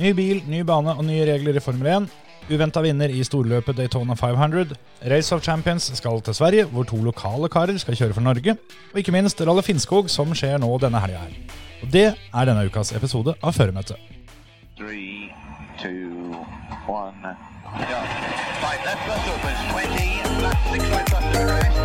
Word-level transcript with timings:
Ny 0.00 0.12
bil, 0.16 0.38
ny 0.48 0.62
bane 0.64 0.94
og 0.96 1.04
nye 1.04 1.24
regler 1.28 1.56
i 1.58 1.60
Formel 1.62 1.86
1. 1.92 2.06
Uventa 2.52 2.80
vinner 2.82 3.08
i 3.12 3.22
storløpet 3.24 3.76
Daytona 3.78 4.14
500. 4.18 4.72
Race 5.12 5.34
of 5.34 5.42
Champions 5.44 5.90
skal 5.98 6.20
til 6.24 6.34
Sverige, 6.34 6.64
hvor 6.72 6.84
to 6.88 6.96
lokale 7.04 7.48
karer 7.52 7.76
skal 7.78 7.96
kjøre 7.98 8.14
for 8.16 8.20
Norge. 8.24 8.52
Og 8.92 8.98
ikke 9.02 9.12
minst 9.14 9.40
Ralle 9.44 9.62
Finnskog, 9.62 10.08
som 10.10 10.32
skjer 10.34 10.58
nå 10.62 10.70
denne 10.82 11.00
helga 11.04 11.18
her. 11.26 11.32
Og 11.82 11.88
det 11.92 12.06
er 12.14 12.44
denne 12.48 12.64
ukas 12.66 12.92
episode 12.96 13.34
av 13.42 13.52
Føremøtet. 13.52 13.96
Three, 14.80 15.30
two, 15.78 16.34
one. 16.88 17.22
yeah. 17.22 17.36
Five, 18.62 18.80
left 18.88 19.02
bus 19.06 19.24
opens. 19.34 19.60
20, 19.76 20.42
left 20.42 20.62
six 20.72 20.82
right 20.90 21.08
bus 21.12 21.24
to 21.36 21.40
rest. 21.52 21.78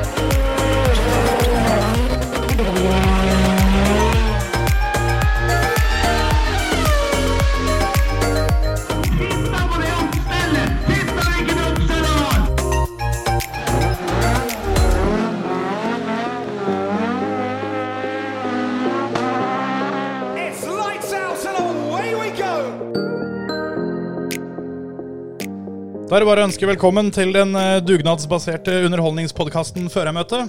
Da 26.08 26.16
er 26.16 26.24
det 26.24 26.28
bare 26.30 26.44
å 26.44 26.48
ønske 26.48 26.68
velkommen 26.70 27.10
til 27.12 27.34
den 27.36 27.52
eh, 27.60 27.80
dugnadsbaserte 27.84 28.78
underholdningspodkasten 28.88 29.90
Førermøte. 29.92 30.46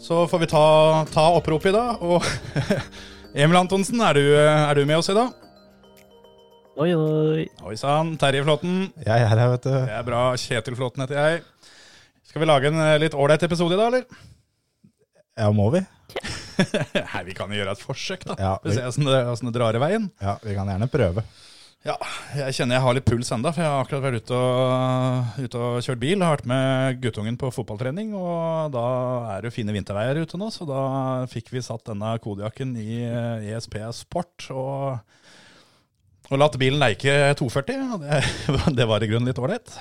Så 0.00 0.22
får 0.30 0.40
vi 0.40 0.48
ta, 0.48 0.62
ta 1.12 1.24
oppropet 1.36 1.68
i 1.68 1.74
dag. 1.76 2.00
Og 2.04 2.24
Emil 3.44 3.58
Antonsen, 3.60 4.00
er 4.04 4.16
du, 4.16 4.22
eh, 4.32 4.62
er 4.70 4.78
du 4.80 4.86
med 4.88 5.02
oss 5.02 5.10
i 5.12 5.16
dag? 5.18 5.34
Oi, 6.80 6.88
oi. 6.96 7.44
Oi 7.68 7.76
sann. 7.78 8.14
Terje 8.20 8.40
Flåtten. 8.46 8.86
Jeg 9.04 9.12
er 9.26 9.28
her, 9.30 9.44
vet 9.52 9.68
du. 9.68 9.72
Det 9.84 9.98
er 10.00 10.08
bra. 10.08 10.22
Kjetil 10.40 10.78
Flåtten 10.80 11.04
heter 11.04 11.20
jeg. 11.20 11.44
Skal 12.24 12.42
vi 12.42 12.48
lage 12.48 12.72
en 12.72 12.80
eh, 12.88 12.96
litt 13.04 13.14
ålreit 13.20 13.44
episode 13.46 13.76
i 13.76 13.80
dag, 13.82 13.92
eller? 13.92 14.30
Ja, 15.44 15.52
må 15.54 15.68
vi? 15.76 15.84
Nei, 17.12 17.22
vi 17.28 17.36
kan 17.36 17.52
jo 17.52 17.60
gjøre 17.60 17.76
et 17.76 17.84
forsøk, 17.84 18.24
da. 18.32 18.40
Ja, 18.40 18.56
Vi 18.64 18.72
vi- 18.72 18.78
ser 18.80 18.88
åssen 18.88 19.12
det, 19.12 19.26
det 19.44 19.58
drar 19.60 19.76
i 19.76 19.84
veien. 19.84 20.08
Ja, 20.24 20.38
vi 20.40 20.56
kan 20.56 20.72
gjerne 20.72 20.88
prøve. 20.88 21.28
Ja, 21.84 21.98
jeg 22.32 22.54
kjenner 22.56 22.78
jeg 22.78 22.82
har 22.86 22.94
litt 22.96 23.04
puls 23.04 23.28
enda, 23.34 23.50
for 23.52 23.60
jeg 23.60 23.68
har 23.68 23.82
akkurat 23.82 24.04
vært 24.06 24.22
ute 24.24 24.36
og, 24.40 25.34
ute 25.36 25.58
og 25.60 25.82
kjørt 25.84 26.00
bil. 26.00 26.22
Har 26.24 26.38
vært 26.38 26.46
med 26.48 27.02
guttungen 27.02 27.36
på 27.36 27.50
fotballtrening, 27.52 28.14
og 28.16 28.72
da 28.72 28.84
er 29.34 29.44
det 29.44 29.50
jo 29.50 29.56
fine 29.58 29.74
vinterveier 29.76 30.22
ute 30.22 30.40
nå, 30.40 30.48
så 30.54 30.64
da 30.64 30.84
fikk 31.28 31.52
vi 31.52 31.60
satt 31.66 31.84
denne 31.90 32.14
kodejakken 32.24 32.72
i 32.80 33.02
eh, 33.04 33.50
ESP 33.52 33.76
Sport 33.98 34.48
og, 34.56 34.96
og 36.30 36.40
latt 36.40 36.56
bilen 36.62 36.80
leike 36.80 37.18
240. 37.42 37.84
og 37.98 38.08
Det, 38.08 38.22
det 38.80 38.88
var 38.88 39.04
i 39.04 39.12
grunnen 39.12 39.28
litt 39.28 39.44
ålreit. 39.44 39.76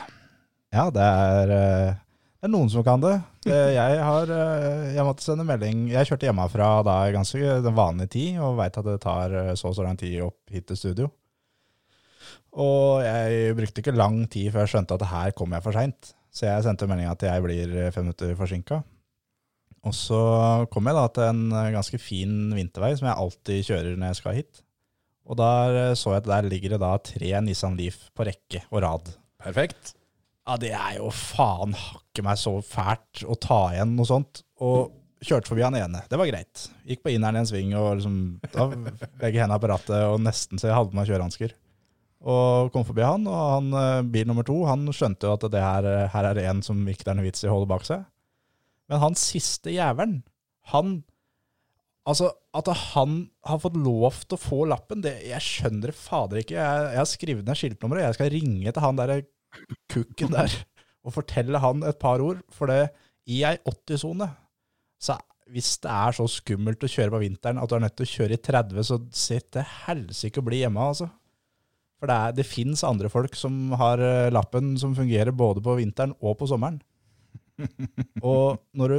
Ja, 0.75 0.89
det 0.91 1.07
er, 1.07 1.55
eh, 1.55 1.89
det 2.35 2.51
er 2.51 2.55
noen 2.59 2.75
som 2.75 2.83
kan 2.83 2.99
det. 2.99 3.15
jeg 3.47 4.05
har 4.11 4.37
eh, 4.41 4.91
Jeg 4.97 5.07
måtte 5.07 5.23
sende 5.23 5.47
melding 5.47 5.85
Jeg 5.93 6.09
kjørte 6.09 6.27
hjemmefra 6.27 6.73
da 6.83 6.99
ganske 7.15 7.59
den 7.63 7.79
vanlige 7.79 8.17
tid, 8.19 8.43
og 8.43 8.59
veit 8.59 8.75
at 8.75 8.91
det 8.91 9.01
tar 9.07 9.43
så 9.55 9.71
og 9.71 9.79
så 9.79 9.87
lang 9.87 9.95
tid 9.95 10.19
opp 10.27 10.41
hit 10.51 10.67
til 10.67 10.83
studio. 10.83 11.13
Og 12.53 13.01
jeg 13.01 13.55
brukte 13.57 13.81
ikke 13.81 13.95
lang 13.97 14.23
tid 14.31 14.51
før 14.53 14.65
jeg 14.65 14.73
skjønte 14.75 14.97
at 14.99 15.07
her 15.09 15.31
kom 15.37 15.55
jeg 15.55 15.65
for 15.65 15.75
seint. 15.75 16.13
Så 16.33 16.47
jeg 16.47 16.65
sendte 16.65 16.89
melding 16.89 17.09
at 17.09 17.23
jeg 17.25 17.45
blir 17.45 17.73
fem 17.93 18.07
minutter 18.07 18.33
forsinka. 18.37 18.81
Og 19.83 19.95
så 19.97 20.19
kom 20.71 20.87
jeg 20.87 20.95
da 20.95 21.07
til 21.11 21.25
en 21.27 21.73
ganske 21.75 21.99
fin 21.99 22.53
vintervei 22.55 22.93
som 22.95 23.09
jeg 23.09 23.19
alltid 23.19 23.67
kjører 23.67 23.97
når 23.97 24.13
jeg 24.13 24.19
skal 24.21 24.37
hit. 24.37 24.63
Og 25.23 25.39
der 25.39 25.95
så 25.99 26.13
jeg 26.13 26.23
at 26.23 26.29
der 26.29 26.47
ligger 26.51 26.73
det 26.75 26.81
da 26.83 26.93
tre 26.99 27.33
Nissan 27.43 27.77
Leaf 27.79 28.07
på 28.15 28.25
rekke 28.27 28.63
og 28.69 28.81
rad. 28.83 29.13
Perfekt. 29.43 29.93
Ja, 30.43 30.57
det 30.59 30.73
er 30.75 30.97
jo 30.97 31.07
faen 31.15 31.75
hakke 31.79 32.25
meg 32.25 32.39
så 32.39 32.57
fælt 32.65 33.23
å 33.23 33.37
ta 33.39 33.61
igjen 33.75 33.95
noe 33.97 34.07
sånt. 34.07 34.43
Og 34.63 34.91
kjørte 35.23 35.51
forbi 35.51 35.63
han 35.63 35.77
ene. 35.79 36.01
Det 36.11 36.19
var 36.19 36.27
greit. 36.27 36.65
Gikk 36.87 37.03
på 37.05 37.13
inneren 37.13 37.39
i 37.39 37.43
en 37.43 37.47
sving 37.47 37.75
og 37.79 37.99
liksom 37.99 38.17
da 38.51 38.67
begge 38.73 39.39
hendene 39.39 39.59
på 39.63 39.71
rattet 39.71 40.09
og 40.09 40.19
nesten 40.23 40.59
så 40.59 40.69
jeg 40.69 40.75
hadde 40.75 40.91
på 40.91 40.99
meg 40.99 41.11
kjørehansker. 41.11 41.55
Og 42.23 42.71
kom 42.71 42.85
forbi 42.87 43.03
han, 43.03 43.25
og 43.27 43.39
han, 43.57 43.71
eh, 43.79 44.05
bil 44.13 44.29
nummer 44.29 44.45
to 44.47 44.61
han 44.69 44.85
skjønte 44.95 45.27
jo 45.27 45.35
at 45.35 45.47
det 45.51 45.63
her, 45.63 45.87
her 46.13 46.29
er 46.29 46.39
en 46.47 46.61
som 46.63 46.79
ikke 46.87 47.03
det 47.03 47.11
er 47.11 47.17
noe 47.19 47.27
vits 47.27 47.43
i 47.43 47.49
å 47.49 47.55
holde 47.57 47.71
bak 47.71 47.83
seg. 47.87 48.05
Men 48.91 49.03
han 49.03 49.17
siste 49.19 49.73
jævelen, 49.73 50.21
han 50.73 51.01
Altså, 52.03 52.33
at 52.51 52.67
han 52.67 53.29
har 53.47 53.61
fått 53.63 53.77
lov 53.79 54.17
til 54.25 54.35
å 54.35 54.41
få 54.43 54.57
lappen, 54.67 54.99
det, 55.05 55.13
jeg 55.23 55.39
skjønner 55.39 55.93
det 55.93 55.95
fader 55.95 56.41
ikke. 56.41 56.57
Jeg, 56.57 56.87
jeg 56.91 56.99
har 56.99 57.07
skrevet 57.07 57.47
ned 57.47 57.55
skiltnummeret, 57.55 58.03
jeg 58.03 58.17
skal 58.17 58.31
ringe 58.33 58.73
til 58.75 58.83
han 58.83 58.99
derre 58.99 59.21
kukken 59.93 60.33
der 60.33 60.57
og 61.03 61.15
fortelle 61.15 61.61
han 61.63 61.85
et 61.87 62.01
par 62.01 62.19
ord. 62.23 62.41
For 62.51 62.67
det, 62.67 62.89
i 63.31 63.39
ei 63.47 63.55
80-sone, 63.63 64.27
så 64.99 65.15
hvis 65.53 65.77
det 65.83 65.91
er 65.95 66.15
så 66.15 66.27
skummelt 66.31 66.83
å 66.83 66.91
kjøre 66.91 67.15
på 67.15 67.23
vinteren 67.23 67.59
at 67.61 67.71
du 67.71 67.77
er 67.77 67.85
nødt 67.85 67.95
til 67.99 68.07
å 68.07 68.13
kjøre 68.17 68.35
i 68.35 68.43
30, 68.51 68.83
så 68.87 68.99
sitt 69.15 69.49
til 69.55 69.73
helsike 69.85 70.43
å 70.43 70.47
bli 70.47 70.59
hjemme, 70.63 70.91
altså. 70.91 71.07
For 72.03 72.11
det, 72.11 72.15
er- 72.19 72.33
det 72.35 72.43
fins 72.49 72.81
andre 72.83 73.07
folk 73.07 73.35
som 73.39 73.71
har 73.79 74.01
eh, 74.03 74.29
lappen 74.35 74.73
som 74.81 74.91
fungerer 74.97 75.31
både 75.31 75.61
på 75.63 75.77
vinteren 75.79 76.11
og 76.19 76.35
på 76.41 76.49
sommeren. 76.51 76.81
Og 78.27 78.57
når 78.75 78.91
du, 78.91 78.97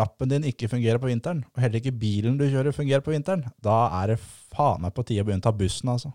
lappen 0.00 0.30
din 0.32 0.46
ikke 0.48 0.66
fungerer 0.72 0.98
på 0.98 1.06
vinteren, 1.12 1.44
og 1.54 1.62
heller 1.62 1.78
ikke 1.78 1.94
bilen 2.00 2.38
du 2.40 2.46
kjører 2.50 2.74
fungerer 2.74 3.04
på 3.06 3.14
vinteren, 3.14 3.44
da 3.62 3.76
er 4.00 4.14
det 4.16 4.18
faen 4.50 4.82
meg 4.82 4.94
på 4.96 5.04
tide 5.06 5.22
å 5.22 5.28
begynne 5.28 5.44
å 5.44 5.46
ta 5.46 5.54
bussen, 5.54 5.92
altså. 5.94 6.10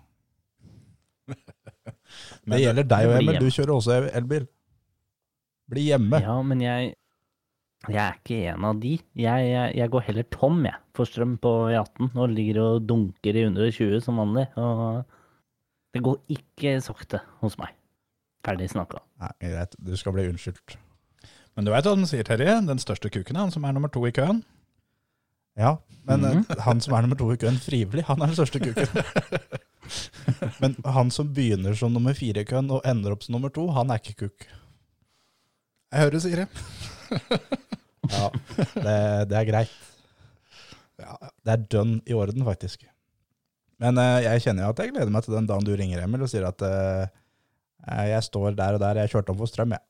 Det 2.46 2.60
gjelder 2.62 2.86
deg 2.88 3.08
og 3.10 3.16
Emil, 3.18 3.40
du 3.42 3.48
kjører 3.52 3.74
også 3.76 3.96
elbil. 4.16 4.46
Bli 5.72 5.88
hjemme. 5.90 6.20
Ja, 6.22 6.36
men 6.46 6.62
jeg, 6.62 6.92
jeg 7.88 8.02
er 8.04 8.20
ikke 8.20 8.38
en 8.52 8.68
av 8.70 8.80
de. 8.84 8.94
Jeg, 9.18 9.48
jeg, 9.50 9.72
jeg 9.80 9.92
går 9.96 10.06
heller 10.10 10.28
tom, 10.36 10.60
jeg, 10.68 10.78
for 10.98 11.10
strøm 11.10 11.38
på 11.42 11.54
E18 11.74 12.12
og 12.12 12.34
ligger 12.36 12.60
og 12.66 12.86
dunker 12.92 13.40
i 13.40 13.46
120 13.48 14.04
som 14.06 14.20
vanlig. 14.22 14.46
Og 14.62 15.04
det 15.96 16.04
går 16.04 16.18
ikke 16.36 16.76
sakte 16.84 17.22
hos 17.40 17.56
meg. 17.62 17.72
Ferdig 18.46 18.68
snakka. 18.74 19.00
Nei, 19.24 19.32
greit, 19.42 19.78
du 19.80 19.94
skal 19.98 20.14
bli 20.18 20.28
unnskyldt. 20.28 20.76
Men 21.56 21.66
du 21.66 21.72
veit 21.72 21.88
hva 21.88 21.96
den 21.96 22.10
sier, 22.10 22.26
Terje? 22.28 22.58
Den 22.68 22.82
største 22.84 23.10
kuken 23.14 23.38
er 23.38 23.46
han 23.46 23.54
som 23.54 23.64
er 23.64 23.74
nummer 23.76 23.92
to 23.94 24.04
i 24.08 24.12
køen. 24.16 24.42
Ja, 25.56 25.78
men 26.04 26.26
eh, 26.28 26.42
han 26.66 26.82
som 26.84 26.98
er 26.98 27.06
nummer 27.06 27.16
to 27.16 27.30
i 27.32 27.40
køen 27.40 27.56
frivillig, 27.64 28.04
han 28.10 28.20
er 28.20 28.28
den 28.28 28.36
største 28.36 28.60
kuken. 28.60 28.92
men 30.62 30.76
han 30.98 31.14
som 31.16 31.32
begynner 31.32 31.78
som 31.80 31.96
nummer 31.96 32.18
fire 32.18 32.44
i 32.44 32.50
køen 32.50 32.68
og 32.76 32.84
ender 32.86 33.16
opp 33.16 33.24
som 33.24 33.38
nummer 33.38 33.54
to, 33.56 33.70
han 33.72 33.94
er 33.94 34.04
ikke 34.04 34.26
kuk. 34.26 34.48
Jeg 35.96 36.04
hører 36.04 36.18
du 36.18 36.24
sier 36.26 36.44
det. 36.44 36.50
Ja, 38.06 38.28
det, 38.54 38.92
det 39.32 39.38
er 39.40 39.48
greit. 39.48 39.72
Ja, 41.02 41.16
Det 41.42 41.54
er 41.56 41.64
dønn 41.74 41.96
i 42.06 42.14
orden, 42.14 42.44
faktisk. 42.46 42.84
Men 43.84 44.00
uh, 44.00 44.20
jeg 44.24 44.46
kjenner 44.46 44.66
jo 44.66 44.74
at 44.74 44.82
jeg 44.82 44.94
gleder 44.94 45.12
meg 45.12 45.26
til 45.26 45.36
den 45.36 45.48
dagen 45.50 45.68
du 45.68 45.74
ringer, 45.76 46.04
Emil, 46.06 46.24
og 46.26 46.32
sier 46.32 46.48
at 46.48 46.64
uh, 46.64 47.06
jeg 47.86 48.24
står 48.26 48.56
der 48.58 48.78
og 48.78 48.84
der, 48.84 49.02
jeg 49.04 49.14
kjørte 49.14 49.34
om 49.34 49.42
for 49.42 49.52
strøm, 49.52 49.76
jeg. 49.76 49.84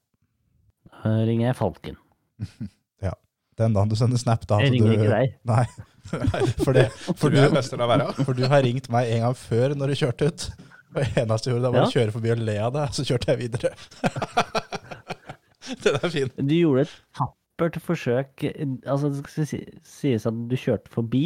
Da 0.95 1.13
ringer 1.27 1.49
jeg 1.51 1.57
Falken. 1.59 1.99
ja. 3.05 3.13
Den 3.59 3.75
dagen 3.75 3.91
du 3.91 3.95
sender 3.99 4.19
snap, 4.19 4.43
da 4.49 4.59
Jeg 4.63 4.73
ringer 4.75 4.91
du 4.91 4.97
ikke 4.97 5.11
deg. 5.13 5.35
Nei, 5.51 5.65
for, 6.61 6.75
det, 6.75 6.89
for, 7.19 7.33
du 7.33 7.39
for 8.21 8.37
du 8.37 8.45
har 8.49 8.65
ringt 8.65 8.89
meg 8.93 9.09
en 9.15 9.25
gang 9.27 9.37
før 9.37 9.77
når 9.77 9.93
du 9.93 9.99
kjørte 10.03 10.29
ut. 10.29 10.47
Og 10.95 11.01
det 11.01 11.23
eneste 11.23 11.49
jeg 11.49 11.55
gjorde, 11.55 11.71
var 11.71 11.75
var 11.75 11.87
å 11.87 11.95
kjøre 11.95 12.15
forbi 12.15 12.31
og 12.31 12.43
le 12.47 12.59
av 12.61 12.75
deg, 12.75 12.93
så 12.95 13.05
kjørte 13.07 13.33
jeg 13.33 13.41
videre. 13.41 13.71
Den 15.83 15.97
er 15.97 16.13
fin. 16.13 16.31
Du 16.37 16.53
gjorde 16.53 16.85
et 16.85 16.93
tappert 17.17 17.79
forsøk 17.81 18.45
Altså, 18.45 19.09
det 19.09 19.23
skal 19.25 19.65
sies 19.87 20.27
at 20.29 20.37
du 20.49 20.55
kjørte 20.59 20.93
forbi 20.93 21.25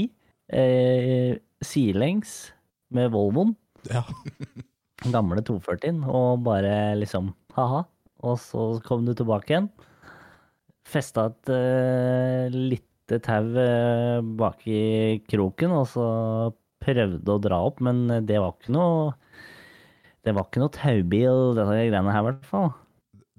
eh, 0.54 1.36
sidelengs 1.66 2.52
med 2.96 3.12
Volvoen, 3.14 3.56
Ja. 3.90 4.04
den 5.04 5.14
gamle 5.16 5.42
240-en, 5.46 6.04
og 6.10 6.44
bare 6.48 6.96
liksom 7.00 7.34
ha-ha. 7.58 7.84
Og 8.28 8.36
så 8.44 8.64
kom 8.84 9.06
du 9.08 9.14
tilbake 9.16 9.54
igjen. 9.54 9.70
Festa 10.90 11.28
et 11.30 11.52
uh, 11.54 12.50
lite 12.52 13.20
tau 13.24 13.46
uh, 13.56 14.20
bak 14.40 14.66
i 14.68 15.20
kroken, 15.30 15.72
og 15.78 15.86
så 15.92 16.06
prøvde 16.84 17.36
å 17.36 17.42
dra 17.44 17.62
opp, 17.68 17.80
men 17.84 18.06
det 18.28 18.40
var 18.40 18.56
ikke 18.56 18.72
noe 18.76 19.12
Det 20.24 20.34
var 20.36 20.48
ikke 20.48 20.62
noe 20.64 20.74
taubil, 20.76 21.42
dette 21.58 21.76
greiene 21.76 22.12
her, 22.16 22.24
i 22.24 22.28
hvert 22.30 22.48
fall. 22.48 22.72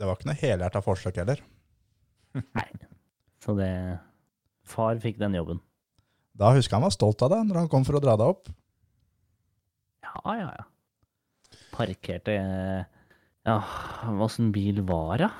Det 0.00 0.09
var 0.09 0.17
ikke 0.17 0.31
noe 0.31 0.41
helhjerta 0.41 0.81
forsøk 0.85 1.19
heller. 1.21 1.41
Nei. 2.41 2.67
Så 3.45 3.53
det 3.59 3.69
Far 4.71 4.97
fikk 5.03 5.19
den 5.21 5.35
jobben. 5.35 5.59
Da 6.38 6.53
husker 6.55 6.75
jeg 6.75 6.81
han 6.81 6.87
var 6.87 6.94
stolt 6.94 7.23
av 7.27 7.32
deg 7.35 7.47
når 7.49 7.62
han 7.62 7.71
kom 7.73 7.85
for 7.87 7.99
å 7.99 8.03
dra 8.03 8.17
deg 8.21 8.32
opp. 8.32 8.50
Ja, 10.06 10.35
ja, 10.38 10.50
ja. 10.59 10.67
Parkerte 11.75 12.35
Ja, 13.47 13.56
åssen 14.21 14.50
bil 14.55 14.82
var 14.87 15.21
det? 15.23 15.31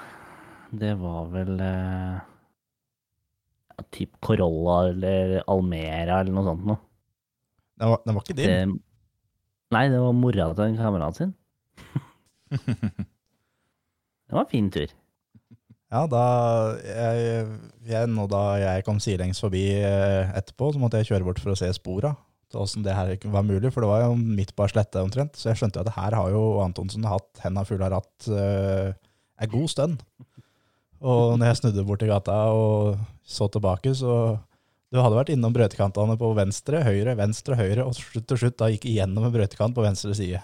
Det 0.81 0.93
var 1.01 1.27
vel 1.33 1.59
eh, 1.61 2.21
ja, 3.75 3.85
typ 3.91 4.15
Corolla 4.23 4.77
eller 4.93 5.41
Almera 5.51 6.21
eller 6.23 6.37
noe 6.37 6.47
sånt 6.47 6.69
noe. 6.69 6.81
Den 7.81 7.91
var, 7.91 8.03
den 8.07 8.17
var 8.17 8.27
ikke 8.27 8.39
din. 8.39 8.51
Det, 8.51 8.81
Nei, 9.75 9.85
det 9.91 10.01
var 10.03 10.15
mora 10.19 10.49
til 10.55 10.65
en 10.67 10.79
kamerat 10.79 11.19
sin. 11.21 11.35
det 14.27 14.35
var 14.35 14.43
en 14.45 14.51
fin 14.51 14.71
tur. 14.75 14.91
Ja, 15.91 16.05
da 16.07 16.25
jeg, 16.87 17.47
jeg, 17.91 18.09
nå 18.15 18.29
da 18.31 18.43
jeg 18.61 18.85
kom 18.87 19.01
sidelengs 19.03 19.41
forbi 19.43 19.65
eh, 19.75 20.29
etterpå, 20.39 20.69
så 20.71 20.79
måtte 20.79 21.01
jeg 21.01 21.09
kjøre 21.11 21.27
bort 21.27 21.41
for 21.43 21.51
å 21.51 21.59
se 21.59 21.67
spora. 21.75 22.13
til 22.51 22.63
Åssen 22.63 22.85
det 22.87 22.95
her 22.95 23.11
var 23.33 23.43
mulig, 23.47 23.73
for 23.75 23.83
det 23.83 23.91
var 23.91 24.05
jo 24.05 24.13
midt 24.15 24.55
på 24.55 24.67
ei 24.67 24.71
slette 24.71 25.03
omtrent. 25.03 25.35
Så 25.35 25.51
jeg 25.51 25.59
skjønte 25.59 25.83
at 25.83 25.91
at 25.91 25.99
her 25.99 26.15
har 26.15 26.31
jo 26.31 26.45
Antonsen 26.63 27.09
hatt 27.11 27.43
henda 27.43 27.67
fulle 27.67 27.89
av 27.89 27.97
ratt 27.97 28.31
uh, 28.31 28.95
ei 29.43 29.51
god 29.51 29.73
stund. 29.73 30.05
Og 31.01 31.35
når 31.41 31.51
jeg 31.51 31.59
snudde 31.63 31.87
bort 31.89 32.05
i 32.07 32.11
gata 32.11 32.39
og 32.55 33.01
så 33.27 33.49
tilbake, 33.51 33.91
så 33.97 34.37
du 34.91 34.99
hadde 35.01 35.17
vært 35.17 35.35
innom 35.35 35.55
brøytekantene 35.55 36.15
på 36.21 36.31
venstre, 36.39 36.85
høyre, 36.87 37.17
venstre, 37.19 37.59
høyre, 37.59 37.87
og 37.87 37.99
til 37.99 38.39
slutt 38.45 38.59
da 38.63 38.71
gikk 38.71 38.87
igjennom 38.91 39.27
en 39.27 39.35
brøytekant 39.35 39.75
på 39.75 39.87
venstre 39.87 40.15
side. 40.19 40.43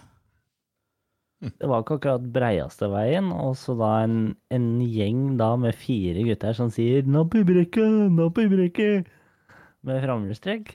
Det 1.60 1.68
var 1.68 1.82
ikke 1.82 1.98
akkurat 1.98 2.24
breieste 2.32 2.88
veien, 2.92 3.28
og 3.34 3.56
så 3.60 3.74
da 3.76 3.90
en, 4.06 4.16
en 4.54 4.66
gjeng 4.80 5.36
da 5.40 5.50
med 5.60 5.76
fire 5.76 6.24
gutter 6.24 6.56
som 6.56 6.70
sier 6.72 7.04
'napp 7.04 7.36
i 7.36 7.44
brekket, 7.46 8.08
napp 8.16 8.40
i 8.40 8.48
brekket', 8.50 9.10
med 9.86 10.02
framhjulstrekk. 10.02 10.72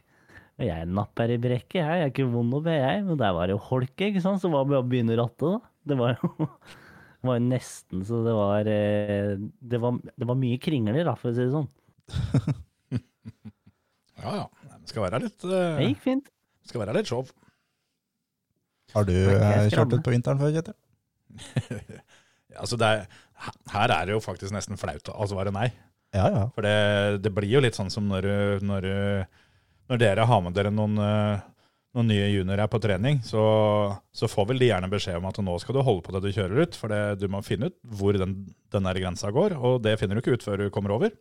Og 0.61 0.67
jeg 0.67 0.85
napper 0.93 1.33
i 1.33 1.39
brekket, 1.41 1.79
jeg. 1.81 1.97
Jeg 1.97 2.05
er 2.05 2.11
ikke 2.11 2.29
vond 2.29 2.53
å 2.53 2.61
be, 2.61 2.75
jeg. 2.77 3.01
Men 3.07 3.17
der 3.17 3.33
var 3.33 3.49
det 3.49 3.55
jo 3.55 3.63
holke, 3.71 4.11
ikke 4.11 4.21
sant, 4.21 4.43
så 4.43 4.51
var 4.53 4.63
det 4.63 4.75
bare 4.75 4.83
å 4.83 4.89
begynne 4.91 5.15
å 5.15 5.23
ratte, 5.23 5.53
da. 5.55 5.71
Det 5.89 5.97
var 5.97 6.13
jo 6.21 6.29
det 7.21 7.29
var 7.29 7.41
nesten 7.41 8.03
så 8.05 8.19
det 8.25 8.33
var 8.37 8.67
eh, 8.69 9.33
Det 9.41 9.79
var, 9.81 9.97
det 9.97 10.27
var 10.29 10.37
mye 10.37 10.61
kringler, 10.61 11.01
da, 11.07 11.15
for 11.17 11.33
å 11.33 11.37
si 11.37 11.47
det 11.47 11.55
sånn. 11.55 11.71
Ja, 14.21 14.35
ja. 14.37 14.75
Det 14.81 14.91
skal 14.91 15.05
være 15.07 15.19
litt, 15.23 15.37
Det 15.41 15.57
eh, 15.57 15.87
gikk 15.89 16.01
fint. 16.03 16.27
Det 16.61 16.69
skal 16.69 16.83
være 16.83 16.93
litt 16.99 17.09
show. 17.09 17.25
Har 18.93 19.07
du 19.07 19.13
eh, 19.15 19.67
kjørt 19.71 19.95
ut 19.95 20.03
på 20.05 20.13
vinteren 20.13 20.41
før, 20.41 20.53
Kjetil? 20.55 20.77
Ja, 22.51 22.65
altså 22.65 22.75
det 22.75 22.87
er, 22.91 23.05
her 23.71 23.91
er 23.95 24.09
det 24.09 24.11
jo 24.11 24.19
faktisk 24.19 24.51
nesten 24.51 24.75
flaut 24.75 25.07
å 25.07 25.27
svare 25.31 25.53
nei. 25.55 25.69
Ja, 26.11 26.25
ja. 26.27 26.41
For 26.51 26.65
det, 26.65 27.21
det 27.23 27.31
blir 27.31 27.47
jo 27.47 27.61
litt 27.63 27.77
sånn 27.77 27.91
som 27.93 28.09
når, 28.11 28.27
når, 28.67 28.87
når 29.87 30.01
dere 30.01 30.25
har 30.27 30.41
med 30.43 30.57
dere 30.57 30.73
noen, 30.75 30.97
eh, 30.99 31.45
noen 31.95 32.11
nye 32.11 32.27
juniorer 32.33 32.67
på 32.71 32.81
trening, 32.83 33.21
så, 33.23 33.43
så 34.11 34.27
får 34.27 34.49
vel 34.51 34.59
de 34.59 34.67
gjerne 34.73 34.91
beskjed 34.91 35.21
om 35.21 35.29
at 35.31 35.39
nå 35.39 35.55
skal 35.63 35.79
du 35.79 35.83
holde 35.87 36.03
på 36.03 36.17
det 36.17 36.23
du 36.25 36.35
kjører 36.35 36.65
ut, 36.65 36.75
for 36.75 36.91
det, 36.91 36.99
du 37.23 37.29
må 37.31 37.39
finne 37.47 37.71
ut 37.71 37.79
hvor 37.95 38.19
den, 38.19 38.35
den 38.75 38.91
grensa 38.99 39.31
går, 39.31 39.55
og 39.55 39.79
det 39.87 39.95
finner 40.01 40.19
du 40.19 40.25
ikke 40.25 40.35
ut 40.35 40.45
før 40.45 40.65
du 40.65 40.73
kommer 40.75 40.97
over. 40.97 41.15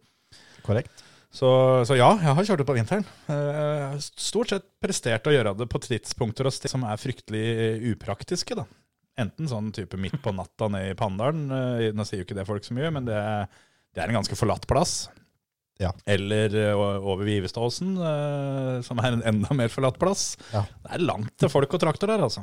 Korrekt. 0.66 1.06
Så, 1.30 1.46
så 1.86 1.94
ja, 1.94 2.08
jeg 2.18 2.34
har 2.34 2.46
kjørt 2.48 2.64
ut 2.64 2.68
på 2.68 2.74
vinteren. 2.74 3.04
Eh, 3.30 3.92
Stort 4.02 4.50
sett 4.50 4.64
prestert 4.82 5.28
å 5.30 5.34
gjøre 5.34 5.52
det 5.60 5.68
på 5.70 5.78
tidspunkter 5.84 6.48
og 6.48 6.54
steder 6.56 6.72
som 6.72 6.86
er 6.88 6.98
fryktelig 6.98 7.44
upraktiske. 7.92 8.56
da. 8.58 8.64
Enten 9.20 9.46
sånn 9.50 9.70
type 9.76 9.98
midt 10.00 10.18
på 10.24 10.32
natta 10.34 10.66
nede 10.72 10.90
i 10.90 10.98
Pandalen, 10.98 11.46
eh, 11.54 11.86
nå 11.94 12.06
sier 12.08 12.22
jo 12.22 12.26
ikke 12.26 12.38
det 12.40 12.48
folk 12.48 12.66
så 12.66 12.74
mye, 12.74 12.90
men 12.96 13.06
det, 13.06 13.20
det 13.94 14.02
er 14.02 14.10
en 14.10 14.18
ganske 14.18 14.38
forlatt 14.38 14.66
plass. 14.70 15.04
Ja. 15.80 15.92
Eller 16.10 16.56
eh, 16.66 16.74
over 16.98 17.22
Vivestadåsen, 17.28 17.94
som 18.84 19.00
er 19.04 19.14
en 19.14 19.26
enda 19.30 19.54
mer 19.56 19.70
forlatt 19.72 20.02
plass. 20.02 20.32
Ja. 20.50 20.64
Det 20.82 20.96
er 20.98 21.06
langt 21.06 21.36
til 21.38 21.52
folk 21.52 21.78
og 21.78 21.84
traktor 21.86 22.10
der, 22.10 22.26
altså. 22.26 22.42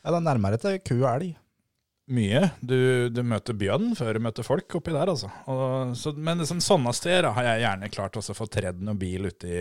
Ja, 0.00 0.10
det 0.12 0.16
er 0.16 0.28
nærmere 0.32 0.60
til 0.60 0.80
ku 0.80 0.96
og 1.02 1.10
elg. 1.12 1.34
Mye. 2.12 2.40
Du, 2.60 3.08
du 3.08 3.22
møter 3.24 3.56
bjørn 3.56 3.94
før 3.96 4.18
du 4.18 4.24
møter 4.26 4.44
folk 4.44 4.76
oppi 4.76 4.92
der, 4.92 5.08
altså. 5.08 5.30
Og, 5.48 5.94
så, 5.96 6.12
men 6.12 6.42
liksom, 6.42 6.60
sånne 6.64 6.92
steder 6.96 7.30
har 7.32 7.46
jeg 7.48 7.62
gjerne 7.64 7.92
klart 7.94 8.18
å 8.20 8.24
få 8.36 8.48
tredd 8.52 8.82
noe 8.84 8.98
bil 9.00 9.30
uti, 9.30 9.54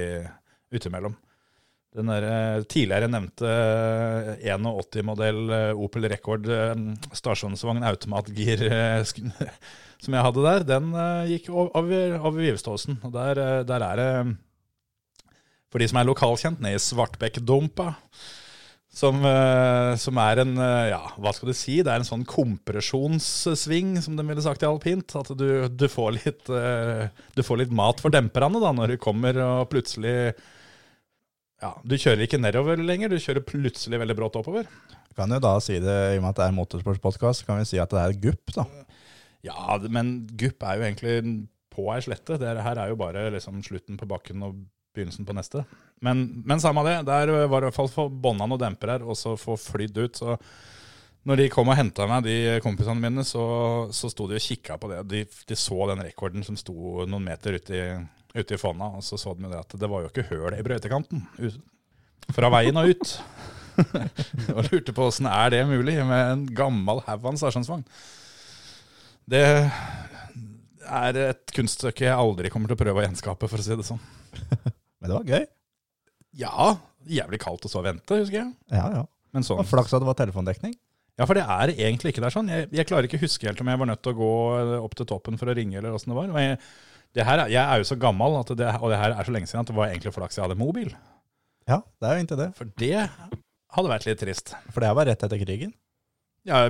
utimellom. 0.75 1.16
Den 1.94 2.10
der, 2.10 2.25
eh, 2.25 2.63
tidligere 2.66 3.07
nevnte 3.07 3.48
eh, 3.48 4.48
81-modell 4.50 5.42
eh, 5.54 5.81
Opel 5.86 6.07
Rekord 6.10 6.48
eh, 6.50 6.72
stasjonsvogn 7.13 7.86
automatgir 7.86 8.66
eh, 8.66 9.04
som 10.04 10.18
jeg 10.18 10.25
hadde 10.25 10.46
der, 10.48 10.66
den 10.72 10.89
eh, 10.98 11.36
gikk 11.36 11.51
over, 11.54 12.18
over 12.18 12.39
Vivståsen. 12.42 12.98
Og 13.06 13.13
der, 13.13 13.39
eh, 13.44 13.60
der 13.69 13.86
er 13.92 14.01
det, 14.01 14.10
for 15.69 15.80
de 15.80 15.89
som 15.92 16.01
er 16.01 16.10
lokalkjent, 16.10 16.66
nede 16.66 16.81
i 16.81 16.81
Svartbekkdumpa, 16.81 17.94
som, 18.94 19.24
eh, 19.25 19.95
som 19.98 20.18
er 20.22 20.44
en, 20.44 20.54
eh, 20.62 20.92
ja, 20.92 21.01
hva 21.18 21.34
skal 21.34 21.50
du 21.50 21.56
si, 21.57 21.80
det 21.81 21.90
er 21.90 22.01
en 22.01 22.07
sånn 22.07 22.25
kompresjonssving, 22.30 23.95
som 24.06 24.18
de 24.18 24.25
ville 24.28 24.44
sagt 24.45 24.62
i 24.62 24.69
alpint. 24.69 25.16
At 25.18 25.31
du, 25.38 25.66
du, 25.68 25.88
får 25.90 26.12
litt, 26.19 26.50
eh, 26.54 27.07
du 27.34 27.42
får 27.45 27.63
litt 27.63 27.74
mat 27.74 28.04
for 28.04 28.13
demperne 28.13 28.62
da, 28.62 28.69
når 28.78 28.94
du 28.94 29.00
kommer 29.01 29.40
og 29.42 29.72
plutselig 29.74 30.36
ja, 31.63 31.72
Du 31.88 31.95
kjører 31.95 32.25
ikke 32.25 32.42
nedover 32.42 32.81
lenger, 32.84 33.10
du 33.10 33.24
kjører 33.24 33.45
plutselig 33.48 33.98
veldig 34.01 34.18
brått 34.19 34.36
oppover. 34.36 34.68
Kan 35.18 35.31
jo 35.31 35.39
da 35.42 35.56
si 35.63 35.78
det, 35.80 35.98
i 36.12 36.19
og 36.19 36.25
med 36.25 36.34
at 36.34 36.42
det 36.42 36.46
er 36.50 36.57
motorsportspodkast, 36.57 37.46
kan 37.48 37.62
vi 37.62 37.69
si 37.69 37.80
at 37.80 37.94
det 37.94 38.01
er 38.01 38.18
gupp, 38.28 38.54
da. 38.54 38.68
Ja, 39.48 39.78
men 39.89 40.28
gupp 40.38 40.66
er 40.68 40.78
jo 40.78 40.86
egentlig 40.86 41.16
på 41.74 41.88
ei 41.96 42.01
slette. 42.04 42.38
Det 42.42 42.51
her 42.68 42.78
er 42.78 42.92
jo 42.92 43.00
bare 43.00 43.30
liksom 43.34 43.63
slutten 43.66 43.98
på 43.98 44.10
bakken 44.12 44.44
og 44.46 44.60
begynnelsen 44.94 45.28
på 45.28 45.36
neste. 45.36 45.63
Men, 46.04 46.25
men 46.45 46.62
samme 46.62 46.84
det, 46.88 47.00
der 47.07 47.31
var 47.48 47.63
det 47.63 47.69
i 47.69 47.72
hvert 47.72 47.78
fall 47.78 47.92
få 47.92 48.07
bånda 48.10 48.48
noen 48.50 48.62
dempere 48.62 48.98
her, 48.98 49.06
og 49.07 49.18
så 49.18 49.36
få 49.40 49.57
flydd 49.60 50.00
ut. 50.00 50.22
Så 50.22 50.38
når 51.24 51.40
de 51.40 51.51
kom 51.54 51.72
og 51.72 51.78
henta 51.80 52.07
meg, 52.10 52.25
de 52.25 52.57
kompisene 52.63 53.00
mine, 53.00 53.24
så, 53.28 53.44
så 53.95 54.12
sto 54.12 54.28
de 54.28 54.40
og 54.40 54.44
kikka 54.44 54.78
på 54.80 54.92
det. 54.92 55.04
De, 55.07 55.24
de 55.24 55.57
så 55.60 55.78
den 55.94 56.04
rekorden 56.04 56.44
som 56.44 56.57
sto 56.60 57.06
noen 57.07 57.24
meter 57.24 57.56
ute 57.56 57.78
i, 57.78 57.86
ute 58.36 58.57
i 58.57 58.60
fonna, 58.60 58.92
og 58.98 59.06
så 59.07 59.19
så 59.22 59.36
de 59.38 59.48
det 59.48 59.62
at 59.62 59.78
det 59.80 59.90
var 59.90 60.04
jo 60.04 60.12
ikke 60.12 60.28
høl 60.34 60.57
i 60.57 60.66
brøytekanten. 60.66 61.24
Fra 62.34 62.51
veien 62.51 62.80
og 62.80 62.92
ut. 62.92 63.16
og 64.54 64.68
lurte 64.68 64.94
på 64.94 65.07
åssen 65.07 65.25
er 65.31 65.56
det 65.56 65.63
mulig 65.69 65.96
med 66.06 66.25
en 66.28 66.44
gammel 66.54 67.01
haug 67.07 67.24
av 67.24 67.31
en 67.31 67.39
stasjonsvogn. 67.39 67.88
Det 69.31 69.46
er 70.84 71.19
et 71.30 71.54
kunststykke 71.56 72.10
jeg 72.10 72.19
aldri 72.19 72.51
kommer 72.51 72.69
til 72.69 72.75
å 72.75 72.84
prøve 72.84 73.00
å 73.00 73.06
gjenskape, 73.07 73.48
for 73.48 73.63
å 73.63 73.66
si 73.66 73.80
det 73.80 73.88
sånn. 73.88 74.04
Men 75.03 75.11
det 75.11 75.17
var 75.19 75.27
gøy. 75.27 75.45
Ja, 76.39 76.69
jævlig 77.19 77.39
kaldt 77.44 77.67
å 77.67 77.71
så 77.71 77.83
vente, 77.85 78.15
husker 78.23 78.39
jeg. 78.39 78.53
Ja, 78.73 78.85
ja. 78.95 79.03
Men 79.35 79.44
sånn. 79.45 79.59
Og 79.61 79.67
flaks 79.69 79.91
at 79.94 80.01
det 80.01 80.07
var 80.07 80.15
telefondekning. 80.17 80.73
Ja, 81.19 81.27
for 81.29 81.38
det 81.38 81.44
er 81.45 81.71
egentlig 81.75 82.13
ikke 82.13 82.23
der 82.23 82.33
sånn. 82.33 82.47
Jeg, 82.50 82.69
jeg 82.73 82.88
klarer 82.89 83.05
ikke 83.05 83.19
å 83.19 83.25
huske 83.25 83.45
helt 83.45 83.59
om 83.61 83.69
jeg 83.69 83.81
var 83.83 83.89
nødt 83.91 84.01
til 84.05 84.15
å 84.15 84.17
gå 84.17 84.29
opp 84.81 84.95
til 84.97 85.07
toppen 85.11 85.38
for 85.38 85.51
å 85.51 85.55
ringe, 85.57 85.77
eller 85.77 85.94
åssen 85.94 86.09
det 86.13 86.17
var. 86.17 86.31
Men 86.33 86.47
jeg, 86.47 86.59
det 87.19 87.25
her, 87.27 87.44
er- 87.44 87.51
jeg 87.53 87.61
er 87.61 87.83
jo 87.83 87.89
så 87.91 87.97
gammel, 88.01 88.39
det, 88.50 88.71
og 88.79 88.89
det 88.89 88.97
her 89.03 89.13
er 89.19 89.27
så 89.27 89.35
lenge 89.35 89.50
siden, 89.51 89.61
at 89.67 89.69
det 89.69 89.77
var 89.77 89.91
egentlig 89.91 90.13
flaks 90.15 90.39
jeg 90.39 90.45
hadde 90.47 90.57
mobil. 90.57 90.89
Ja, 91.69 91.81
det 92.01 92.09
er 92.09 92.17
jo 92.17 92.23
inntil 92.25 92.41
det. 92.41 92.50
For 92.57 92.71
det 92.81 92.95
hadde 93.77 93.91
vært 93.94 94.07
litt 94.09 94.21
trist. 94.23 94.55
For 94.73 94.81
det 94.85 94.94
var 94.97 95.09
rett 95.11 95.27
etter 95.27 95.44
krigen. 95.45 95.75
Ja, 96.50 96.65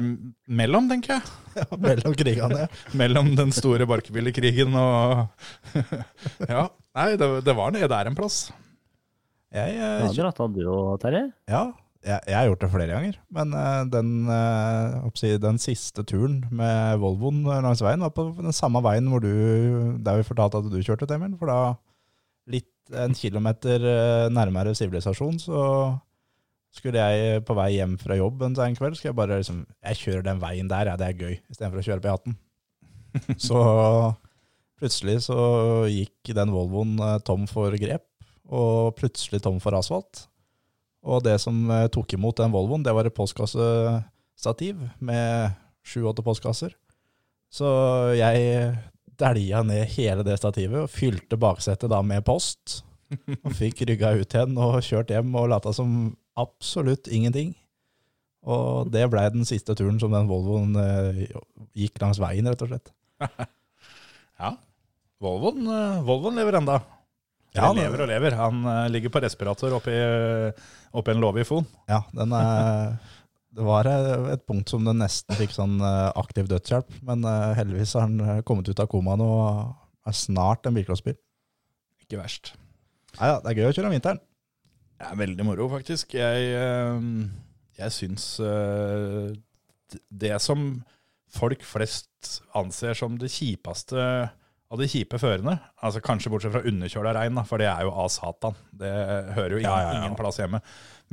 mellom, 0.53 0.91
tenker 0.91 1.15
jeg. 1.17 1.31
Ja, 1.53 1.65
Mellom 1.77 2.13
krigene. 2.17 2.63
Mellom 2.97 3.27
den 3.37 3.51
store 3.53 3.85
barkebillekrigen 3.89 4.73
og 4.77 5.27
Ja. 6.51 6.67
Nei, 6.93 7.13
det, 7.17 7.29
det 7.45 7.55
var 7.57 7.73
nede 7.73 7.89
der 7.89 8.09
en 8.09 8.17
plass. 8.17 8.51
Jeg, 9.53 9.77
Du 9.77 9.85
eh, 9.85 10.03
har 10.07 10.17
dratt 10.17 10.41
av 10.41 10.53
du 10.53 10.62
og 10.69 11.00
Terje? 11.01 11.27
ja, 11.50 11.63
jeg, 12.03 12.19
jeg 12.27 12.35
har 12.35 12.47
gjort 12.50 12.63
det 12.63 12.69
flere 12.73 12.93
ganger. 12.95 13.17
Men 13.33 13.53
eh, 13.57 13.81
den, 13.93 14.12
eh, 14.29 15.35
den 15.41 15.62
siste 15.62 16.05
turen 16.09 16.41
med 16.53 17.01
Volvoen 17.01 17.43
langs 17.45 17.81
veien 17.85 18.03
var 18.05 18.13
på 18.13 18.27
den 18.38 18.53
samme 18.55 18.81
veien 18.85 19.09
hvor 19.09 19.23
du, 19.23 19.33
der 20.05 20.21
vi 20.21 20.27
fortalte 20.27 20.62
at 20.62 20.69
du 20.69 20.79
kjørte, 20.81 21.09
Emil. 21.13 21.38
For 21.39 21.50
da, 21.50 21.59
litt 22.50 22.69
en 23.00 23.13
kilometer 23.15 23.85
nærmere 24.33 24.73
sivilisasjon, 24.75 25.38
så 25.39 25.62
skulle 26.73 27.00
jeg 27.00 27.43
på 27.47 27.55
vei 27.57 27.69
hjem 27.75 27.93
fra 28.01 28.17
jobb 28.17 28.41
en 28.43 28.57
sen 28.57 28.75
kveld, 28.75 28.97
skal 28.97 29.12
jeg 29.12 29.17
bare 29.17 29.38
liksom 29.39 29.62
Jeg 29.85 30.00
kjører 30.01 30.25
den 30.25 30.41
veien 30.41 30.69
der, 30.71 30.89
ja, 30.89 30.97
det 31.00 31.07
er 31.07 31.19
gøy, 31.21 31.35
istedenfor 31.53 31.79
å 31.79 31.85
kjøre 31.85 32.03
på 32.03 32.12
E18. 32.12 32.38
Så 33.47 33.59
plutselig 34.83 35.23
så 35.29 35.39
gikk 35.87 36.33
den 36.35 36.51
Volvoen 36.53 36.97
eh, 36.99 37.19
tom 37.25 37.47
for 37.49 37.73
grep, 37.79 38.05
og 38.51 38.93
plutselig 38.99 39.41
tom 39.43 39.59
for 39.63 39.75
asfalt. 39.77 40.27
Og 41.03 41.23
det 41.23 41.37
som 41.43 41.65
eh, 41.71 41.89
tok 41.91 42.15
imot 42.17 42.39
den 42.39 42.53
Volvoen, 42.53 42.83
det 42.83 42.93
var 42.95 43.07
et 43.07 43.15
postkassestativ 43.15 44.81
med 44.99 45.55
sju-åtte 45.87 46.23
postkasser. 46.25 46.75
Så 47.53 47.67
jeg 48.17 48.73
dælja 49.19 49.61
ned 49.63 49.85
hele 49.93 50.25
det 50.25 50.39
stativet 50.39 50.85
og 50.85 50.91
fylte 50.91 51.37
baksetet 51.37 51.91
da 51.91 52.01
med 52.05 52.25
post. 52.25 52.81
Og 53.13 53.51
fikk 53.61 53.83
rygga 53.87 54.15
ut 54.17 54.33
igjen 54.33 54.57
og 54.57 54.79
kjørt 54.85 55.13
hjem 55.13 55.35
og 55.37 55.51
lata 55.51 55.73
som 55.75 56.15
absolutt 56.39 57.11
ingenting. 57.13 57.53
Og 58.43 58.89
det 58.91 59.05
blei 59.11 59.27
den 59.31 59.45
siste 59.47 59.75
turen 59.77 59.99
som 60.01 60.11
den 60.11 60.27
Volvoen 60.27 60.73
eh, 60.81 61.27
gikk 61.77 62.01
langs 62.03 62.19
veien, 62.19 62.49
rett 62.49 62.65
og 62.65 62.73
slett. 62.73 62.95
Ja. 64.43 64.55
Volvoen, 65.22 65.65
eh, 65.67 66.01
Volvoen 66.08 66.36
lever 66.39 66.58
enda. 66.60 66.79
Ja, 67.53 67.67
han 67.67 67.77
lever 67.77 68.01
og 68.05 68.10
lever. 68.10 68.36
Han 68.39 68.63
eh, 68.65 68.88
ligger 68.89 69.13
på 69.13 69.22
respirator 69.22 69.75
oppi, 69.77 69.93
oppi 70.98 71.13
en 71.13 71.22
låve 71.22 71.43
i 71.43 71.48
Fon. 71.48 71.67
Ja, 71.89 72.01
den 72.15 72.34
er, 72.34 72.96
det 73.58 73.67
var 73.67 73.88
eh, 73.89 74.32
et 74.34 74.46
punkt 74.50 74.74
som 74.74 74.86
den 74.88 75.00
nesten 75.03 75.38
fikk 75.38 75.53
sånn 75.55 75.77
eh, 75.84 76.10
aktiv 76.20 76.50
dødshjelp, 76.50 77.00
men 77.05 77.24
eh, 77.29 77.53
heldigvis 77.60 77.93
har 77.98 78.08
han 78.08 78.20
eh, 78.25 78.41
kommet 78.48 78.70
ut 78.72 78.82
av 78.82 78.89
koma 78.91 79.15
nå 79.20 79.29
og 79.29 80.10
er 80.10 80.17
snart 80.17 80.65
en 80.67 80.75
bilcrossbil. 80.75 81.15
Ikke 82.03 82.20
verst. 82.20 82.55
Nei, 83.20 83.29
ja, 83.29 83.38
det 83.39 83.51
er 83.53 83.60
gøy 83.62 83.70
å 83.70 83.75
kjøre 83.77 83.91
om 83.91 83.96
vinteren. 83.96 84.20
Det 85.03 85.08
er 85.12 85.20
veldig 85.20 85.46
moro, 85.46 85.67
faktisk. 85.72 86.15
Jeg, 86.17 86.50
eh, 86.58 87.08
jeg 87.79 87.93
syns 87.96 88.27
eh, 88.43 89.32
det 90.10 90.34
som 90.41 90.72
folk 91.34 91.63
flest 91.65 92.39
anser 92.58 92.98
som 92.98 93.15
det 93.22 93.29
kjipeste 93.34 94.01
av 94.73 94.79
de 94.81 94.87
kjipe 94.89 95.19
førene, 95.21 95.53
altså 95.85 96.01
kanskje 96.01 96.31
bortsett 96.33 96.53
fra 96.55 96.63
underkjøla 96.65 97.11
rein, 97.13 97.37
for 97.45 97.61
det 97.61 97.67
er 97.69 97.83
jo 97.85 97.91
av 98.03 98.07
satan. 98.09 98.55
Det 98.73 98.89
hører 99.35 99.53
jo 99.53 99.59
ingen, 99.61 99.69
Ja, 99.69 99.81
ja, 99.83 99.91
ja. 99.93 99.99
ingen 100.01 100.15
plass 100.17 100.39
hjemme. 100.41 100.63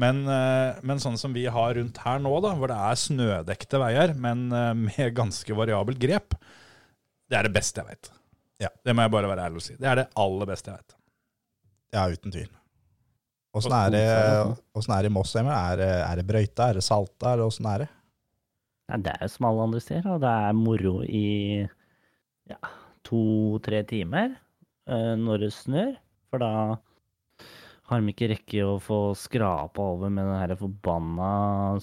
Men, 0.00 0.22
eh, 0.32 0.78
men 0.86 1.02
sånn 1.02 1.18
som 1.20 1.34
vi 1.36 1.44
har 1.52 1.74
rundt 1.76 1.98
her 2.06 2.22
nå, 2.24 2.32
da, 2.40 2.54
hvor 2.56 2.72
det 2.72 2.78
er 2.80 2.96
snødekte 3.02 3.80
veier, 3.82 4.14
men 4.16 4.46
eh, 4.56 4.72
med 4.80 5.12
ganske 5.18 5.52
variabelt 5.58 6.00
grep, 6.00 6.38
det 7.28 7.36
er 7.36 7.46
det 7.50 7.52
beste 7.58 7.82
jeg 7.84 7.90
vet. 7.92 8.10
Ja. 8.64 8.72
Det 8.84 8.94
må 8.96 9.04
jeg 9.04 9.12
bare 9.12 9.28
være 9.28 9.44
ærlig 9.50 9.60
og 9.60 9.66
si. 9.68 9.76
Det 9.80 9.88
er 9.92 10.00
det 10.02 10.08
aller 10.24 10.48
beste 10.48 10.72
jeg 10.72 10.80
vet. 10.80 10.96
Ja, 11.96 12.06
uten 12.08 12.32
tvil. 12.32 12.48
Åssen 13.60 13.72
er 13.74 13.90
det 13.92 14.00
er 14.06 15.02
det 15.02 15.08
i 15.10 15.12
Moss, 15.12 15.32
Emil? 15.36 15.52
Er, 15.52 15.76
det- 15.76 16.04
er 16.06 16.16
det 16.20 16.26
brøyta? 16.28 16.68
Er 16.70 16.74
det 16.78 16.84
salta? 16.86 17.36
Åssen 17.44 17.66
er 17.66 17.84
det? 17.84 17.88
Nei, 18.90 18.98
det 19.04 19.12
er 19.16 19.24
jo 19.26 19.32
som 19.36 19.46
alle 19.50 19.62
andre 19.68 19.80
steder, 19.84 20.10
og 20.16 20.20
det 20.22 20.30
er 20.30 20.52
moro 20.58 20.92
i 21.04 21.24
ja, 22.50 22.56
to-tre 23.07 23.83
timer 23.88 24.37
eh, 24.88 25.14
når 25.19 25.47
det 25.47 25.52
snør. 25.57 25.92
For 26.30 26.42
da 26.42 26.52
har 27.90 28.00
de 28.00 28.12
ikke 28.12 28.30
rekke 28.30 28.64
å 28.66 28.78
få 28.83 29.00
skrapa 29.19 29.83
over 29.97 30.12
med 30.14 30.28
den 30.28 30.38
her 30.38 30.54
forbanna 30.59 31.30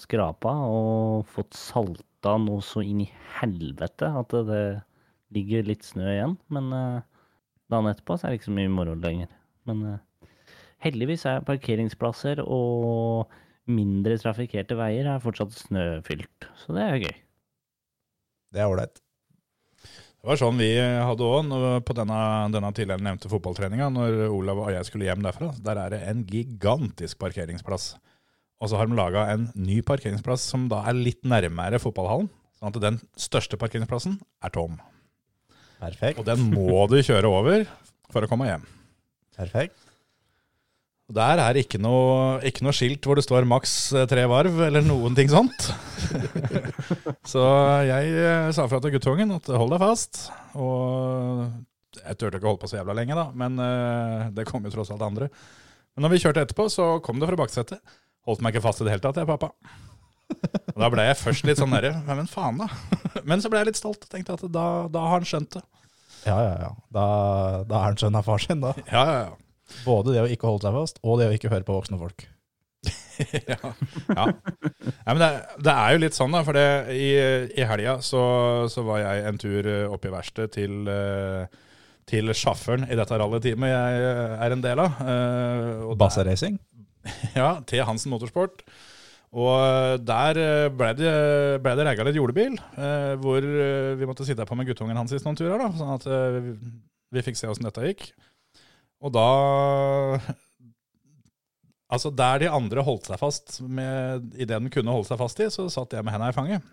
skrapa, 0.00 0.54
og 0.72 1.28
fått 1.28 1.56
salta 1.58 2.36
noe 2.40 2.64
så 2.64 2.82
inn 2.84 3.04
i 3.04 3.10
helvete 3.38 4.08
at 4.20 4.36
det, 4.48 4.62
ligger 5.36 5.66
litt 5.68 5.84
snø 5.84 6.06
igjen. 6.08 6.38
Men 6.54 6.70
eh, 6.72 7.02
dagen 7.68 7.90
etterpå 7.90 8.16
så 8.16 8.26
er 8.26 8.32
det 8.32 8.40
ikke 8.40 8.48
så 8.48 8.56
mye 8.56 8.72
moro 8.72 8.94
lenger. 8.96 9.28
Men 9.68 9.82
eh, 9.84 10.30
heldigvis 10.86 11.26
er 11.28 11.44
parkeringsplasser 11.44 12.40
og 12.46 13.28
mindre 13.68 14.16
trafikkerte 14.22 14.78
veier 14.78 15.10
er 15.12 15.20
fortsatt 15.20 15.52
snøfylt, 15.52 16.48
så 16.62 16.78
det 16.78 16.86
er 16.86 17.02
gøy. 17.04 17.18
Det 18.56 18.64
er 18.64 18.72
ålreit. 18.72 19.02
Det 20.18 20.26
var 20.26 20.38
sånn 20.40 20.58
vi 20.58 20.72
hadde 20.74 21.26
òg 21.26 21.52
på 21.86 21.94
denne, 21.94 22.18
denne 22.50 22.72
tidligere 22.74 23.04
nevnte 23.06 23.30
fotballtreninga, 23.30 23.86
når 23.94 24.24
Olav 24.34 24.64
og 24.64 24.72
jeg 24.74 24.88
skulle 24.88 25.06
hjem 25.06 25.22
derfra. 25.22 25.52
Der 25.62 25.78
er 25.78 25.94
det 25.94 26.00
en 26.10 26.24
gigantisk 26.26 27.20
parkeringsplass. 27.22 27.92
Og 28.58 28.72
så 28.72 28.80
har 28.80 28.90
de 28.90 28.98
laga 28.98 29.28
en 29.30 29.46
ny 29.54 29.78
parkeringsplass 29.86 30.48
som 30.50 30.66
da 30.70 30.82
er 30.90 30.98
litt 30.98 31.22
nærmere 31.22 31.78
fotballhallen. 31.78 32.26
Sånn 32.58 32.74
at 32.74 32.80
den 32.82 32.98
største 33.14 33.58
parkeringsplassen 33.60 34.18
er 34.42 34.54
tom. 34.54 34.80
Perfekt. 35.78 36.18
Og 36.18 36.26
den 36.26 36.48
må 36.50 36.82
du 36.90 36.98
kjøre 36.98 37.30
over 37.30 37.68
for 38.10 38.26
å 38.26 38.30
komme 38.30 38.50
hjem. 38.50 38.66
Perfekt. 39.38 39.78
Og 41.08 41.16
Der 41.16 41.40
er 41.40 41.56
ikke 41.56 41.78
noe, 41.80 42.36
ikke 42.44 42.66
noe 42.66 42.76
skilt 42.76 43.06
hvor 43.08 43.16
det 43.16 43.24
står 43.24 43.46
maks 43.48 43.74
eh, 43.96 44.04
tre 44.10 44.26
varv, 44.28 44.58
eller 44.66 44.84
noen 44.84 45.14
ting 45.16 45.30
sånt. 45.32 45.70
så 47.32 47.44
jeg 47.88 48.12
eh, 48.12 48.50
sa 48.52 48.66
fra 48.68 48.80
til 48.84 48.92
guttungen 48.92 49.32
at 49.38 49.48
hold 49.48 49.72
deg 49.72 49.80
fast. 49.80 50.26
Og 50.60 51.46
jeg 51.96 52.20
turte 52.20 52.36
ikke 52.36 52.44
å 52.44 52.52
holde 52.52 52.60
på 52.60 52.68
så 52.68 52.82
jævla 52.82 52.98
lenge, 53.00 53.16
da, 53.16 53.24
men 53.32 53.56
eh, 53.64 54.28
det 54.36 54.44
kom 54.50 54.68
jo 54.68 54.74
tross 54.74 54.92
alt 54.92 55.06
andre. 55.06 55.30
Men 55.96 56.04
når 56.04 56.12
vi 56.12 56.20
kjørte 56.26 56.44
etterpå, 56.44 56.68
så 56.76 56.90
kom 57.04 57.24
det 57.24 57.32
fra 57.32 57.40
baksetet. 57.40 57.96
Holdt 58.28 58.44
meg 58.44 58.52
ikke 58.52 58.66
fast 58.68 58.84
i 58.84 58.86
det 58.86 58.98
hele 58.98 59.06
tatt, 59.08 59.16
jeg, 59.16 59.32
pappa. 59.32 59.54
Og 60.76 60.78
da 60.84 60.92
ble 60.92 61.08
jeg 61.08 61.20
først 61.22 61.46
litt 61.48 61.56
sånn 61.56 61.72
derre 61.72 61.94
Men 62.04 62.28
faen, 62.28 62.60
da. 62.60 62.68
Men 63.28 63.40
så 63.40 63.48
ble 63.48 63.62
jeg 63.62 63.72
litt 63.72 63.80
stolt. 63.80 64.04
Tenkte 64.12 64.36
at 64.36 64.44
da, 64.52 64.68
da 64.92 65.08
har 65.08 65.22
han 65.22 65.28
skjønt 65.32 65.56
det. 65.56 65.64
Ja, 66.28 66.36
ja, 66.36 66.54
ja. 66.66 66.72
Da, 66.92 67.04
da 67.64 67.80
er 67.80 67.94
han 67.94 68.00
sønn 68.04 68.18
av 68.20 68.28
far 68.28 68.44
sin, 68.44 68.60
da. 68.60 68.76
Ja, 68.92 69.08
ja, 69.08 69.20
ja. 69.30 69.36
Både 69.84 70.14
det 70.14 70.22
å 70.24 70.28
ikke 70.32 70.48
holde 70.48 70.64
seg 70.66 70.76
fast, 70.76 70.98
og 71.04 71.18
det 71.20 71.28
å 71.28 71.34
ikke 71.36 71.50
høre 71.52 71.66
på 71.68 71.76
voksne 71.76 71.98
folk. 72.00 72.26
ja. 73.50 73.56
ja. 74.14 74.24
ja 74.30 75.08
men 75.12 75.18
det, 75.22 75.30
det 75.66 75.72
er 75.74 75.94
jo 75.96 76.02
litt 76.04 76.16
sånn, 76.16 76.34
da. 76.36 76.42
For 76.46 76.56
det, 76.56 76.66
i, 76.94 77.08
i 77.58 77.66
helga 77.66 77.96
så, 78.04 78.22
så 78.70 78.84
var 78.86 79.00
jeg 79.02 79.24
en 79.28 79.40
tur 79.42 79.66
eh, 79.68 79.86
opp 79.90 80.06
i 80.06 80.12
verkstedet 80.14 80.52
til, 80.54 80.76
eh, 80.92 81.48
til 82.08 82.30
sjåføren 82.38 82.86
i 82.88 82.96
dette 82.98 83.18
rallyteamet 83.18 83.72
jeg 83.74 84.04
eh, 84.12 84.36
er 84.46 84.54
en 84.54 84.62
del 84.64 84.84
av. 84.84 85.00
og 85.02 85.96
der- 85.96 86.04
Basseracing? 86.06 86.60
Ja, 87.38 87.58
til 87.66 87.82
Hansen 87.88 88.12
Motorsport. 88.12 88.62
Og 89.38 90.00
der 90.08 90.38
ble 90.72 90.88
det, 90.96 91.10
ble 91.60 91.74
det 91.76 91.84
regga 91.84 92.04
litt 92.06 92.16
jordebil, 92.16 92.54
eh, 92.80 93.12
hvor 93.20 93.44
vi 94.00 94.08
måtte 94.08 94.24
sitte 94.24 94.46
på 94.48 94.56
med 94.56 94.70
guttungen 94.70 94.96
hans 94.96 95.12
i 95.12 95.20
noen 95.20 95.36
turer. 95.36 95.58
da, 95.60 95.68
Sånn 95.76 95.92
at 95.98 96.06
vi- 96.38 96.56
vi 97.18 97.22
fikk 97.26 97.36
se 97.40 97.48
åssen 97.50 97.64
dette 97.68 97.84
gikk. 97.90 98.06
Og 99.04 99.14
da 99.14 99.28
Altså, 101.88 102.10
der 102.12 102.42
de 102.42 102.48
andre 102.52 102.82
holdt 102.84 103.06
seg 103.08 103.16
fast 103.16 103.54
med, 103.64 104.26
i 104.36 104.44
det 104.44 104.52
den 104.52 104.68
kunne 104.68 104.92
holde 104.92 105.08
seg 105.08 105.16
fast 105.22 105.38
i, 105.40 105.46
så 105.48 105.70
satt 105.72 105.94
jeg 105.96 106.04
med 106.04 106.12
henda 106.12 106.28
i 106.28 106.36
fanget. 106.36 106.66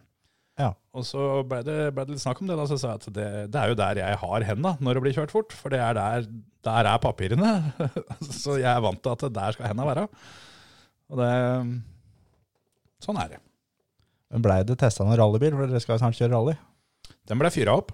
Ja. 0.59 0.73
Og 0.95 1.05
så 1.07 1.21
ble 1.47 1.61
det, 1.67 1.77
ble 1.95 2.03
det 2.03 2.15
litt 2.15 2.23
snakk 2.23 2.41
om 2.43 2.49
det, 2.49 2.57
da, 2.59 2.65
så 2.67 2.75
sa 2.79 2.93
jeg 2.93 2.99
at 2.99 3.15
det, 3.15 3.29
det 3.51 3.61
er 3.61 3.71
jo 3.71 3.77
der 3.79 4.01
jeg 4.01 4.19
har 4.21 4.45
henda 4.47 4.73
når 4.83 4.97
det 4.97 5.03
blir 5.05 5.15
kjørt 5.15 5.31
fort. 5.31 5.55
For 5.55 5.71
det 5.71 5.79
er 5.83 5.95
der, 5.95 6.27
der 6.67 6.91
er 6.91 7.01
papirene. 7.03 7.53
så 8.43 8.57
jeg 8.59 8.71
er 8.71 8.83
vant 8.83 8.99
til 9.03 9.15
at 9.15 9.25
der 9.39 9.55
skal 9.55 9.71
henda 9.71 9.87
være. 9.87 10.07
Og 11.11 11.21
det 11.23 11.33
Sånn 13.03 13.19
er 13.21 13.35
det. 13.35 13.41
Men 14.33 14.43
Blei 14.43 14.61
det 14.65 14.79
testa 14.81 15.05
noen 15.05 15.19
rallybil, 15.19 15.53
for 15.53 15.69
dere 15.69 15.83
skal 15.83 15.99
snart 16.01 16.17
kjøre 16.17 16.33
rally? 16.33 16.55
Den 17.29 17.39
ble 17.39 17.51
fyra 17.53 17.75
opp. 17.77 17.91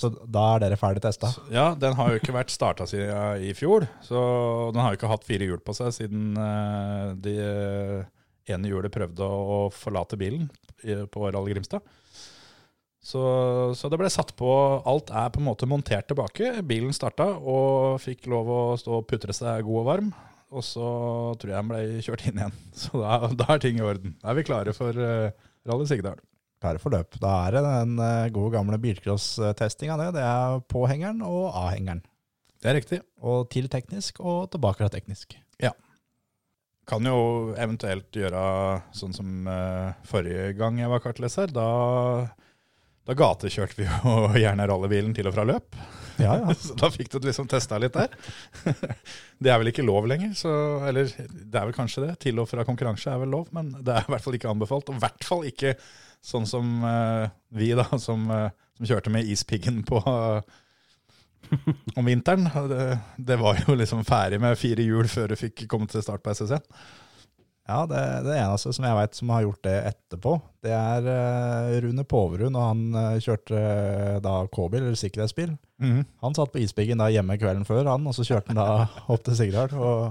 Så 0.00 0.08
da 0.08 0.46
er 0.54 0.62
dere 0.64 0.78
ferdig 0.80 1.02
testa? 1.04 1.28
Ja, 1.52 1.70
den 1.76 1.96
har 1.98 2.12
jo 2.12 2.20
ikke 2.20 2.34
vært 2.34 2.52
starta 2.54 2.86
siden 2.88 3.44
i 3.44 3.52
fjor. 3.56 3.84
Så 4.06 4.20
den 4.72 4.80
har 4.80 4.94
jo 4.94 5.00
ikke 5.00 5.10
hatt 5.12 5.26
fire 5.28 5.48
hjul 5.48 5.60
på 5.64 5.76
seg 5.76 5.92
siden 5.92 6.38
eh, 6.40 7.10
de 7.20 7.34
eh, 7.44 8.08
ene 8.54 8.70
hjulet 8.70 8.94
prøvde 8.94 9.26
å 9.28 9.66
forlate 9.74 10.18
bilen 10.20 10.48
på 10.80 11.26
Rally 11.28 11.52
Grimstad. 11.52 11.84
Så, 13.00 13.20
så 13.76 13.88
det 13.88 13.96
ble 14.00 14.08
satt 14.12 14.34
på 14.36 14.48
Alt 14.88 15.12
er 15.12 15.30
på 15.32 15.40
en 15.40 15.48
måte 15.48 15.68
montert 15.68 16.08
tilbake. 16.10 16.58
Bilen 16.68 16.92
starta 16.96 17.30
og 17.38 18.00
fikk 18.02 18.28
lov 18.28 18.50
å 18.52 18.62
stå 18.80 18.98
og 19.00 19.06
putre 19.08 19.36
seg 19.36 19.64
god 19.68 19.82
og 19.82 19.88
varm. 19.88 20.10
Og 20.50 20.64
så 20.66 20.86
tror 21.40 21.52
jeg 21.52 21.56
den 21.60 21.70
ble 21.70 22.02
kjørt 22.04 22.26
inn 22.26 22.40
igjen. 22.40 22.58
Så 22.82 23.00
da, 23.00 23.20
da 23.38 23.52
er 23.54 23.62
ting 23.62 23.78
i 23.78 23.86
orden. 23.86 24.16
Da 24.20 24.32
er 24.32 24.40
vi 24.40 24.46
klare 24.48 24.74
for 24.76 24.96
uh, 24.96 25.30
Rally 25.68 25.86
Sigdal. 25.86 26.18
Klare 26.60 26.80
for 26.82 26.92
løp. 26.92 27.16
Da 27.22 27.34
er 27.46 27.56
det 27.56 27.66
den 27.66 28.00
eh, 28.04 28.30
gode 28.34 28.54
gamle 28.56 28.78
bilcross-testinga, 28.82 29.96
det. 30.00 30.10
Det 30.18 30.24
er 30.24 30.64
påhengeren 30.68 31.22
og 31.24 31.54
avhengeren. 31.54 32.02
Det 32.60 32.68
er 32.68 32.76
riktig. 32.76 33.00
Og 33.24 33.48
til 33.52 33.70
teknisk 33.72 34.20
og 34.20 34.50
tilbake 34.52 34.84
fra 34.84 34.92
teknisk. 34.92 35.38
Kan 36.90 37.06
jo 37.06 37.52
eventuelt 37.60 38.16
gjøre 38.16 38.42
sånn 38.96 39.12
som 39.14 39.46
eh, 39.46 39.92
forrige 40.08 40.50
gang 40.58 40.80
jeg 40.80 40.90
var 40.90 41.02
kartleser. 41.04 41.52
Da, 41.54 41.66
da 43.06 43.16
gatekjørte 43.16 43.78
vi 43.78 43.86
jo 43.86 44.14
gjerne 44.42 44.66
rallybilen 44.66 45.14
til 45.14 45.30
og 45.30 45.36
fra 45.36 45.46
løp. 45.46 45.78
Ja, 46.22 46.36
ja. 46.40 46.54
Så 46.66 46.76
da 46.78 46.90
fikk 46.92 47.10
du 47.12 47.18
liksom 47.24 47.48
testa 47.50 47.78
litt 47.80 47.96
der. 47.96 48.14
Det 49.42 49.50
er 49.50 49.60
vel 49.60 49.72
ikke 49.72 49.86
lov 49.86 50.08
lenger, 50.10 50.34
så 50.36 50.50
Eller 50.84 51.08
det 51.08 51.56
er 51.56 51.64
vel 51.64 51.72
kanskje 51.72 52.02
det. 52.04 52.14
Til 52.26 52.42
og 52.42 52.48
fra 52.50 52.64
konkurranse 52.68 53.08
er 53.08 53.22
vel 53.22 53.32
lov, 53.32 53.46
men 53.56 53.70
det 53.80 53.94
er 53.94 54.04
i 54.04 54.12
hvert 54.12 54.24
fall 54.26 54.36
ikke 54.36 54.50
anbefalt. 54.52 54.90
Og 54.92 54.98
i 54.98 55.04
hvert 55.04 55.24
fall 55.24 55.46
ikke 55.48 55.72
sånn 56.20 56.44
som 56.48 56.82
uh, 56.84 57.24
vi, 57.56 57.70
da, 57.78 57.86
som, 57.96 58.26
uh, 58.28 58.50
som 58.76 58.90
kjørte 58.90 59.12
med 59.14 59.30
ispiggen 59.32 59.80
på 59.88 60.02
om 61.96 62.04
vinteren. 62.04 62.50
Det, 62.68 62.98
det 63.16 63.38
var 63.40 63.62
jo 63.64 63.78
liksom 63.80 64.04
ferdig 64.04 64.42
med 64.44 64.58
fire 64.60 64.84
hjul 64.84 65.08
før 65.08 65.32
du 65.32 65.38
fikk 65.40 65.64
komme 65.72 65.88
til 65.90 66.04
start 66.04 66.22
på 66.24 66.36
SSC. 66.36 66.60
Ja, 67.70 67.84
det, 67.86 68.00
det 68.26 68.34
eneste 68.34 68.72
som 68.74 68.84
jeg 68.86 68.96
veit 68.98 69.14
som 69.14 69.30
har 69.30 69.44
gjort 69.44 69.60
det 69.62 69.74
etterpå, 69.92 70.32
det 70.66 70.72
er 70.74 71.04
uh, 71.06 71.74
Rune 71.84 72.04
Poverud 72.08 72.50
når 72.50 72.64
han 72.66 72.80
uh, 72.96 73.20
kjørte 73.22 73.60
uh, 73.60 74.16
da 74.24 74.32
K-bil, 74.50 74.82
eller 74.82 74.98
sikkerhetsbil. 74.98 75.52
Han 76.24 76.34
satt 76.36 76.50
på 76.50 76.60
isbiggen 76.64 77.00
da 77.00 77.06
hjemme 77.12 77.38
kvelden 77.38 77.68
før, 77.68 77.86
han, 77.92 78.08
og 78.10 78.16
så 78.16 78.26
kjørte 78.26 78.50
han 78.50 78.58
da 78.58 78.88
opp 79.14 79.22
til 79.28 79.38
Sigdal. 79.38 79.76
Og 79.78 80.10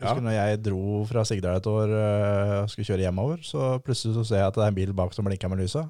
husker 0.00 0.24
når 0.24 0.38
jeg 0.38 0.62
dro 0.64 1.04
fra 1.10 1.26
Sigdal 1.28 1.60
et 1.60 1.68
år 1.70 1.92
og 1.92 2.72
skulle 2.72 2.88
kjøre 2.88 3.04
hjemover, 3.04 3.44
så 3.44 3.76
plutselig 3.84 4.16
så 4.16 4.24
ser 4.30 4.42
jeg 4.42 4.50
at 4.50 4.56
det 4.56 4.64
er 4.64 4.72
en 4.72 4.80
bil 4.80 4.96
bak 4.96 5.12
som 5.16 5.28
blinker 5.28 5.52
med 5.52 5.62
lysa. 5.66 5.84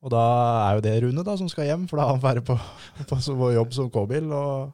Og 0.00 0.14
da 0.14 0.24
er 0.68 0.78
jo 0.78 0.84
det 0.86 0.94
Rune 1.04 1.24
da 1.26 1.34
som 1.36 1.50
skal 1.50 1.68
hjem, 1.68 1.88
for 1.90 1.98
da 1.98 2.06
er 2.06 2.14
han 2.14 2.22
ferdig 2.22 2.46
på, 2.46 2.56
på, 3.10 3.18
på 3.18 3.50
jobb 3.56 3.74
som 3.76 3.90
K-bil. 3.92 4.30
og 4.30 4.70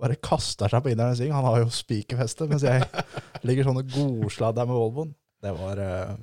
bare 0.00 0.18
kaster 0.24 0.70
seg 0.72 0.84
på 0.84 0.92
inneren 0.92 1.16
synger. 1.18 1.36
Han 1.38 1.48
har 1.48 1.62
jo 1.62 1.72
spikerfeste, 1.74 2.48
mens 2.50 2.66
jeg 2.66 2.84
ligger 3.48 3.68
sånn 3.68 3.80
og 3.82 3.94
godsladd 3.94 4.58
der 4.58 4.68
med 4.68 4.78
Volvoen. 4.78 5.14
Det 5.40 5.54
var 5.56 5.80
eh, 5.80 6.14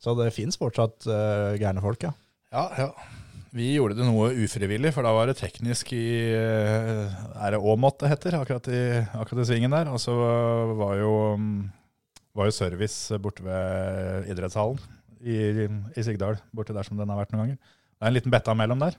Så 0.00 0.16
det 0.16 0.32
fins 0.32 0.56
fortsatt 0.56 1.08
uh, 1.10 1.52
gærne 1.60 1.82
folk, 1.84 2.06
ja. 2.06 2.12
Ja, 2.54 2.66
ja. 2.78 2.90
Vi 3.56 3.70
gjorde 3.72 3.96
det 3.96 4.04
noe 4.04 4.28
ufrivillig, 4.44 4.90
for 4.92 5.06
da 5.06 5.14
var 5.16 5.30
det 5.30 5.38
teknisk 5.38 5.94
i 5.96 6.04
eh, 6.36 7.14
Er 7.40 7.54
det 7.54 7.60
Åmot 7.60 7.96
det 8.02 8.10
heter, 8.12 8.36
akkurat 8.36 8.68
i, 8.68 8.82
akkurat 9.16 9.42
i 9.44 9.48
svingen 9.48 9.72
der. 9.72 9.88
Og 9.92 10.00
så 10.02 10.12
var 10.76 10.98
jo, 11.00 11.12
mm, 11.40 11.62
var 12.36 12.50
jo 12.50 12.56
service 12.56 13.16
borte 13.22 13.44
ved 13.46 14.28
idrettshallen 14.32 14.82
i, 15.24 15.68
i 15.96 16.04
Sigdal, 16.04 16.36
borte 16.52 16.76
der 16.76 16.84
som 16.84 17.00
den 17.00 17.08
har 17.12 17.22
vært 17.22 17.32
noen 17.32 17.44
ganger. 17.44 17.76
Det 17.96 18.04
er 18.04 18.12
en 18.12 18.18
liten 18.18 18.34
betta 18.34 18.52
mellom 18.56 18.82
der. 18.82 18.98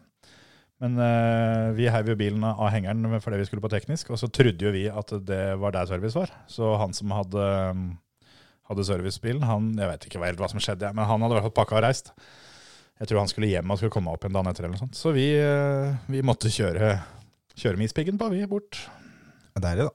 Men 0.83 0.97
uh, 1.01 1.73
vi 1.73 1.87
heiv 1.89 2.11
jo 2.11 2.17
bilen 2.19 2.43
av 2.45 2.67
hengeren 2.69 3.17
fordi 3.23 3.39
vi 3.41 3.47
skulle 3.47 3.63
på 3.63 3.71
teknisk, 3.73 4.11
og 4.13 4.19
så 4.21 4.29
trodde 4.29 4.67
jo 4.67 4.73
vi 4.75 4.85
at 4.91 5.13
det 5.25 5.43
var 5.57 5.73
der 5.73 5.89
service 5.89 6.17
var. 6.17 6.33
Så 6.51 6.75
han 6.77 6.93
som 6.93 7.13
hadde, 7.15 7.45
mm, 7.73 7.87
hadde 8.69 8.85
servicebilen, 8.85 9.47
han, 9.49 9.71
jeg 9.73 9.89
vet 9.89 10.05
ikke 10.09 10.21
helt 10.21 10.43
hva 10.43 10.51
som 10.51 10.61
skjedde, 10.61 10.93
men 10.93 11.09
han 11.09 11.25
hadde 11.25 11.33
i 11.33 11.39
hvert 11.39 11.49
fall 11.49 11.57
pakka 11.63 11.79
og 11.79 11.85
reist. 11.87 12.13
Jeg 12.97 13.09
tror 13.09 13.23
han 13.23 13.29
skulle 13.29 13.49
hjem 13.49 13.73
og 13.73 13.81
skulle 13.81 13.93
komme 13.93 14.13
opp 14.13 14.25
en 14.25 14.37
dag 14.37 14.51
etter 14.51 14.65
eller 14.65 14.77
noe 14.77 14.85
sånt. 14.85 14.97
Så 14.97 15.13
vi, 15.17 15.31
uh, 15.41 15.97
vi 16.13 16.21
måtte 16.25 16.53
kjøre, 16.53 16.93
kjøre 17.57 17.81
med 17.81 17.89
ispiggen 17.89 18.21
på, 18.21 18.29
vi, 18.33 18.45
bort. 18.49 18.83
Deilig, 19.57 19.89
da. 19.89 19.93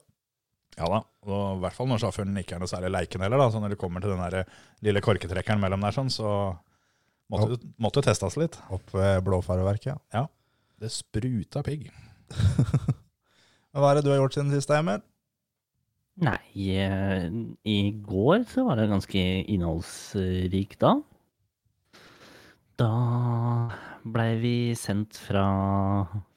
Ja 0.73 0.87
da, 0.89 1.03
og 1.29 1.59
i 1.59 1.61
hvert 1.61 1.75
fall 1.77 1.87
når 1.91 1.99
sjåføren 2.01 2.37
ikke 2.41 2.55
er 2.57 2.63
noe 2.63 2.71
særlig 2.71 2.89
leiken 2.91 3.23
heller, 3.23 3.39
da. 3.39 3.49
Så 3.53 3.59
når 3.63 3.75
du 3.75 3.79
kommer 3.79 4.03
til 4.03 4.15
den 4.15 4.23
der 4.23 4.47
lille 4.83 5.03
korketrekkeren 5.05 5.61
mellom 5.61 5.83
der 5.85 5.95
sånn, 5.95 6.11
så 6.11 6.29
måtte, 7.31 7.59
måtte 7.81 8.03
testes 8.03 8.39
litt. 8.41 8.57
Opp 8.73 8.95
ved 8.95 9.21
ja. 9.85 9.99
ja. 10.15 10.25
Det 10.83 10.89
spruta 10.91 11.61
pigg. 11.63 11.87
Hva 13.71 13.89
er 13.89 13.95
det 13.95 14.03
du 14.03 14.09
har 14.11 14.19
gjort 14.19 14.35
siden 14.35 14.51
sist, 14.51 14.71
Emil? 14.75 14.99
Nei, 16.19 16.41
eh, 16.75 17.29
i 17.65 17.77
går 18.03 18.43
så 18.51 18.65
var 18.67 18.77
det 18.77 18.89
ganske 18.91 19.21
innholdsrik 19.49 20.75
da. 20.83 20.97
Da 22.77 22.91
blei 24.03 24.33
vi 24.41 24.55
sendt 24.75 25.15
fra, 25.23 25.45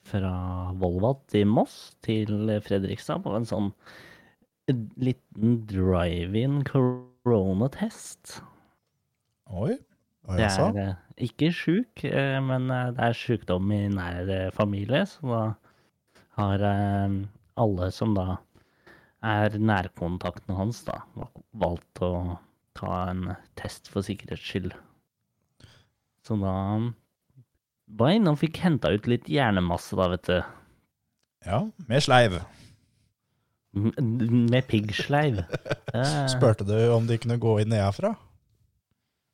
fra 0.07 0.33
Volvat 0.79 1.35
i 1.35 1.43
Moss 1.49 1.97
til 2.07 2.55
Fredrikstad 2.65 3.25
på 3.26 3.35
en 3.35 3.49
sånn 3.50 3.73
liten 5.03 5.59
drive-in 5.67 6.62
koronatest. 6.71 8.38
Oi. 9.50 9.75
Hva 10.23 10.38
Det 10.38 10.49
altså. 10.49 10.71
Ikke 11.16 11.50
sjuk, 11.54 12.04
eh, 12.04 12.37
men 12.44 12.68
eh, 12.73 12.90
det 12.96 13.04
er 13.08 13.16
sykdom 13.16 13.70
i 13.73 13.87
nær 13.92 14.28
eh, 14.32 14.50
familie, 14.54 15.04
så 15.08 15.28
da 15.30 15.44
har 16.37 16.64
alle 17.56 17.87
som 17.96 18.12
da 18.12 18.35
er 19.25 19.54
nærkontaktene 19.56 20.58
hans, 20.58 20.82
da 20.85 20.99
valgt 21.56 22.02
å 22.04 22.37
ta 22.76 22.99
en 23.08 23.30
test 23.56 23.88
for 23.88 24.04
sikkerhets 24.04 24.44
skyld. 24.44 24.75
Så 26.26 26.37
da 26.42 26.52
var 27.96 28.12
jeg 28.12 28.20
inne 28.20 28.35
og 28.35 28.42
fikk 28.42 28.61
henta 28.66 28.92
ut 28.92 29.08
litt 29.08 29.30
hjernemasse, 29.32 29.96
da, 29.96 30.11
vet 30.12 30.28
du. 30.28 30.37
Ja, 31.49 31.62
med 31.88 32.04
sleiv. 32.04 32.37
Med 33.73 34.68
piggsleiv. 34.68 35.40
Spurte 36.35 36.68
du 36.68 36.76
om 36.92 37.08
de 37.08 37.16
kunne 37.23 37.40
gå 37.40 37.56
inn 37.62 37.73
nedenfra? 37.73 38.12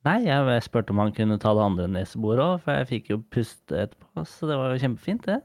Nei, 0.03 0.17
jeg 0.27 0.63
spurte 0.65 0.91
om 0.91 0.99
han 0.99 1.13
kunne 1.15 1.39
ta 1.39 1.53
det 1.55 1.63
andre 1.63 1.87
neseboret 1.87 2.43
òg, 2.43 2.55
for 2.65 2.75
jeg 2.75 2.89
fikk 2.89 3.11
jo 3.13 3.19
puste 3.31 3.85
etterpå, 3.85 4.25
så 4.27 4.49
det 4.49 4.57
var 4.59 4.73
jo 4.73 4.81
kjempefint, 4.83 5.29
det. 5.29 5.39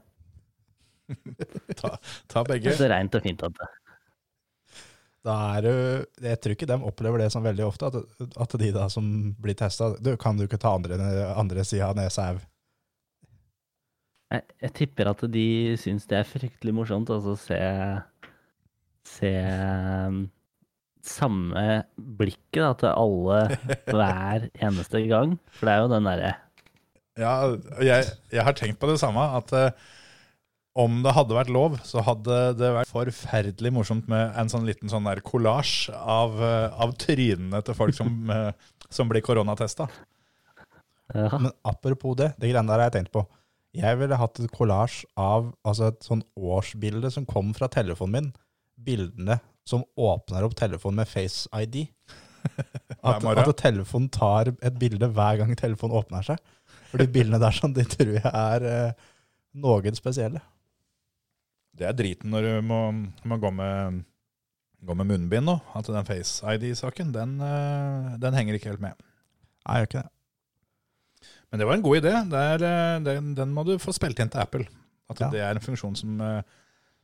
Ta, 1.79 1.95
ta 2.29 2.43
begge. 2.45 2.75
Så 2.77 2.85
reint 2.91 3.15
og 3.17 3.23
fint 3.25 3.41
at 3.47 3.55
det. 3.57 3.69
Da 5.25 5.35
er 5.57 5.65
du 5.65 5.71
Jeg 6.23 6.39
tror 6.39 6.53
ikke 6.55 6.67
de 6.69 6.77
opplever 6.87 7.23
det 7.23 7.31
som 7.33 7.43
veldig 7.43 7.65
ofte, 7.65 7.89
at, 7.89 8.29
at 8.39 8.55
de 8.61 8.69
da 8.75 8.85
som 8.93 9.09
blir 9.41 9.57
testa 9.57 9.91
Du, 9.99 10.13
kan 10.21 10.37
du 10.37 10.45
ikke 10.45 10.61
ta 10.61 10.75
andre, 10.77 10.99
andre 11.33 11.65
sida 11.67 11.89
av 11.89 11.97
nesa 11.97 12.29
au? 12.31 12.39
Jeg, 14.29 14.45
jeg 14.61 14.73
tipper 14.77 15.09
at 15.11 15.25
de 15.33 15.47
syns 15.81 16.05
det 16.07 16.21
er 16.21 16.29
fryktelig 16.29 16.75
morsomt 16.77 17.09
altså, 17.09 17.35
se 17.41 17.59
Se 19.09 19.33
samme 21.05 21.83
blikket 21.95 22.61
da, 22.61 22.73
til 22.79 22.91
alle 22.91 23.39
hver 23.95 24.49
eneste 24.59 25.03
gang. 25.09 25.37
For 25.55 25.69
det 25.69 25.75
er 25.75 25.83
jo 25.83 25.93
den 25.93 26.09
derre 26.09 26.35
Ja, 27.19 27.33
jeg, 27.83 28.11
jeg 28.31 28.45
har 28.47 28.57
tenkt 28.57 28.79
på 28.81 28.89
det 28.91 28.99
samme, 29.01 29.23
at 29.39 29.53
eh, 29.55 29.87
om 30.79 31.01
det 31.03 31.15
hadde 31.15 31.35
vært 31.35 31.51
lov, 31.51 31.79
så 31.87 32.03
hadde 32.05 32.37
det 32.59 32.69
vært 32.75 32.91
forferdelig 32.91 33.71
morsomt 33.75 34.07
med 34.11 34.35
en 34.39 34.51
sånn 34.51 34.67
liten 34.67 34.91
sånn 34.91 35.07
der 35.09 35.21
kollasj 35.25 35.89
av, 35.97 36.37
eh, 36.43 36.77
av 36.79 36.93
trynene 37.01 37.59
til 37.65 37.75
folk 37.77 37.97
som, 37.97 38.21
eh, 38.35 38.53
som 38.87 39.11
blir 39.11 39.25
koronatesta. 39.25 39.89
ja, 41.15 41.27
Men 41.35 41.51
apropos 41.67 42.15
det, 42.19 42.33
det 42.37 42.53
greiene 42.53 42.69
der 42.69 42.79
har 42.79 42.91
jeg 42.91 42.99
tenkt 42.99 43.15
på. 43.17 43.25
Jeg 43.75 43.99
ville 43.99 44.17
hatt 44.17 44.39
et 44.41 44.53
kollasj 44.53 45.03
av 45.19 45.51
altså 45.67 45.91
et 45.91 46.05
sånn 46.05 46.23
årsbilde 46.33 47.11
som 47.13 47.27
kom 47.29 47.51
fra 47.57 47.69
telefonen 47.69 48.15
min. 48.15 48.31
Bildene 48.79 49.37
som 49.67 49.83
åpner 49.99 50.45
opp 50.47 50.55
telefonen 50.57 51.01
med 51.03 51.09
Face 51.09 51.47
ID. 51.53 51.87
At, 53.03 53.23
at 53.23 53.49
telefonen 53.59 54.09
tar 54.11 54.49
et 54.51 54.75
bilde 54.79 55.07
hver 55.15 55.37
gang 55.39 55.51
telefonen 55.59 55.95
åpner 55.99 56.23
seg. 56.25 56.39
For 56.89 56.99
de 57.01 57.07
bildene 57.11 57.39
der 57.41 57.53
sånn, 57.55 57.73
de 57.75 57.83
tror 57.87 58.13
jeg 58.17 58.25
er 58.29 58.65
eh, 58.67 59.09
noen 59.61 59.95
spesielle. 59.97 60.41
Det 61.79 61.85
er 61.87 61.95
driten 61.95 62.31
når 62.33 62.47
du 62.47 62.53
må, 62.67 62.79
må 63.29 63.37
gå, 63.39 63.51
med, 63.55 64.01
gå 64.83 64.95
med 64.99 65.09
munnbind 65.13 65.47
nå. 65.47 65.57
At 65.77 65.87
den 65.87 66.07
Face 66.07 66.43
ID-saken, 66.55 67.13
den, 67.15 67.37
eh, 67.45 68.15
den 68.23 68.35
henger 68.39 68.57
ikke 68.57 68.73
helt 68.73 68.83
med. 68.83 68.97
Nei, 69.67 69.77
gjør 69.81 69.89
ikke 69.91 70.01
det. 70.01 71.29
Men 71.49 71.61
det 71.61 71.67
var 71.69 71.77
en 71.79 71.85
god 71.85 71.99
idé. 72.01 72.15
Det 72.33 72.41
er, 72.55 72.65
eh, 72.71 72.95
den, 73.05 73.31
den 73.37 73.53
må 73.55 73.63
du 73.67 73.75
få 73.81 73.93
spilt 73.95 74.19
inn 74.23 74.31
til 74.33 74.41
Apple. 74.43 74.65
At 75.09 75.23
Ja. 75.23 75.29
det 75.33 75.39
er 75.45 75.55
en 75.55 75.63
funksjon 75.63 75.95
som, 75.97 76.19
eh, 76.21 76.41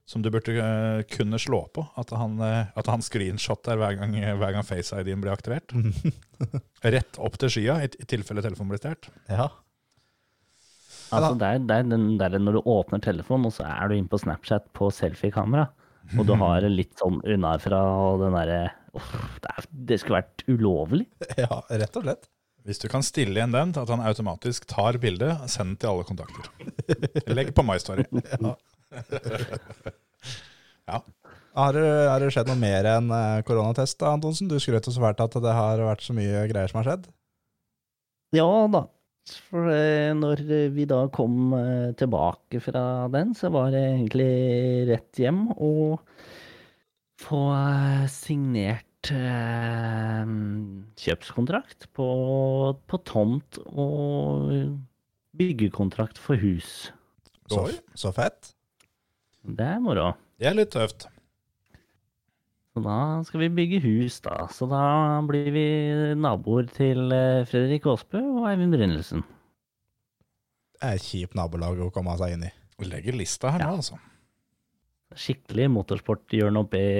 som 0.05 0.21
du 0.21 0.29
burde 0.33 0.53
eh, 0.61 1.03
kunne 1.09 1.39
slå 1.41 1.63
på. 1.73 1.85
At 1.97 2.13
han, 2.13 2.37
eh, 2.45 2.71
at 2.77 2.89
han 2.91 3.03
screenshotter 3.05 3.79
hver 3.81 3.97
gang, 3.99 4.15
hver 4.39 4.55
gang 4.55 4.65
Face 4.67 4.95
ID-en 5.01 5.23
blir 5.23 5.33
aktivert. 5.33 5.73
Rett 6.95 7.17
opp 7.21 7.39
til 7.41 7.53
skya, 7.57 7.79
i, 7.85 7.89
i 7.89 8.09
tilfelle 8.09 8.43
telefonen 8.45 8.75
blir 8.75 8.83
stjålet. 8.83 9.09
Ja. 9.31 9.49
altså, 11.09 11.33
det 11.41 11.49
er, 11.49 11.65
det 11.65 11.79
er 11.79 11.89
den 11.89 12.05
der 12.21 12.37
når 12.37 12.59
du 12.59 12.69
åpner 12.75 13.01
telefonen, 13.01 13.49
og 13.49 13.57
så 13.57 13.65
er 13.69 13.89
du 13.89 13.97
inne 13.97 14.11
på 14.11 14.21
Snapchat 14.21 14.69
på 14.77 14.91
selfie-kamera. 14.93 15.71
og 16.19 16.27
du 16.29 16.35
har 16.37 16.61
det 16.61 16.69
litt 16.69 16.93
sånn 17.01 17.17
unnafra, 17.25 17.81
og 18.05 18.21
den 18.21 18.37
derre 18.37 18.63
det, 18.95 19.65
det 19.89 19.99
skulle 19.99 20.21
vært 20.21 20.45
ulovlig. 20.47 21.07
ja, 21.43 21.59
rett 21.67 21.97
og 21.97 22.05
slett. 22.05 22.29
Hvis 22.65 22.79
du 22.81 22.87
kan 22.89 23.03
stille 23.05 23.37
igjen 23.37 23.53
den 23.53 23.73
til 23.75 23.83
at 23.83 23.91
han 23.93 24.01
automatisk 24.01 24.65
tar 24.69 24.97
bildet, 25.01 25.43
send 25.53 25.77
til 25.81 25.91
alle 25.91 26.05
kontakter. 26.07 26.47
Legg 27.29 27.51
på 27.53 27.65
My 27.65 27.77
Story. 27.81 28.07
Ja. 28.41 28.55
Har 31.55 31.71
det, 31.71 31.88
har 32.12 32.19
det 32.19 32.34
skjedd 32.36 32.49
noe 32.51 32.60
mer 32.60 32.84
enn 32.97 33.08
eh, 33.15 33.41
koronatest, 33.47 33.95
da, 34.01 34.10
Antonsen? 34.17 34.49
Du 34.51 34.58
skrøt 34.60 34.89
så 34.91 34.99
fælt 34.99 35.21
at 35.23 35.38
det 35.39 35.53
har 35.55 35.79
vært 35.88 36.03
så 36.03 36.12
mye 36.15 36.41
greier 36.51 36.67
som 36.67 36.81
har 36.81 36.89
skjedd. 36.89 37.05
Ja 38.36 38.49
da. 38.73 38.81
For 39.47 39.71
eh, 39.73 40.12
når 40.13 40.43
vi 40.75 40.86
da 40.89 41.05
kom 41.15 41.53
eh, 41.58 41.93
tilbake 41.97 42.60
fra 42.62 42.84
den, 43.13 43.31
så 43.38 43.49
var 43.53 43.71
det 43.73 43.86
egentlig 43.86 44.34
rett 44.91 45.21
hjem 45.21 45.47
og 45.55 46.03
få 47.23 47.41
signert 48.12 49.10
eh, 49.15 50.36
kjøpskontrakt 51.05 51.88
på, 51.95 52.10
på 52.75 53.01
tomt 53.08 53.62
og 53.71 54.51
byggekontrakt 55.39 56.21
for 56.21 56.38
hus. 56.43 56.91
Så, 57.49 57.69
så 57.97 58.13
fett. 58.13 58.54
Det 59.45 59.65
er 59.75 59.81
moro. 59.84 60.13
Det 60.41 60.49
er 60.49 60.58
litt 60.58 60.71
tøft. 60.73 61.05
Så 62.75 62.81
da 62.84 62.97
skal 63.23 63.45
vi 63.45 63.53
bygge 63.55 63.79
hus, 63.86 64.17
da. 64.25 64.49
Så 64.51 64.67
da 64.67 64.81
blir 65.23 65.47
vi 65.55 65.67
naboer 66.19 66.67
til 66.75 67.13
eh, 67.15 67.45
Fredrik 67.47 67.86
Aasbø 67.88 68.19
og 68.19 68.49
Eivind 68.49 68.75
Brynildsen. 68.75 69.23
Det 70.75 70.84
er 70.84 70.97
et 70.97 71.05
kjipt 71.05 71.38
nabolag 71.39 71.79
å 71.86 71.91
komme 71.95 72.17
seg 72.19 72.36
inn 72.36 72.43
i. 72.49 72.51
Vi 72.81 72.89
legger 72.89 73.15
lista 73.15 73.53
her 73.55 73.63
nå, 73.63 73.77
altså. 73.77 73.95
Skikkelig 75.15 75.69
motorsporthjørne 75.71 76.65
oppe 76.65 76.81
i, 76.81 76.97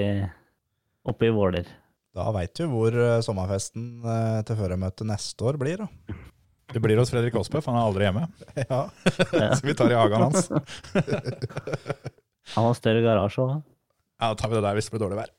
oppe 1.12 1.28
i 1.28 1.34
Våler. 1.36 1.68
Da 2.16 2.30
veit 2.32 2.56
du 2.56 2.64
hvor 2.72 2.96
eh, 2.96 3.20
sommerfesten 3.26 3.90
eh, 4.00 4.40
til 4.48 4.56
førermøtet 4.62 5.10
neste 5.10 5.44
år 5.50 5.60
blir, 5.60 5.84
da. 5.84 6.16
Det 6.72 6.80
blir 6.82 6.96
hos 6.98 7.12
Fredrik 7.12 7.36
Aasbø, 7.36 7.60
for 7.60 7.76
han 7.76 7.82
er 7.82 7.90
aldri 7.90 8.08
hjemme. 8.08 8.24
Ja. 8.64 8.80
Så 9.52 9.60
vi 9.68 9.76
tar 9.76 9.92
i 9.92 9.98
hagen 10.00 10.24
hans. 10.24 10.48
Han 12.54 12.68
har 12.68 12.76
større 12.78 13.02
garasje 13.04 13.42
òg. 13.42 13.56
Ja, 14.20 14.30
Da 14.30 14.36
tar 14.38 14.52
vi 14.52 14.58
det 14.58 14.64
der 14.64 14.78
hvis 14.78 14.88
det 14.88 14.94
blir 14.94 15.04
dårlig 15.04 15.18
vær. 15.18 15.32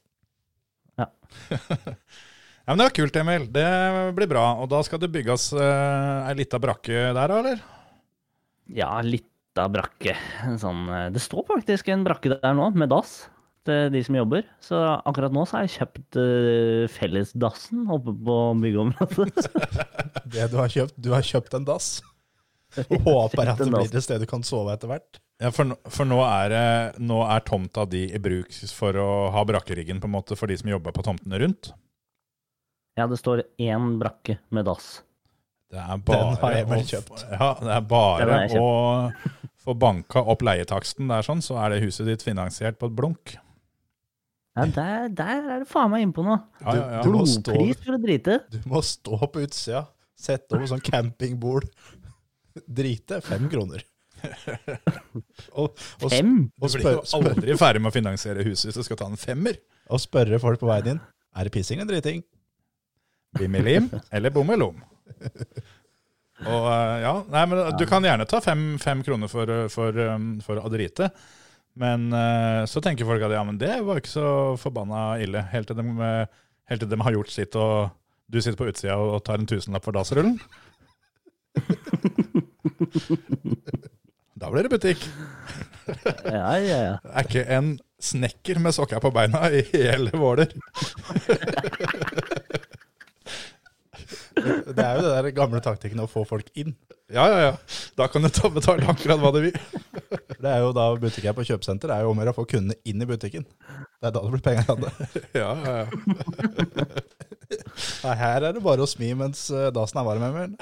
Ja. 0.97 1.07
ja, 2.65 2.69
men 2.73 2.81
Det 2.81 2.89
var 2.89 2.97
kult, 2.99 3.21
Emil. 3.21 3.47
Det 3.53 3.69
blir 4.17 4.29
bra. 4.29 4.45
Og 4.61 4.69
da 4.73 4.81
skal 4.85 5.01
det 5.01 5.11
bygges 5.13 5.49
uh, 5.55 6.27
ei 6.27 6.35
lita 6.41 6.59
brakke 6.61 7.07
der, 7.17 7.33
eller? 7.39 7.63
Ja, 8.73 8.91
lita 9.05 9.67
brakke. 9.71 10.17
En 10.45 10.59
Sånn, 10.61 10.85
eh, 10.91 11.07
det 11.13 11.23
står 11.23 11.47
faktisk 11.49 11.89
en 11.93 12.03
brakke 12.05 12.35
der 12.35 12.57
nå, 12.57 12.69
med 12.75 12.91
dass 12.93 13.23
til 13.67 13.89
de 13.91 14.01
som 14.05 14.15
jobber. 14.15 14.45
Så 14.63 14.77
akkurat 14.79 15.33
nå 15.35 15.43
så 15.47 15.57
har 15.57 15.65
jeg 15.65 15.75
kjøpt 15.77 16.19
uh, 16.19 16.83
fellesdassen 16.91 17.87
oppe 17.91 18.13
på 18.15 18.37
byggeområdet. 18.63 19.49
Det 20.33 20.51
du 20.51 20.57
har 20.59 20.71
kjøpt, 20.71 20.95
du 20.99 21.11
har 21.15 21.25
kjøpt 21.25 21.55
en 21.57 21.67
dass. 21.67 21.97
Og 22.93 23.07
håper 23.07 23.51
at 23.53 23.61
det 23.61 23.67
blir 23.71 23.87
et 23.89 24.03
sted 24.05 24.21
du 24.21 24.27
kan 24.29 24.43
sove 24.45 24.73
etter 24.75 24.91
hvert. 24.91 25.19
Ja, 25.41 25.51
For, 25.53 25.69
nå- 25.69 25.77
for 25.93 26.09
nå, 26.09 26.17
er, 26.25 26.93
nå 26.97 27.19
er 27.29 27.43
tomta 27.45 27.83
di 27.89 28.05
i 28.09 28.19
bruk 28.21 28.49
for 28.73 28.97
å 28.97 29.09
ha 29.35 29.43
brakkeriggen 29.45 29.99
på 30.01 30.09
en 30.09 30.15
måte 30.15 30.37
for 30.39 30.49
de 30.49 30.57
som 30.57 30.69
jobber 30.71 30.95
på 30.95 31.05
tomtene 31.05 31.37
rundt. 31.43 31.71
Ja, 32.97 33.05
det 33.05 33.19
står 33.21 33.43
én 33.61 33.99
brakke 34.01 34.39
med 34.49 34.65
dass. 34.65 35.03
Det 35.69 35.77
er 35.83 35.99
Den 36.07 36.37
har 36.41 36.53
jeg 36.55 36.67
vel 36.69 36.85
kjøpt. 36.87 37.25
ja, 37.35 37.49
det 37.61 37.73
er 37.75 37.83
bare 37.91 38.37
å 38.57 38.67
få 39.61 39.75
banka 39.77 40.23
opp 40.23 40.41
leietaksten 40.47 41.09
der, 41.11 41.25
sånn, 41.27 41.43
så 41.43 41.59
er 41.61 41.75
det 41.75 41.83
huset 41.83 42.07
ditt 42.07 42.23
finansiert 42.25 42.79
på 42.79 42.87
et 42.89 42.95
blunk. 42.97 43.35
Ja, 44.57 44.65
der, 44.73 45.09
der 45.13 45.43
er 45.43 45.59
det 45.61 45.67
faen 45.69 45.91
meg 45.93 46.07
innpå 46.07 46.23
noe. 46.25 46.39
Ja, 46.63 46.73
ja, 46.73 46.85
ja. 46.95 47.01
Du 47.05 47.11
Blodpris 47.11 47.83
for 47.83 47.93
å 47.93 48.01
drite. 48.01 48.39
Du 48.49 48.57
må 48.71 48.81
stå 48.81 49.19
på 49.29 49.43
utsida, 49.45 49.83
sette 50.17 50.55
over 50.57 50.65
sånn 50.71 50.81
campingbord. 50.81 51.67
Drite 52.65 53.21
fem 53.25 53.47
kroner. 53.51 53.83
og, 55.61 55.77
og, 56.01 56.09
Fem? 56.09 56.31
Du 56.57 56.67
blir 56.73 56.95
jo 56.95 57.03
aldri 57.19 57.57
ferdig 57.59 57.83
med 57.83 57.91
å 57.91 57.93
finansiere 57.93 58.45
huset 58.47 58.71
hvis 58.71 58.79
du 58.79 58.87
skal 58.87 58.97
ta 58.99 59.09
en 59.11 59.19
femmer. 59.19 59.59
og 59.93 60.01
spørre 60.01 60.39
folk 60.41 60.59
på 60.59 60.69
veien 60.69 60.95
inn 60.95 61.03
er 61.37 61.47
det 61.47 61.53
pissing 61.53 61.81
eller 61.81 61.97
driting. 61.97 62.23
Bimmelim 63.37 63.91
eller 64.09 64.33
bommelom. 64.33 64.79
Og 66.45 66.65
eh, 66.69 66.95
ja, 67.01 67.13
nei, 67.33 67.43
men 67.49 67.77
Du 67.77 67.85
kan 67.89 68.05
gjerne 68.05 68.27
ta 68.29 68.41
fem, 68.43 68.75
fem 68.81 69.03
kroner 69.05 69.29
for, 69.31 69.49
eh, 69.49 69.67
for, 69.73 70.01
um, 70.13 70.35
for 70.45 70.61
å 70.61 70.71
drite. 70.73 71.11
Men 71.77 72.09
eh, 72.13 72.63
så 72.69 72.81
tenker 72.81 73.07
folk 73.07 73.23
at 73.25 73.35
ja, 73.35 73.43
men 73.45 73.59
det 73.61 73.75
var 73.85 74.01
ikke 74.01 74.15
så 74.15 74.29
forbanna 74.61 75.19
ille. 75.21 75.43
Helt 75.53 75.69
til 75.69 75.77
de, 75.77 75.85
eh, 76.05 76.43
helt 76.71 76.83
til 76.83 76.91
de 76.91 77.01
har 77.05 77.17
gjort 77.17 77.33
sitt, 77.33 77.57
og 77.57 77.93
du 78.27 78.39
sitter 78.41 78.57
på 78.59 78.69
utsida 78.71 78.97
og 78.97 79.21
tar 79.25 79.41
en 79.41 79.49
tusenlapp 79.49 79.85
for 79.85 79.97
dassrullen. 79.97 80.39
Da 84.37 84.51
blir 84.53 84.67
det 84.67 84.73
butikk. 84.75 85.07
Ja, 86.27 86.57
ja, 86.59 86.77
ja. 86.83 86.95
Det 86.99 87.13
er 87.13 87.27
ikke 87.29 87.43
en 87.55 87.67
snekker 88.03 88.59
med 88.59 88.75
sokker 88.75 88.99
på 88.99 89.07
beina 89.15 89.47
i 89.55 89.61
hele 89.71 90.11
Våler. 90.19 90.51
Det 94.37 94.83
er 94.83 94.97
jo 94.97 95.03
det 95.05 95.11
der 95.15 95.29
gamle 95.35 95.61
taktikken 95.63 96.01
å 96.03 96.07
få 96.11 96.23
folk 96.27 96.49
inn. 96.59 96.73
Ja, 97.13 97.25
ja, 97.31 97.37
ja. 97.45 97.53
Da 97.97 98.07
kan 98.11 98.25
du 98.25 98.29
ta 98.33 98.49
betale 98.51 98.87
akkurat 98.91 99.19
hva 99.21 99.31
du 99.35 99.39
vil. 99.47 99.55
Det 100.41 100.49
er 100.51 100.59
jo 100.61 100.73
da 100.75 100.83
butikken 100.99 101.31
er 101.31 101.37
på 101.37 101.45
kjøpesenter. 101.47 101.89
Det 101.89 101.95
er 101.95 102.03
jo 102.05 102.11
om 102.11 102.19
å 102.19 102.21
gjøre 102.21 102.33
å 102.35 102.37
få 102.37 102.43
kundene 102.51 102.75
inn 102.85 103.01
i 103.01 103.07
butikken. 103.09 103.45
Det 103.97 104.09
er 104.09 104.13
da 104.13 104.21
det 104.21 104.33
blir 104.35 104.43
penger 104.45 104.67
igjen. 104.67 104.83
det. 104.83 104.91
Ja, 105.41 105.51
ja, 105.63 105.73
ja. 105.81 105.87
Her 108.19 108.45
er 108.49 108.53
det 108.53 108.61
bare 108.61 108.83
å 108.83 108.89
smi 108.89 109.13
mens 109.17 109.47
dasen 109.49 109.73
dassen 109.73 110.01
er 110.01 110.05
varm. 110.05 110.25
Emil. 110.27 110.53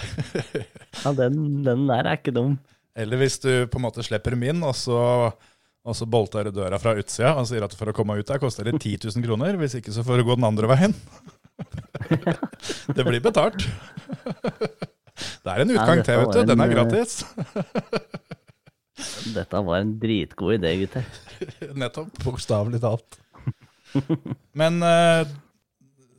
ja 1.03 1.13
den, 1.17 1.41
den 1.65 1.83
der 1.89 2.07
er 2.07 2.19
ikke 2.21 2.35
dum. 2.35 2.55
Eller 2.95 3.19
hvis 3.19 3.39
du 3.43 3.51
på 3.67 3.81
en 3.81 3.85
måte 3.89 4.05
slipper 4.05 4.35
dem 4.38 4.45
inn, 4.47 4.61
og 4.63 4.75
så, 4.79 4.99
og 5.83 5.97
så 5.97 6.07
bolter 6.07 6.47
du 6.47 6.55
døra 6.61 6.79
fra 6.79 6.95
utsida 6.95 7.33
og 7.35 7.49
sier 7.49 7.65
at 7.65 7.75
for 7.75 7.91
å 7.91 7.95
komme 7.97 8.15
ut 8.15 8.29
der 8.29 8.39
koster 8.39 8.69
det 8.69 8.77
10 8.77 9.09
000 9.09 9.25
kroner. 9.25 9.59
Hvis 9.59 9.75
ikke 9.81 9.91
så 9.95 10.05
får 10.05 10.21
du 10.21 10.29
gå 10.29 10.38
den 10.39 10.47
andre 10.47 10.71
veien. 10.71 10.95
Det 12.95 13.03
blir 13.05 13.21
betalt. 13.23 13.65
Det 15.15 15.53
er 15.53 15.61
en 15.63 15.71
utgang 15.71 16.01
ja, 16.01 16.05
til, 16.05 16.19
vet 16.21 16.33
du. 16.35 16.41
Den 16.49 16.63
er 16.63 16.71
eh, 16.71 16.75
gratis. 16.75 17.11
Dette 19.35 19.61
var 19.67 19.79
en 19.79 19.95
dritgod 20.01 20.57
idé, 20.57 20.73
gutter. 20.83 21.07
Nettopp. 21.77 22.11
Bokstavelig 22.25 22.81
talt. 22.83 23.19
Men 24.59 24.81
eh, 24.83 25.23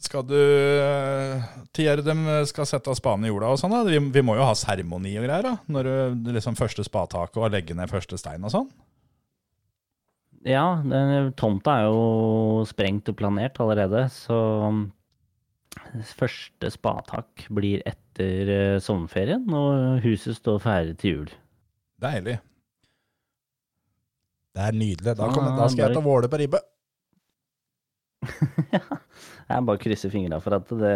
skal 0.01 0.25
du 0.29 0.37
uh, 0.37 1.45
Tier 1.77 2.01
dem 2.05 2.25
skal 2.49 2.69
sette 2.69 2.95
spaden 2.97 3.27
i 3.27 3.31
jorda 3.33 3.53
og 3.53 3.61
sånn, 3.61 3.75
da? 3.75 3.83
Vi, 3.89 4.01
vi 4.15 4.25
må 4.25 4.37
jo 4.39 4.47
ha 4.47 4.57
seremoni 4.57 5.17
og 5.21 5.27
greier, 5.27 5.45
da? 5.45 5.55
Når 5.73 5.91
du 6.17 6.33
liksom 6.37 6.57
første 6.59 6.85
spadtaket 6.87 7.41
og 7.43 7.53
legge 7.53 7.77
ned 7.77 7.93
første 7.93 8.21
stein 8.21 8.45
og 8.47 8.55
sånn? 8.55 8.69
Ja, 10.47 10.79
den, 10.87 11.33
tomta 11.35 11.81
er 11.81 11.89
jo 11.89 12.63
sprengt 12.71 13.09
og 13.11 13.17
planert 13.19 13.59
allerede, 13.63 14.07
så 14.15 14.39
første 16.19 16.71
spadetak 16.73 17.47
blir 17.55 17.83
etter 17.89 18.51
eh, 18.53 18.81
sommerferien, 18.83 19.45
og 19.55 20.03
huset 20.05 20.39
står 20.39 20.61
ferdig 20.65 20.97
til 21.01 21.15
jul. 21.15 21.33
Deilig. 22.03 22.39
Det 24.57 24.65
er 24.65 24.77
nydelig. 24.77 25.17
Da, 25.19 25.31
kommer, 25.33 25.57
da 25.59 25.69
skal 25.73 25.89
jeg 25.89 25.99
ta 25.99 26.05
Våle 26.05 26.31
på 26.33 26.41
ribbe. 26.41 26.63
Jeg 29.47 29.63
bare 29.69 29.79
krysser 29.79 30.11
fingra 30.11 30.41
for 30.43 30.57
at 30.57 30.71
det 30.81 30.95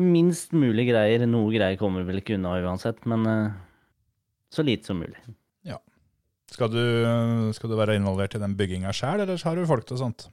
Minst 0.00 0.54
mulig 0.56 0.88
greier. 0.88 1.22
Noe 1.28 1.52
greier 1.52 1.76
kommer 1.78 2.06
vel 2.08 2.22
ikke 2.22 2.34
unna 2.38 2.56
uansett, 2.64 3.04
men 3.10 3.28
eh, 3.28 3.52
så 4.50 4.64
lite 4.66 4.90
som 4.90 4.98
mulig. 5.02 5.20
Skal 6.50 6.70
du, 6.72 6.82
skal 7.54 7.70
du 7.70 7.76
være 7.78 7.94
involvert 8.00 8.34
i 8.34 8.42
den 8.42 8.56
bygginga 8.58 8.90
sjæl, 8.94 9.22
eller 9.22 9.38
har 9.46 9.58
du 9.58 9.68
folk 9.70 9.86
til 9.86 10.00
sånt? 10.00 10.26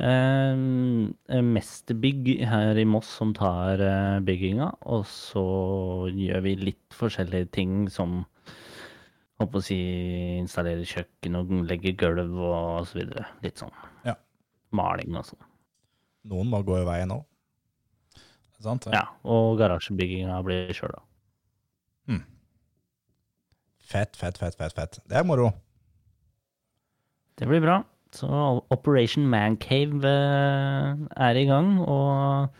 Eh, 0.00 1.42
Mesterbygg 1.44 2.30
her 2.48 2.78
i 2.80 2.86
Moss 2.88 3.10
som 3.20 3.34
tar 3.36 3.82
eh, 3.84 4.18
bygginga, 4.24 4.70
og 4.88 5.04
så 5.10 5.44
gjør 6.14 6.44
vi 6.46 6.54
litt 6.70 6.96
forskjellige 6.96 7.50
ting 7.56 7.74
som 7.92 8.22
på 9.40 9.56
å 9.56 9.64
si 9.64 9.76
installere 10.36 10.84
kjøkken 10.84 11.38
og 11.38 11.52
legge 11.64 11.94
gulv 11.96 12.34
og 12.44 12.88
så 12.88 12.98
videre. 12.98 13.24
Litt 13.44 13.62
sånn. 13.62 13.72
Ja. 14.04 14.18
Maling 14.76 15.16
og 15.16 15.24
sånn. 15.30 15.46
Noen 16.28 16.50
må 16.52 16.60
gå 16.64 16.76
i 16.82 16.88
veien 16.88 17.14
òg. 17.16 17.24
Sant? 18.60 18.84
det? 18.84 18.92
Ja, 18.92 19.06
og 19.24 19.54
garasjebygginga 19.56 20.36
blir 20.44 20.74
sjøl, 20.76 20.92
da. 20.92 21.04
Fett, 23.90 24.16
fett, 24.16 24.38
fett, 24.38 24.54
fett. 24.54 24.72
fett. 24.72 25.00
Det 25.08 25.16
er 25.18 25.24
moro. 25.26 25.48
Det 27.40 27.48
blir 27.50 27.62
bra. 27.64 27.80
Så 28.14 28.28
Operation 28.74 29.26
Mancave 29.30 30.10
eh, 30.10 31.02
er 31.26 31.38
i 31.38 31.46
gang, 31.46 31.76
og 31.84 32.50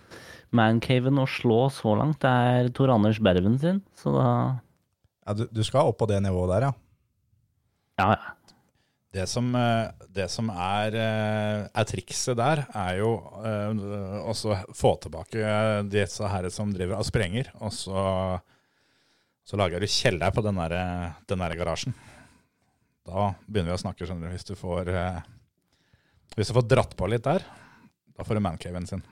Mancaven 0.54 1.18
å 1.22 1.28
slå 1.30 1.64
så 1.74 1.94
langt 1.98 2.22
det 2.22 2.30
er 2.30 2.68
Tor 2.74 2.92
Anders 2.94 3.18
Berven 3.22 3.58
sin, 3.62 3.80
så 3.98 4.14
da 4.14 4.28
Ja, 5.26 5.34
du, 5.36 5.44
du 5.50 5.62
skal 5.66 5.90
opp 5.90 5.98
på 6.00 6.08
det 6.10 6.20
nivået 6.22 6.52
der, 6.54 6.68
ja. 6.68 6.76
Ja, 8.00 8.12
ja. 8.14 8.36
Det 9.10 9.24
som, 9.26 9.48
eh, 9.58 9.90
det 10.14 10.28
som 10.30 10.52
er, 10.54 10.94
eh, 10.94 11.64
er 11.66 11.88
trikset 11.90 12.38
der, 12.38 12.62
er 12.78 13.00
jo 13.00 13.10
å 13.18 14.34
få 14.78 14.94
tilbake 15.02 15.42
disse 15.90 16.30
herre 16.30 16.52
som 16.54 16.70
driver 16.74 17.02
og 17.02 17.08
sprenger, 17.08 17.50
og 17.58 17.74
så, 17.74 18.04
så 19.42 19.58
lager 19.58 19.82
du 19.82 19.90
kjeller 19.90 20.30
på 20.30 20.46
den 20.46 20.62
der, 20.62 20.76
den 21.26 21.42
der 21.42 21.58
garasjen. 21.58 21.98
Da 23.02 23.32
begynner 23.50 23.74
vi 23.74 23.80
å 23.80 23.82
snakke, 23.82 24.06
skjønner 24.06 24.30
du, 24.30 24.36
hvis 24.38 24.46
du 24.46 24.54
får 24.54 24.94
Hvis 26.36 26.50
du 26.50 26.56
får 26.56 26.68
dratt 26.70 26.92
på 26.98 27.08
litt 27.10 27.24
der, 27.26 27.44
da 28.16 28.26
får 28.26 28.38
du 28.38 28.44
mancaven 28.44 28.86
sin. 28.86 29.02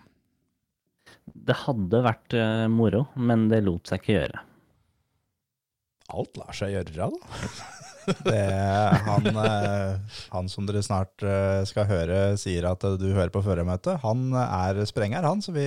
Det 1.29 1.57
hadde 1.65 2.05
vært 2.05 2.37
uh, 2.37 2.69
moro, 2.73 3.07
men 3.17 3.49
det 3.51 3.63
lot 3.65 3.89
seg 3.89 4.03
ikke 4.03 4.17
gjøre. 4.17 4.45
Alt 6.09 6.39
lar 6.41 6.57
seg 6.57 6.73
gjøre, 6.77 7.09
da. 7.09 7.11
Det 8.25 8.45
han, 9.05 9.27
eh, 9.37 10.15
han 10.33 10.47
som 10.49 10.65
dere 10.65 10.81
snart 10.81 11.21
eh, 11.21 11.59
skal 11.69 11.85
høre 11.91 12.39
sier 12.41 12.65
at 12.71 12.87
du 12.97 13.05
hører 13.11 13.29
på 13.29 13.43
førermøtet, 13.45 13.99
han 14.01 14.33
er 14.33 14.81
sprenger, 14.89 15.27
han, 15.29 15.43
så 15.45 15.53
vi, 15.53 15.67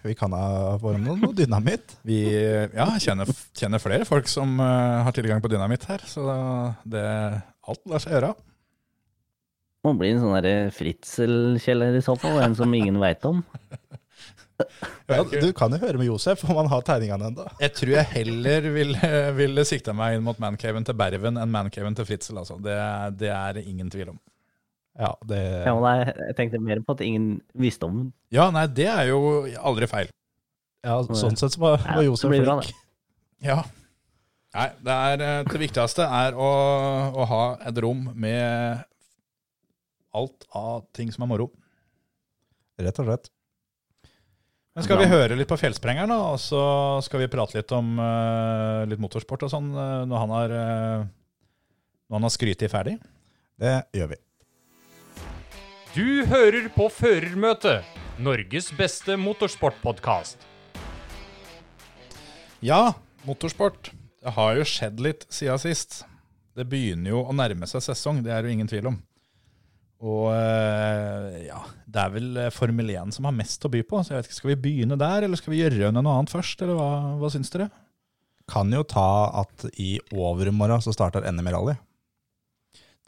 vi 0.00 0.14
kan 0.16 0.32
ha 0.32 0.78
ham 0.80 1.04
noe, 1.04 1.18
noe 1.20 1.36
dynamitt. 1.36 1.98
Vi 2.08 2.22
ja, 2.32 2.88
kjenner, 2.96 3.28
kjenner 3.52 3.84
flere 3.84 4.08
folk 4.08 4.32
som 4.32 4.56
har 4.64 5.12
tilgang 5.12 5.44
på 5.44 5.52
dynamitt 5.52 5.84
her, 5.90 6.08
så 6.08 6.24
det, 6.88 7.04
alt 7.68 7.84
lar 7.92 8.00
seg 8.00 8.16
gjøre. 8.16 8.32
Må 9.84 9.92
bli 10.00 10.14
en 10.14 10.22
sånn 10.22 10.36
derre 10.38 10.70
fritzelkjeller 10.72 11.98
i 11.98 12.04
så 12.04 12.14
fall, 12.16 12.38
en 12.40 12.56
som 12.56 12.72
ingen 12.76 13.00
veit 13.02 13.24
om. 13.28 13.42
Ja, 15.10 15.24
du 15.26 15.48
kan 15.56 15.72
jo 15.74 15.80
høre 15.82 15.98
med 15.98 16.06
Josef 16.06 16.44
om 16.46 16.54
han 16.60 16.68
har 16.70 16.84
tegningene 16.86 17.26
ennå. 17.26 17.44
Jeg 17.58 17.72
tror 17.74 17.90
jeg 17.96 18.06
heller 18.12 18.68
ville, 18.72 19.08
ville 19.34 19.64
sikta 19.66 19.92
meg 19.96 20.14
inn 20.16 20.22
mot 20.24 20.38
mancaven 20.40 20.86
til 20.86 20.94
Berven 20.96 21.40
enn 21.42 21.50
mancaven 21.52 21.96
til 21.98 22.06
Fritzel. 22.08 22.38
Altså. 22.40 22.60
Det, 22.62 22.76
det 23.18 23.32
er 23.34 23.58
det 23.58 23.64
ingen 23.68 23.90
tvil 23.92 24.12
om. 24.14 24.20
Ja, 24.94 25.10
det, 25.26 25.40
Ja, 25.66 25.74
nei, 25.82 25.96
jeg 26.06 26.36
tenkte 26.38 26.62
mer 26.62 26.78
på 26.86 26.94
at 26.94 27.02
ingen 27.02 27.28
visste 27.58 27.88
om 27.90 27.96
den. 27.98 28.08
Ja, 28.34 28.46
nei, 28.54 28.68
det 28.70 28.86
er 28.92 29.10
jo 29.10 29.42
aldri 29.58 29.90
feil. 29.90 30.12
ja, 30.86 31.00
sånn 31.10 31.34
sett 31.40 31.56
så 31.56 31.64
var, 31.64 31.80
Ja, 31.82 31.98
var 31.98 32.06
Josef 32.06 32.30
flink. 32.30 32.70
Ja. 33.42 33.58
Nei, 34.54 34.68
det, 34.86 34.94
er, 35.10 35.24
eh, 35.26 35.44
det 35.50 35.60
viktigste 35.64 36.06
er 36.06 36.36
å, 36.38 36.50
å 37.10 37.26
ha 37.26 37.44
et 37.66 37.80
rom 37.82 38.06
med 38.14 38.84
alt 40.14 40.46
av 40.54 40.84
ting 40.96 41.12
som 41.12 41.26
er 41.26 41.30
moro. 41.30 41.48
Rett 42.80 43.00
og 43.02 43.08
slett. 43.08 43.30
Men 44.74 44.86
skal 44.86 44.98
vi 44.98 45.06
høre 45.06 45.36
litt 45.38 45.46
på 45.46 45.58
Fjellsprengeren, 45.60 46.10
da, 46.10 46.32
og 46.34 46.40
så 46.42 46.60
skal 47.06 47.22
vi 47.22 47.30
prate 47.30 47.54
litt 47.54 47.70
om 47.76 47.92
uh, 48.00 48.82
litt 48.90 48.98
motorsport 48.98 49.44
og 49.46 49.52
sånn 49.52 49.68
eh, 49.70 50.00
når 50.10 50.22
han 50.24 50.32
har, 50.34 50.54
uh, 50.54 51.04
når 52.10 52.16
han 52.18 52.26
har 52.26 52.32
skrytet 52.34 52.72
ferdig? 52.72 52.96
Det 53.54 53.76
gjør 53.94 54.10
vi. 54.16 54.18
Du 55.94 56.08
hører 56.26 56.66
på 56.74 56.88
Førermøtet, 56.90 57.86
Norges 58.18 58.72
beste 58.74 59.14
motorsportpodkast. 59.14 60.42
Ja, 62.66 62.96
motorsport. 63.28 63.92
Det 64.24 64.34
har 64.34 64.58
jo 64.58 64.66
skjedd 64.66 64.98
litt 65.06 65.22
siden 65.30 65.62
sist. 65.62 66.00
Det 66.58 66.66
begynner 66.66 67.14
jo 67.14 67.22
å 67.22 67.36
nærme 67.36 67.70
seg 67.70 67.86
sesong, 67.86 68.24
det 68.26 68.34
er 68.34 68.42
jo 68.42 68.58
ingen 68.58 68.70
tvil 68.70 68.90
om. 68.90 68.98
Og 70.04 70.26
eh, 70.34 71.46
ja, 71.46 71.62
det 71.88 72.02
er 72.02 72.12
vel 72.12 72.40
eh, 72.42 72.52
Formel 72.52 72.92
1 72.92 73.14
som 73.16 73.28
har 73.28 73.36
mest 73.36 73.64
å 73.64 73.70
by 73.72 73.80
på. 73.88 74.02
Så 74.02 74.12
jeg 74.12 74.20
vet 74.20 74.28
ikke, 74.28 74.38
Skal 74.40 74.52
vi 74.52 74.60
begynne 74.66 75.00
der, 75.00 75.24
eller 75.24 75.40
skal 75.40 75.54
vi 75.54 75.62
gjøre 75.62 75.92
noe 75.94 76.04
annet 76.04 76.32
først? 76.34 76.60
Eller 76.64 76.76
hva, 76.76 76.90
hva 77.22 77.32
syns 77.32 77.52
dere? 77.54 77.70
Kan 78.50 78.74
jo 78.74 78.84
ta 78.84 79.08
at 79.40 79.64
i 79.80 79.96
overmorgen 80.12 80.84
så 80.84 80.92
starter 80.92 81.24
NM 81.32 81.48
i 81.48 81.56
rally. 81.56 81.78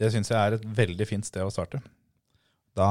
Det 0.00 0.08
syns 0.12 0.32
jeg 0.32 0.40
er 0.40 0.56
et 0.56 0.66
veldig 0.78 1.08
fint 1.08 1.28
sted 1.28 1.44
å 1.44 1.52
starte. 1.52 1.82
Da 2.76 2.88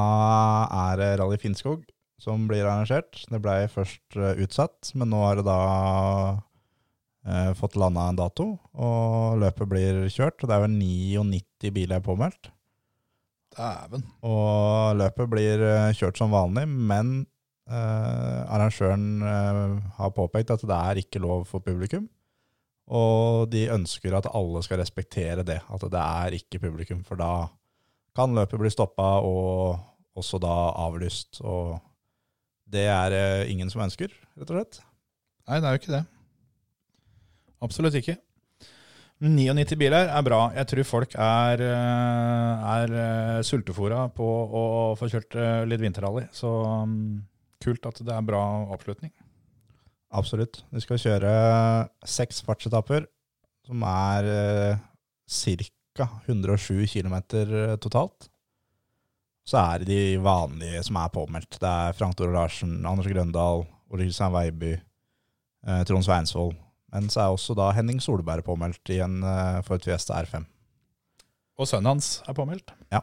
er 0.90 0.98
det 0.98 1.10
Rally 1.20 1.38
Finnskog 1.42 1.84
som 2.22 2.46
blir 2.48 2.64
arrangert. 2.64 3.24
Det 3.30 3.40
ble 3.42 3.66
først 3.72 4.18
eh, 4.18 4.42
utsatt, 4.44 4.92
men 4.98 5.10
nå 5.12 5.22
har 5.22 5.38
det 5.38 5.46
da 5.46 5.60
eh, 7.26 7.52
fått 7.58 7.78
landa 7.78 8.08
en 8.10 8.18
dato, 8.18 8.48
og 8.74 9.38
løpet 9.42 9.70
blir 9.70 10.04
kjørt. 10.12 10.40
Og 10.42 10.50
det 10.50 10.56
er 10.56 10.64
vel 10.66 10.76
99 10.78 11.74
biler 11.76 12.04
påmeldt. 12.04 12.50
Dæven. 13.56 14.04
Og 14.28 14.98
løpet 15.00 15.30
blir 15.32 15.64
eh, 15.64 15.94
kjørt 15.96 16.18
som 16.20 16.34
vanlig, 16.34 16.66
men 16.68 17.14
eh, 17.70 18.42
arrangøren 18.52 19.06
eh, 19.24 19.62
har 19.96 20.14
påpekt 20.16 20.52
at 20.52 20.64
det 20.68 20.76
er 20.76 21.00
ikke 21.00 21.22
lov 21.24 21.46
for 21.48 21.64
publikum. 21.64 22.08
Og 22.86 23.48
de 23.50 23.64
ønsker 23.74 24.14
at 24.14 24.28
alle 24.30 24.62
skal 24.62 24.78
respektere 24.78 25.42
det, 25.46 25.58
at 25.58 25.86
det 25.90 26.02
er 26.02 26.36
ikke 26.38 26.62
publikum. 26.68 27.02
For 27.06 27.18
da 27.18 27.48
kan 28.16 28.36
løpet 28.36 28.60
bli 28.60 28.70
stoppa 28.70 29.16
og 29.24 29.80
også 30.16 30.38
da 30.42 30.54
avlyst. 30.86 31.40
Og 31.42 31.78
det 32.70 32.86
er 32.92 33.10
det 33.12 33.24
ingen 33.52 33.72
som 33.72 33.82
ønsker, 33.86 34.12
rett 34.36 34.52
og 34.52 34.60
slett. 34.60 34.78
Nei, 35.46 35.58
det 35.58 35.66
er 35.68 35.74
jo 35.74 35.82
ikke 35.82 35.96
det. 35.96 36.04
Absolutt 37.66 37.98
ikke. 37.98 38.16
99 39.22 39.78
biler 39.80 40.10
er 40.12 40.24
bra. 40.26 40.40
Jeg 40.52 40.68
tror 40.68 40.84
folk 40.84 41.14
er, 41.16 41.62
eh, 41.64 42.66
er 42.76 42.90
sultefòra 43.40 43.46
sultefora 43.48 44.00
på 44.12 44.26
å 44.26 44.64
få 44.98 45.08
kjørt 45.08 45.36
eh, 45.40 45.64
litt 45.64 45.80
vinterrally. 45.80 46.26
Så 46.36 46.50
mm, 46.84 47.22
kult 47.64 47.88
at 47.88 48.02
det 48.04 48.12
er 48.12 48.26
bra 48.28 48.42
oppslutning. 48.76 49.12
Absolutt. 50.12 50.62
Vi 50.70 50.84
skal 50.84 51.00
kjøre 51.00 51.32
seks 52.04 52.42
fartsetapper, 52.44 53.08
som 53.66 53.82
er 53.88 54.30
eh, 54.34 54.84
ca. 55.96 56.10
107 56.28 56.84
km 56.92 57.16
totalt. 57.80 58.28
Så 59.46 59.56
er 59.62 59.80
det 59.80 59.88
de 59.88 60.18
vanlige 60.20 60.82
som 60.84 60.98
er 60.98 61.12
påmeldt. 61.14 61.56
Det 61.62 61.70
er 61.70 61.96
Frank 61.96 62.18
Tore 62.18 62.34
Larsen, 62.34 62.80
Anders 62.84 63.06
Grøndal, 63.06 63.64
Ole 63.94 64.06
Kristian 64.08 64.34
Veiby, 64.34 64.74
eh, 64.74 65.82
Trond 65.86 66.04
Sveinsvold. 66.04 66.56
Men 66.94 67.10
så 67.12 67.24
er 67.24 67.34
også 67.34 67.56
da 67.58 67.72
Henning 67.74 67.98
Solberg 68.02 68.46
påmeldt 68.46 68.94
i 68.94 69.00
en 69.04 69.18
et 69.26 69.66
Ford 69.66 69.82
Fiesta 69.84 70.16
R5. 70.22 70.46
Og 71.56 71.68
sønnen 71.68 71.94
hans 71.94 72.18
er 72.28 72.36
påmeldt. 72.36 72.72
Ja. 72.92 73.00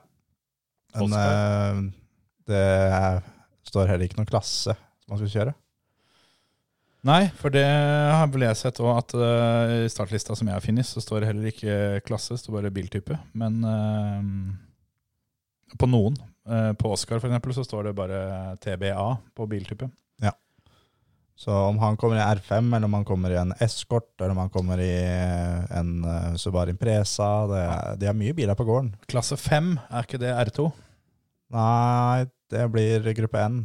Men 1.00 1.16
eh, 1.18 1.82
det 2.50 2.66
står 3.70 3.90
heller 3.90 4.06
ikke 4.06 4.22
noen 4.22 4.30
klasse 4.30 4.76
som 4.76 5.16
han 5.16 5.22
skal 5.24 5.34
kjøre. 5.34 5.56
Nei, 7.04 7.26
for 7.36 7.52
det 7.52 7.66
har 7.68 8.30
vel 8.32 8.46
jeg 8.46 8.60
sett 8.62 8.78
òg, 8.80 8.94
at 8.96 9.14
uh, 9.20 9.72
i 9.84 9.90
startlista 9.92 10.38
som 10.40 10.48
jeg 10.48 10.56
har 10.56 10.64
funnet, 10.64 10.88
så 10.88 11.02
står 11.04 11.20
det 11.20 11.32
heller 11.34 11.50
ikke 11.50 12.04
klasse, 12.08 12.38
det 12.38 12.46
står 12.46 12.62
bare 12.62 12.72
biltype. 12.72 13.18
Men 13.36 13.58
uh, 13.68 14.22
på 15.76 15.90
noen, 15.90 16.16
uh, 16.48 16.72
på 16.80 16.94
Oscar 16.96 17.20
for 17.20 17.28
eksempel, 17.28 17.52
så 17.58 17.66
står 17.68 17.90
det 17.90 17.98
bare 17.98 18.22
TBA 18.64 19.10
på 19.36 19.50
biltype. 19.52 19.90
Så 21.36 21.52
om 21.52 21.80
han 21.82 21.98
kommer 21.98 22.20
i 22.20 22.26
R5, 22.38 22.76
eller 22.76 22.86
om 22.86 22.94
han 22.94 23.06
kommer 23.06 23.34
i 23.34 23.40
en 23.42 23.54
Escort, 23.60 24.12
eller 24.20 24.36
om 24.36 24.42
han 24.44 24.52
kommer 24.54 24.80
i 24.80 24.92
en 25.74 25.94
uh, 26.06 26.36
Subaru 26.38 26.70
Impresa 26.76 27.30
det 27.50 27.62
er, 27.64 27.98
De 28.00 28.10
har 28.10 28.18
mye 28.18 28.36
biler 28.38 28.56
på 28.56 28.68
gården. 28.68 28.94
Klasse 29.10 29.38
5, 29.40 29.74
er 29.90 30.06
ikke 30.08 30.22
det 30.22 30.34
R2? 30.46 30.70
Nei, 31.54 32.26
det 32.54 32.68
blir 32.74 33.10
gruppe 33.18 33.42
N. 33.50 33.64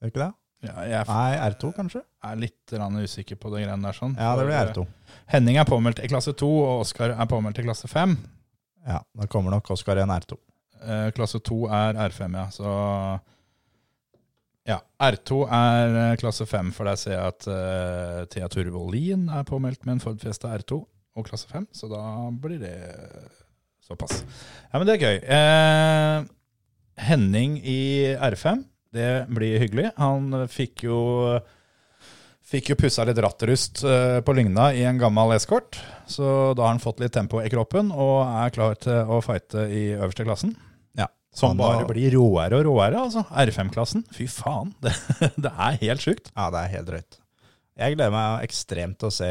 det 0.00 0.12
ikke 0.12 0.22
det? 0.22 0.32
Ja, 0.66 0.72
jeg 0.88 0.96
er, 0.98 1.10
Nei, 1.10 1.50
R2 1.52 1.72
kanskje? 1.76 2.00
Jeg 2.00 2.32
er 2.32 2.40
litt 2.40 3.02
usikker 3.04 3.38
på 3.38 3.50
det 3.52 3.66
greiene 3.66 3.86
der. 3.86 3.96
sånn. 3.96 4.16
Ja, 4.18 4.32
det 4.38 4.46
blir 4.48 4.72
R2. 4.72 4.86
eh, 4.86 5.20
Henning 5.34 5.58
er 5.60 5.68
påmeldt 5.68 6.00
i 6.02 6.08
klasse 6.10 6.32
2, 6.32 6.48
og 6.64 6.86
Oskar 6.86 7.12
er 7.14 7.30
påmeldt 7.30 7.60
i 7.60 7.66
klasse 7.66 7.90
5. 7.90 8.16
Ja, 8.86 9.02
da 9.02 9.26
kommer 9.26 9.50
nok 9.54 9.70
Oscar 9.74 9.98
i 9.98 10.02
en 10.06 10.14
R2. 10.14 10.38
Eh, 10.86 11.10
klasse 11.16 11.40
2 11.42 11.66
er 11.68 11.98
R5, 12.08 12.38
ja. 12.38 12.46
Så 12.54 12.72
ja. 14.66 14.80
R2 15.02 15.40
er 15.52 15.96
eh, 16.02 16.16
klasse 16.20 16.46
5, 16.48 16.72
for 16.76 16.88
der 16.88 17.00
ser 17.00 17.16
jeg 17.16 17.32
at 17.32 17.48
uh, 17.50 18.20
Thea 18.32 18.48
Turvolin 18.52 19.28
er 19.32 19.46
påmeldt 19.48 19.86
med 19.86 19.96
en 19.96 20.04
Ford 20.04 20.20
Fiesta 20.22 20.52
R2 20.56 20.80
og 21.16 21.26
klasse 21.28 21.48
5, 21.50 21.68
så 21.72 21.88
da 21.90 22.02
blir 22.42 22.60
det 22.60 22.76
såpass. 23.86 24.22
Ja, 24.72 24.78
men 24.78 24.88
det 24.88 24.96
er 24.96 25.04
gøy. 25.06 25.20
Eh, 25.36 26.24
Henning 27.06 27.58
i 27.60 28.14
R5, 28.14 28.64
det 28.96 29.10
blir 29.32 29.60
hyggelig. 29.62 29.92
Han 30.00 30.32
fikk 30.50 30.86
jo 30.88 30.98
Fikk 32.46 32.68
jo 32.70 32.76
pussa 32.78 33.02
litt 33.02 33.18
rattrust 33.18 33.80
eh, 33.82 34.20
på 34.22 34.34
Lygna 34.38 34.68
i 34.70 34.84
en 34.86 35.00
gammel 35.00 35.32
eskort. 35.34 35.80
Så 36.06 36.54
da 36.54 36.62
har 36.62 36.76
han 36.76 36.82
fått 36.82 37.00
litt 37.02 37.10
tempo 37.16 37.40
i 37.42 37.50
kroppen 37.50 37.90
og 37.90 38.20
er 38.22 38.52
klar 38.54 38.76
til 38.78 39.10
å 39.10 39.18
fighte 39.24 39.64
i 39.66 39.88
øverste 39.96 40.22
klassen. 40.28 40.52
Som 41.36 41.52
Han 41.52 41.58
bare 41.60 41.82
var- 41.84 41.90
blir 41.92 42.14
råere 42.16 42.56
og 42.62 42.64
råere, 42.70 43.02
altså. 43.04 43.26
R5-klassen. 43.28 44.06
Fy 44.16 44.24
faen. 44.32 44.70
Det, 44.84 44.92
det 45.36 45.52
er 45.52 45.78
helt 45.82 46.00
sjukt. 46.04 46.30
Ja, 46.32 46.46
det 46.54 46.62
er 46.64 46.72
helt 46.78 46.88
drøyt. 46.88 47.18
Jeg 47.76 47.92
gleder 47.98 48.14
meg 48.14 48.46
ekstremt 48.46 48.96
til 49.02 49.10
å 49.10 49.12
se 49.12 49.26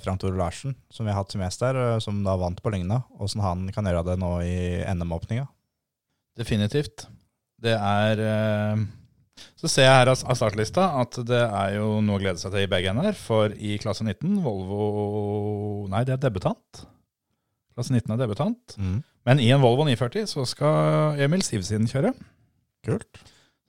Frank 0.00 0.22
Tore 0.22 0.38
Larsen, 0.40 0.72
som 0.88 1.04
vi 1.04 1.12
har 1.12 1.18
hatt 1.20 1.34
som 1.34 1.42
gjest 1.44 1.60
der, 1.60 1.76
som 2.00 2.22
da 2.24 2.32
vant 2.40 2.62
på 2.64 2.72
Lygna. 2.72 3.02
Åssen 3.20 3.42
han 3.44 3.66
kan 3.76 3.84
gjøre 3.84 4.06
det 4.08 4.14
nå 4.22 4.30
i 4.40 4.54
NM-åpninga. 4.88 5.44
Definitivt. 6.40 7.04
Det 7.60 7.74
er 7.76 8.22
eh, 8.24 8.80
Så 9.60 9.68
ser 9.68 9.84
jeg 9.84 9.98
her 10.00 10.10
av 10.14 10.16
startlista 10.36 10.86
at 11.02 11.20
det 11.28 11.42
er 11.44 11.76
jo 11.76 12.00
noe 12.04 12.16
å 12.16 12.22
glede 12.24 12.40
seg 12.40 12.56
til 12.56 12.64
i 12.64 12.70
begge 12.72 12.88
ender. 12.94 13.12
For 13.20 13.52
i 13.52 13.76
klasse 13.82 14.06
19, 14.08 14.40
Volvo 14.44 15.86
Nei, 15.92 16.06
det 16.08 16.16
er 16.16 16.24
debutant. 16.24 16.86
Klasse 17.76 17.92
19 17.92 18.16
er 18.16 18.24
debutant. 18.24 18.78
Men 19.24 19.40
i 19.40 19.48
en 19.54 19.62
Volvo 19.62 19.86
940 19.88 20.28
så 20.34 20.44
skal 20.48 21.20
Emil 21.24 21.44
Sivsiden 21.44 21.88
kjøre. 21.88 22.12
Kult. 22.84 23.22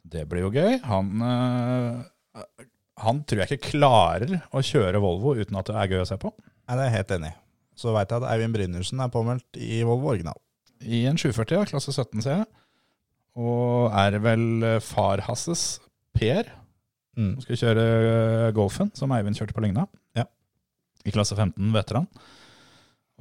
Det 0.06 0.26
blir 0.30 0.46
jo 0.46 0.52
gøy. 0.54 0.78
Han, 0.86 1.14
eh, 1.24 2.66
han 3.02 3.24
tror 3.24 3.44
jeg 3.44 3.56
ikke 3.56 3.72
klarer 3.72 4.38
å 4.52 4.64
kjøre 4.66 5.02
Volvo 5.04 5.36
uten 5.40 5.58
at 5.60 5.72
det 5.72 5.78
er 5.80 5.94
gøy 5.94 6.04
å 6.04 6.10
se 6.12 6.20
på. 6.22 6.34
Nei, 6.36 6.76
det 6.76 6.84
er 6.84 6.90
jeg 6.90 6.98
helt 6.98 7.16
enig 7.18 7.32
i. 7.32 7.40
Så 7.76 7.96
veit 7.96 8.12
jeg 8.12 8.24
at 8.24 8.30
Eivind 8.32 8.56
Brynildsen 8.56 9.02
er 9.04 9.12
påmeldt 9.12 9.60
i 9.60 9.82
Volvo 9.88 10.12
original. 10.14 10.38
I 10.84 11.06
en 11.10 11.18
740, 11.20 11.58
ja, 11.58 11.68
klasse 11.70 11.92
17, 11.96 12.22
ser 12.24 12.40
jeg. 12.42 12.48
Og 13.40 13.92
er 13.96 14.20
vel 14.24 14.46
eh, 14.64 14.80
far 14.84 15.24
Hasses 15.28 15.66
Per. 16.16 16.52
Mm. 17.16 17.36
Som 17.36 17.44
skal 17.44 17.62
kjøre 17.62 17.84
eh, 17.88 18.54
Golfen, 18.56 18.92
som 18.96 19.12
Eivind 19.16 19.40
kjørte 19.40 19.56
på 19.56 19.64
Lygna. 19.64 19.88
Ja. 20.16 20.28
I 21.06 21.14
klasse 21.16 21.36
15, 21.38 21.72
veteran. 21.76 22.08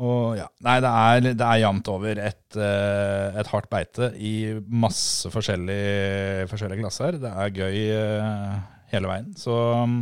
Og 0.03 0.35
ja, 0.35 0.49
Nei, 0.67 0.79
det 0.83 0.91
er, 0.91 1.27
det 1.39 1.47
er 1.47 1.61
jevnt 1.63 1.89
over 1.93 2.19
et, 2.19 2.57
eh, 2.59 3.37
et 3.39 3.51
hardt 3.53 3.69
beite 3.71 4.11
i 4.19 4.37
masse 4.67 5.31
forskjellige, 5.31 6.49
forskjellige 6.51 6.83
klasser. 6.83 7.19
Det 7.23 7.31
er 7.31 7.53
gøy 7.55 7.77
eh, 7.95 8.57
hele 8.91 9.13
veien. 9.13 9.29
Så 9.39 9.55
mm, 9.55 10.01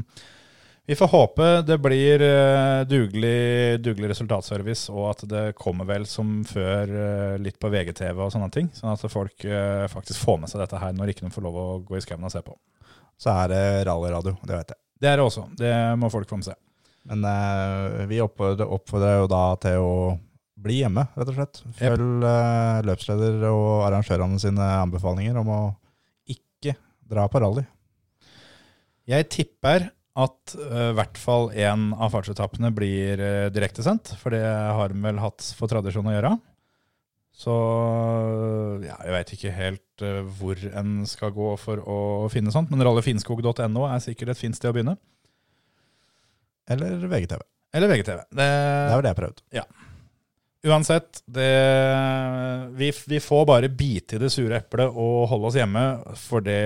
vi 0.88 0.96
får 0.96 1.12
håpe 1.12 1.50
det 1.68 1.76
blir 1.85 2.24
eh, 2.24 2.78
dugelig, 2.88 3.83
dugelig 3.85 4.14
resultatservice, 4.14 4.88
og 4.94 5.11
at 5.11 5.26
det 5.28 5.44
kommer 5.61 5.88
vel 5.92 6.09
som 6.09 6.40
før 6.48 6.96
litt 7.42 7.61
på 7.61 7.72
VGTV 7.74 8.16
og 8.16 8.33
sånne 8.33 8.48
ting. 8.55 8.72
Sånn 8.72 8.94
at 8.94 9.05
folk 9.12 9.44
faktisk 9.92 10.24
får 10.24 10.40
med 10.40 10.55
seg 10.55 10.64
dette 10.64 10.81
her 10.81 10.96
når 10.96 11.12
ikke 11.12 11.28
de 11.28 11.37
får 11.37 11.50
lov 11.50 11.61
å 11.61 11.70
gå 11.85 12.00
i 12.00 12.05
skauen 12.05 12.24
og 12.24 12.33
se 12.33 12.40
på. 12.46 12.57
Så 13.20 13.37
er 13.44 13.52
det 13.52 13.64
rallyradio, 13.87 14.38
det 14.40 14.57
vet 14.57 14.72
jeg. 14.72 14.81
Det 15.02 15.11
er 15.11 15.18
det 15.18 15.24
også. 15.26 15.50
Det 15.59 15.74
må 16.00 16.09
folk 16.14 16.31
få 16.31 16.40
med 16.40 16.48
seg. 16.48 16.57
Men 17.10 17.24
eh, 17.26 18.04
vi 18.10 18.20
oppfordrer, 18.22 18.68
oppfordrer 18.68 19.22
jo 19.22 19.30
da 19.30 19.44
til 19.62 19.82
å 19.82 19.94
bli 20.62 20.82
hjemme, 20.82 21.06
rett 21.18 21.32
og 21.32 21.38
slett. 21.38 21.62
Følg 21.80 22.26
eh, 22.28 22.82
løpsleder 22.86 23.48
og 23.50 23.86
arrangørene 23.88 24.38
sine 24.42 24.68
anbefalinger 24.82 25.40
om 25.40 25.50
å 25.50 25.62
ikke 26.30 26.76
dra 27.10 27.26
på 27.30 27.42
rally. 27.42 27.64
Jeg 29.10 29.26
tipper 29.34 29.90
at 30.12 30.54
eh, 30.54 30.90
i 30.92 30.96
hvert 30.96 31.18
fall 31.18 31.50
én 31.56 31.90
av 31.96 32.12
fartsetappene 32.12 32.70
blir 32.76 33.20
uh, 33.20 33.50
direktesendt, 33.52 34.12
for 34.20 34.34
det 34.34 34.44
har 34.44 34.92
de 34.92 35.00
vel 35.02 35.20
hatt 35.22 35.46
for 35.56 35.72
tradisjon 35.72 36.10
å 36.10 36.14
gjøre. 36.14 36.34
Så 37.32 37.54
ja, 38.84 38.98
jeg 39.06 39.14
veit 39.14 39.32
ikke 39.34 39.54
helt 39.56 40.04
eh, 40.04 40.20
hvor 40.36 40.58
en 40.76 41.00
skal 41.08 41.32
gå 41.34 41.54
for 41.60 41.80
å 41.80 41.98
finne 42.32 42.52
sånt, 42.52 42.70
men 42.70 42.84
rallyfinskog.no 42.84 43.86
er 43.88 44.04
sikkert 44.04 44.34
et 44.34 44.42
fint 44.42 44.58
sted 44.58 44.68
å 44.70 44.76
begynne. 44.76 44.98
Eller 46.70 47.07
VGTV. 47.09 47.40
Eller 47.72 47.88
VGTV. 47.88 48.20
Det, 48.31 48.37
Det 48.37 48.44
er 48.44 48.94
vel 48.98 49.07
det 49.07 49.12
jeg 49.14 49.20
prøvde. 49.22 49.46
Ja. 49.57 49.64
Uansett, 50.62 51.22
det, 51.27 51.48
vi, 52.79 52.92
vi 53.11 53.18
får 53.20 53.46
bare 53.51 53.68
bite 53.68 54.14
i 54.14 54.20
det 54.22 54.29
sure 54.31 54.61
eplet 54.61 54.94
og 54.94 55.25
holde 55.33 55.48
oss 55.48 55.57
hjemme, 55.59 55.83
for 56.22 56.44
det, 56.46 56.59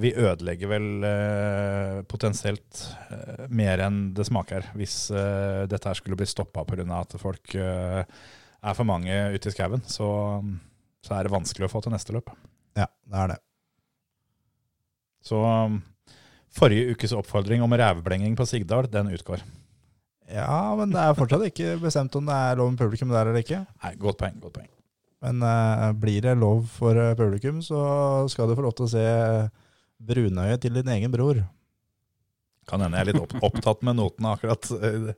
vi 0.00 0.14
ødelegger 0.16 0.70
vel 0.70 1.04
eh, 1.04 1.98
potensielt 2.08 2.80
eh, 3.12 3.42
mer 3.52 3.82
enn 3.84 3.98
det 4.16 4.24
smaker 4.24 4.70
hvis 4.72 4.96
eh, 5.12 5.66
dette 5.68 5.90
her 5.90 6.00
skulle 6.00 6.16
bli 6.16 6.30
stoppa 6.30 6.64
pga. 6.64 6.86
at 7.02 7.18
folk 7.20 7.52
eh, 7.60 8.00
er 8.62 8.78
for 8.78 8.88
mange 8.88 9.12
ute 9.36 9.50
i 9.50 9.52
skauen. 9.52 9.84
Så, 9.84 10.08
så 11.04 11.18
er 11.18 11.28
det 11.28 11.36
vanskelig 11.36 11.68
å 11.68 11.74
få 11.74 11.84
til 11.84 11.92
neste 11.92 12.16
løp. 12.16 12.32
Ja, 12.78 12.88
det 12.88 13.20
er 13.20 13.34
det. 13.34 13.40
Så 15.28 15.44
forrige 16.52 16.94
ukes 16.94 17.14
oppfordring 17.16 17.64
om 17.64 17.74
rævblenging 17.78 18.36
på 18.38 18.46
Sigdal, 18.48 18.88
den 18.92 19.12
utgår. 19.14 19.42
Ja, 20.32 20.74
men 20.78 20.92
det 20.92 21.00
er 21.00 21.16
fortsatt 21.16 21.44
ikke 21.48 21.74
bestemt 21.82 22.14
om 22.16 22.28
det 22.28 22.36
er 22.36 22.60
lov 22.60 22.70
med 22.72 22.80
publikum 22.80 23.10
der 23.12 23.28
eller 23.28 23.42
ikke. 23.42 23.64
Nei, 23.84 23.96
godt 24.00 24.20
poeng. 24.20 24.38
godt 24.40 24.60
poeng. 24.60 24.70
Men 25.22 25.42
eh, 25.46 25.88
blir 26.02 26.22
det 26.24 26.36
lov 26.38 26.64
for 26.72 26.98
eh, 26.98 27.16
publikum, 27.18 27.60
så 27.62 27.80
skal 28.32 28.48
du 28.48 28.56
få 28.58 28.64
lov 28.64 28.76
til 28.78 28.88
å 28.88 28.92
se 28.94 29.04
brunøyet 30.02 30.62
til 30.64 30.78
din 30.78 30.94
egen 30.96 31.12
bror. 31.12 31.42
Kan 32.70 32.82
hende 32.82 32.98
jeg 32.98 33.06
er 33.06 33.10
litt 33.12 33.22
opp, 33.22 33.34
opptatt 33.50 33.84
med 33.86 33.98
notene 33.98 34.32
akkurat 34.36 34.70
eh, 34.78 35.12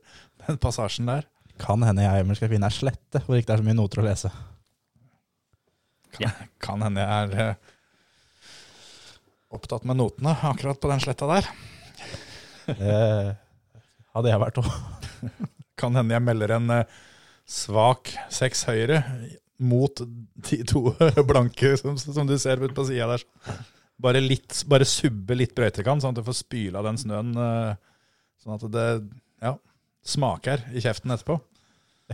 den 0.45 0.59
passasjen 0.61 1.09
der. 1.09 1.25
Kan 1.61 1.85
hende 1.87 2.03
jeg 2.03 2.25
Emil, 2.25 2.37
skal 2.37 2.51
finne 2.51 2.69
ei 2.69 2.75
slette 2.75 3.21
hvor 3.25 3.39
ikke 3.39 3.51
det 3.51 3.55
er 3.55 3.63
så 3.63 3.67
mye 3.69 3.79
noter 3.79 4.01
å 4.01 4.05
lese. 4.09 4.31
Kan 6.63 6.83
hende 6.85 7.03
jeg 7.03 7.29
er 7.29 7.41
eh, 7.45 7.73
opptatt 9.57 9.85
med 9.87 9.97
notene 9.99 10.35
akkurat 10.49 10.79
på 10.81 10.91
den 10.91 11.01
sletta 11.03 11.27
der. 11.31 11.49
Det 12.65 12.99
hadde 14.15 14.31
jeg 14.31 14.41
vært 14.41 14.59
òg. 14.61 14.69
Kan 15.79 15.97
hende 15.97 16.15
jeg 16.15 16.23
melder 16.23 16.55
en 16.55 16.71
eh, 16.71 16.93
svak 17.49 18.13
seks 18.33 18.63
høyre 18.69 19.01
mot 19.59 20.01
de 20.47 20.59
to 20.67 20.89
blanke 21.29 21.73
som, 21.79 21.97
som 21.99 22.27
du 22.27 22.35
ser 22.41 22.61
ute 22.63 22.75
på 22.75 22.87
sida 22.87 23.09
der. 23.13 23.25
Bare, 24.01 24.19
litt, 24.23 24.63
bare 24.67 24.87
subbe 24.87 25.37
litt 25.37 25.53
brøytekant, 25.55 26.03
sånn 26.03 26.15
at 26.15 26.19
du 26.19 26.25
får 26.27 26.39
spyla 26.41 26.81
den 26.85 26.99
snøen. 26.99 27.33
eh, 27.39 27.75
Sånn 28.43 28.57
at 28.59 28.65
det 28.73 28.87
ja, 29.41 29.53
smaker 30.05 30.61
i 30.75 30.83
kjeften 30.83 31.13
etterpå. 31.15 31.39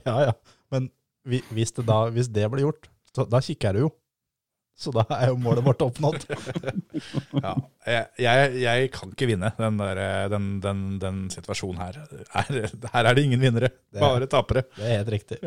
Ja, 0.05 0.29
ja. 0.29 0.33
Men 0.71 0.85
hvis 1.27 1.73
det, 1.75 1.83
da, 1.89 2.05
hvis 2.13 2.29
det 2.31 2.45
blir 2.53 2.63
gjort, 2.69 2.85
så 3.11 3.25
da 3.27 3.41
kikker 3.43 3.75
du 3.75 3.81
jo. 3.83 3.89
Så 4.77 4.89
da 4.95 5.03
er 5.13 5.29
jo 5.29 5.37
målet 5.41 5.65
vårt 5.65 5.81
oppnådd. 5.85 6.23
Ja, 7.41 7.53
jeg, 8.19 8.55
jeg, 8.61 8.89
kan 8.93 9.11
ikke 9.13 9.27
vinne 9.29 9.49
den, 9.57 9.77
der, 9.79 9.99
eh, 10.01 10.25
den, 10.31 10.47
den, 10.63 10.81
den 11.01 11.19
situasjonen 11.33 11.79
her. 11.81 11.97
her. 12.35 12.73
Her 12.93 13.07
er 13.09 13.17
det 13.17 13.23
ingen 13.25 13.41
vinnere, 13.41 13.69
Det- 13.91 14.01
bare 14.01 14.27
tapere. 14.29 14.63
Det 14.77 14.85
er 14.85 14.97
helt 15.01 15.11
riktig. 15.15 15.39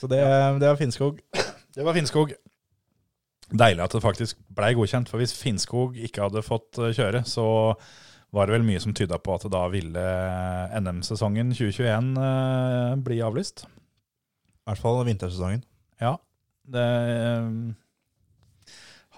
Så 0.00 0.08
det, 0.10 0.20
det 0.60 0.68
var 0.70 0.76
Finnskog. 0.80 1.20
Det 1.76 1.84
var 1.86 1.96
Finnskog. 1.96 2.32
Deilig 3.50 3.82
at 3.82 3.92
det 3.96 4.02
faktisk 4.04 4.38
blei 4.54 4.72
godkjent, 4.78 5.08
for 5.10 5.18
hvis 5.20 5.34
Finnskog 5.36 5.96
ikke 5.98 6.22
hadde 6.28 6.44
fått 6.46 6.78
eh, 6.78 6.92
kjøre, 6.96 7.24
så 7.28 7.44
var 8.30 8.46
det 8.46 8.54
vel 8.54 8.66
mye 8.68 8.80
som 8.82 8.94
tyda 8.94 9.18
på 9.18 9.34
at 9.34 9.48
da 9.50 9.64
ville 9.72 10.04
NM-sesongen 10.78 11.50
2021 11.56 12.12
eh, 12.22 12.92
bli 13.02 13.18
avlyst. 13.26 13.64
I 13.66 14.70
hvert 14.70 14.82
fall 14.84 15.00
vintersesongen. 15.08 15.64
Ja, 16.00 16.14
det 16.72 16.88
eh, 17.14 17.46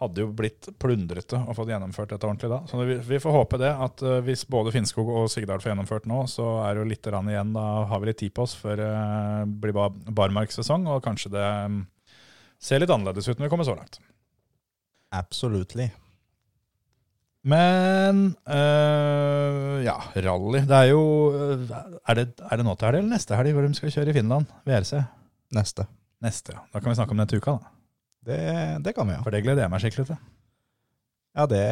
hadde 0.03 0.25
jo 0.25 0.33
blitt 0.35 0.69
plundrete 0.83 1.39
å 1.47 1.55
få 1.55 1.67
gjennomført 1.69 2.15
dette 2.15 2.27
ordentlig 2.27 2.51
da. 2.51 2.61
Så 2.67 2.81
vi, 2.83 2.97
vi 3.07 3.21
får 3.23 3.37
håpe 3.37 3.61
det, 3.63 3.71
at 3.87 4.03
eh, 4.07 4.21
hvis 4.27 4.45
både 4.51 4.75
Finnskog 4.75 5.11
og 5.13 5.31
Sigdal 5.31 5.63
får 5.63 5.73
gjennomført 5.73 6.09
nå, 6.11 6.25
så 6.31 6.49
er 6.65 6.75
det 6.75 6.83
jo 6.83 6.91
litt 6.91 7.11
igjen. 7.13 7.55
Da 7.57 7.67
har 7.91 8.03
vi 8.03 8.11
litt 8.11 8.21
tid 8.25 8.35
på 8.35 8.47
oss 8.47 8.57
før 8.59 8.83
det 8.83 8.93
blir 9.63 9.77
bar 9.77 9.93
barmarkssesong, 9.93 10.89
og 10.91 11.05
kanskje 11.05 11.35
det 11.37 11.49
ser 12.63 12.83
litt 12.83 12.93
annerledes 12.95 13.29
ut 13.29 13.39
når 13.39 13.47
vi 13.47 13.53
kommer 13.53 13.69
så 13.69 13.77
langt. 13.79 14.01
Absolutely. 15.13 15.91
Men 17.43 18.37
øh, 18.47 19.83
ja, 19.83 19.97
rally. 20.15 20.61
Det 20.63 20.77
er 20.79 20.93
jo 20.93 21.01
Er 22.07 22.15
det, 22.15 22.29
er 22.39 22.61
det 22.61 22.67
nå 22.67 22.77
til 22.79 22.87
helg 22.87 23.01
eller 23.01 23.17
neste 23.17 23.39
helg 23.39 23.57
hvor 23.57 23.67
de 23.67 23.75
skal 23.75 23.91
kjøre 23.97 24.15
i 24.15 24.17
Finland? 24.21 24.47
VRC? 24.69 25.03
Neste. 25.59 25.89
Neste, 26.23 26.55
ja. 26.55 26.63
Da 26.71 26.81
kan 26.81 26.93
vi 26.93 26.99
snakke 26.99 27.15
om 27.15 27.23
den 27.23 27.31
til 27.31 27.43
uka, 27.43 27.57
da. 27.59 27.73
Det, 28.23 28.39
det 28.87 28.95
kan 28.95 29.09
vi, 29.09 29.17
ja. 29.17 29.23
For 29.25 29.35
det 29.35 29.43
gleder 29.43 29.65
jeg 29.65 29.73
meg 29.73 29.83
skikkelig 29.83 30.13
til. 30.13 30.19
Ja, 31.33 31.47
det 31.49 31.63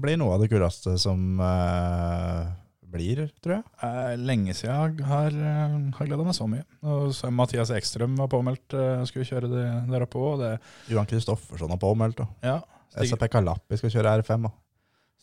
blir 0.00 0.16
noe 0.20 0.36
av 0.36 0.44
det 0.44 0.48
kuleste 0.52 0.94
som 1.02 1.40
uh, 1.42 2.46
blir, 2.94 3.24
tror 3.42 3.56
jeg. 3.56 3.64
Eh, 3.82 4.12
lenge 4.22 4.54
siden 4.54 4.70
jeg 4.70 5.08
har, 5.08 5.34
øh, 5.34 5.74
har 5.96 6.08
gleda 6.08 6.26
meg 6.28 6.36
så 6.36 6.46
mye. 6.46 6.62
Og 6.86 7.10
så 7.16 7.30
Mathias 7.34 7.72
Ekstrøm 7.74 8.14
var 8.20 8.30
påmeldt, 8.30 8.76
uh, 8.78 9.02
skulle 9.10 9.26
kjøre 9.26 9.50
det 9.50 9.64
der 9.90 10.06
oppe 10.06 10.22
òg. 10.22 10.44
Johan 10.92 11.10
Kristoffersson 11.10 11.74
har 11.74 11.82
påmeldt. 11.82 12.22
Og 12.22 12.46
Ja, 12.46 12.60
Stig, 12.94 13.10
SAP 13.10 13.26
Kalappi 13.32 13.80
skal 13.80 13.90
kjøre 13.96 14.14
R5. 14.22 14.46
Og. 14.46 14.54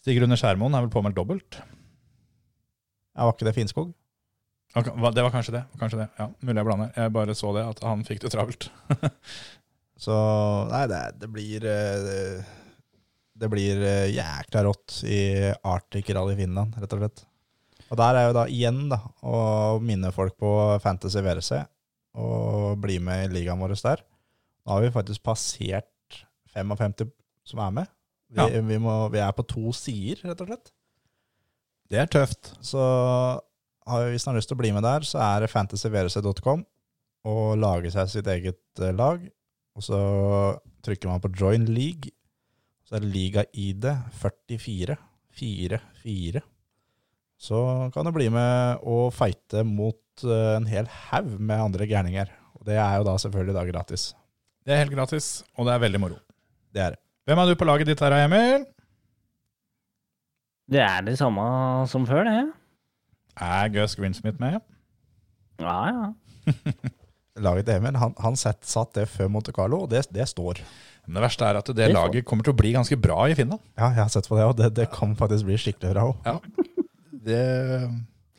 Stig 0.04 0.20
Rune 0.20 0.36
Skjermoen 0.40 0.76
er 0.76 0.84
vel 0.84 0.92
påmeldt 0.92 1.18
dobbelt? 1.18 1.62
Ja, 3.16 3.24
var 3.24 3.34
ikke 3.38 3.48
det 3.48 3.56
Finnskog? 3.56 3.94
Ok, 4.76 4.88
hva- 4.96 5.12
Det 5.14 5.24
var 5.26 5.32
kanskje 5.34 5.52
det. 5.58 5.64
kanskje 5.80 5.98
det, 6.00 6.10
ja, 6.18 6.30
Mulig 6.42 6.58
jeg 6.62 6.66
blander. 6.66 6.92
Jeg 6.96 7.12
bare 7.14 7.36
så 7.36 7.50
det, 7.58 7.64
at 7.68 7.80
han 7.84 8.04
fikk 8.08 8.22
det 8.24 8.32
travelt. 8.32 8.70
Så 10.02 10.14
nei, 10.72 10.86
det, 10.90 11.02
det 11.22 11.28
blir 11.30 11.66
eh, 11.70 12.42
Det 13.38 13.50
blir 13.52 13.82
eh, 13.86 14.08
jækla 14.16 14.64
rått 14.66 15.02
i 15.06 15.20
Arctic 15.68 16.10
Rally 16.16 16.34
Finland, 16.40 16.74
rett 16.82 16.94
og 16.96 17.04
slett. 17.04 17.24
Og 17.92 18.00
der 18.00 18.16
er 18.18 18.28
jo 18.30 18.34
da 18.38 18.46
igjen 18.50 18.86
da, 18.90 18.98
å 19.28 19.78
minne 19.84 20.10
folk 20.16 20.38
på 20.40 20.50
Fantasy 20.82 21.22
VRC 21.22 21.60
og 22.22 22.80
bli 22.84 22.98
med 23.04 23.28
i 23.28 23.34
ligaen 23.36 23.60
vår 23.62 23.76
der. 23.84 24.02
Nå 24.66 24.74
har 24.78 24.82
vi 24.86 24.92
faktisk 24.96 25.22
passert 25.24 26.22
55 26.56 27.12
som 27.48 27.60
er 27.66 27.72
med. 27.82 27.92
Vi, 28.32 28.40
Ja. 28.40 28.48
vi, 28.64 28.78
må, 28.80 28.96
vi 29.12 29.20
er 29.20 29.32
på 29.36 29.44
to 29.48 29.74
sider, 29.76 30.22
rett 30.30 30.42
og 30.42 30.48
slett. 30.48 30.72
Det 31.92 32.00
er 32.00 32.08
tøft. 32.08 32.54
Så 32.64 32.80
hvis 33.86 34.26
han 34.26 34.34
har 34.34 34.40
lyst 34.40 34.52
til 34.52 34.58
å 34.58 34.62
bli 34.62 34.72
med 34.76 34.86
der, 34.86 35.06
så 35.08 35.22
er 35.24 35.44
det 35.44 35.52
fantasyvereset.com 35.52 36.66
og 37.32 37.60
lage 37.62 37.92
seg 37.94 38.10
sitt 38.10 38.30
eget 38.32 38.82
eh, 38.82 38.94
lag. 38.96 39.24
Og 39.78 39.86
så 39.86 40.00
trykker 40.86 41.12
man 41.12 41.22
på 41.24 41.32
join 41.38 41.68
league. 41.70 42.12
Så 42.86 42.98
er 42.98 43.06
det 43.06 43.14
liga-ID 43.14 43.88
44. 44.20 44.98
4-4. 45.32 46.42
Så 47.42 47.60
kan 47.94 48.06
du 48.06 48.12
bli 48.14 48.28
med 48.30 48.84
og 48.86 49.14
fighte 49.16 49.64
mot 49.66 50.26
eh, 50.26 50.56
en 50.58 50.68
hel 50.70 50.90
haug 51.08 51.38
med 51.40 51.68
andre 51.70 51.88
gærninger. 51.90 52.34
Og 52.60 52.68
det 52.68 52.78
er 52.78 53.00
jo 53.00 53.08
da 53.08 53.16
selvfølgelig 53.22 53.56
da 53.58 53.64
gratis. 53.70 54.12
Det 54.62 54.76
er 54.76 54.84
helt 54.84 54.94
gratis, 54.94 55.30
og 55.58 55.66
det 55.66 55.74
er 55.74 55.82
veldig 55.88 56.02
moro. 56.04 56.20
Det 56.70 56.84
er 56.84 56.94
det. 56.94 57.02
Hvem 57.26 57.40
er 57.42 57.50
du 57.50 57.58
på 57.58 57.66
laget 57.66 57.90
ditt 57.90 58.02
her, 58.04 58.14
Emil? 58.20 58.66
Det 60.72 60.82
er 60.84 61.02
det 61.06 61.18
samme 61.20 61.44
som 61.90 62.06
før, 62.06 62.28
det. 62.28 62.44
Er 63.40 63.72
Gus 63.74 63.96
Grinsmith 63.96 64.42
med? 64.42 64.60
Ja, 65.62 65.78
ja. 65.88 66.54
Laget 67.42 67.66
til 67.66 67.78
Emil, 67.78 67.96
han, 67.96 68.16
han 68.20 68.36
sett, 68.36 68.66
satt 68.68 68.92
det 68.98 69.08
før 69.10 69.30
Monte 69.32 69.54
Carlo, 69.56 69.86
og 69.86 69.92
det, 69.94 70.04
det 70.12 70.28
står. 70.28 70.60
Men 71.06 71.18
det 71.18 71.24
verste 71.24 71.48
er 71.48 71.60
at 71.62 71.70
det, 71.72 71.78
Det 71.80 71.94
laget 71.96 72.26
kommer 72.28 72.46
til 72.46 72.54
å 72.54 72.60
bli 72.60 72.74
ganske 72.76 72.98
bra 73.00 73.24
i 73.32 73.38
Finland. 73.38 73.62
Ja, 73.78 73.94
jeg 73.96 74.04
har 74.04 74.12
sett 74.14 74.28
på 74.30 74.38
det, 74.38 74.48
og 74.50 74.58
det, 74.60 74.74
det 74.78 74.90
kan 74.94 75.16
faktisk 75.18 75.48
bli 75.48 75.58
skikkelig 75.62 75.94
bra 75.96 76.10
òg. 76.12 76.28
Ja. 76.28 76.36
Det, 77.22 77.42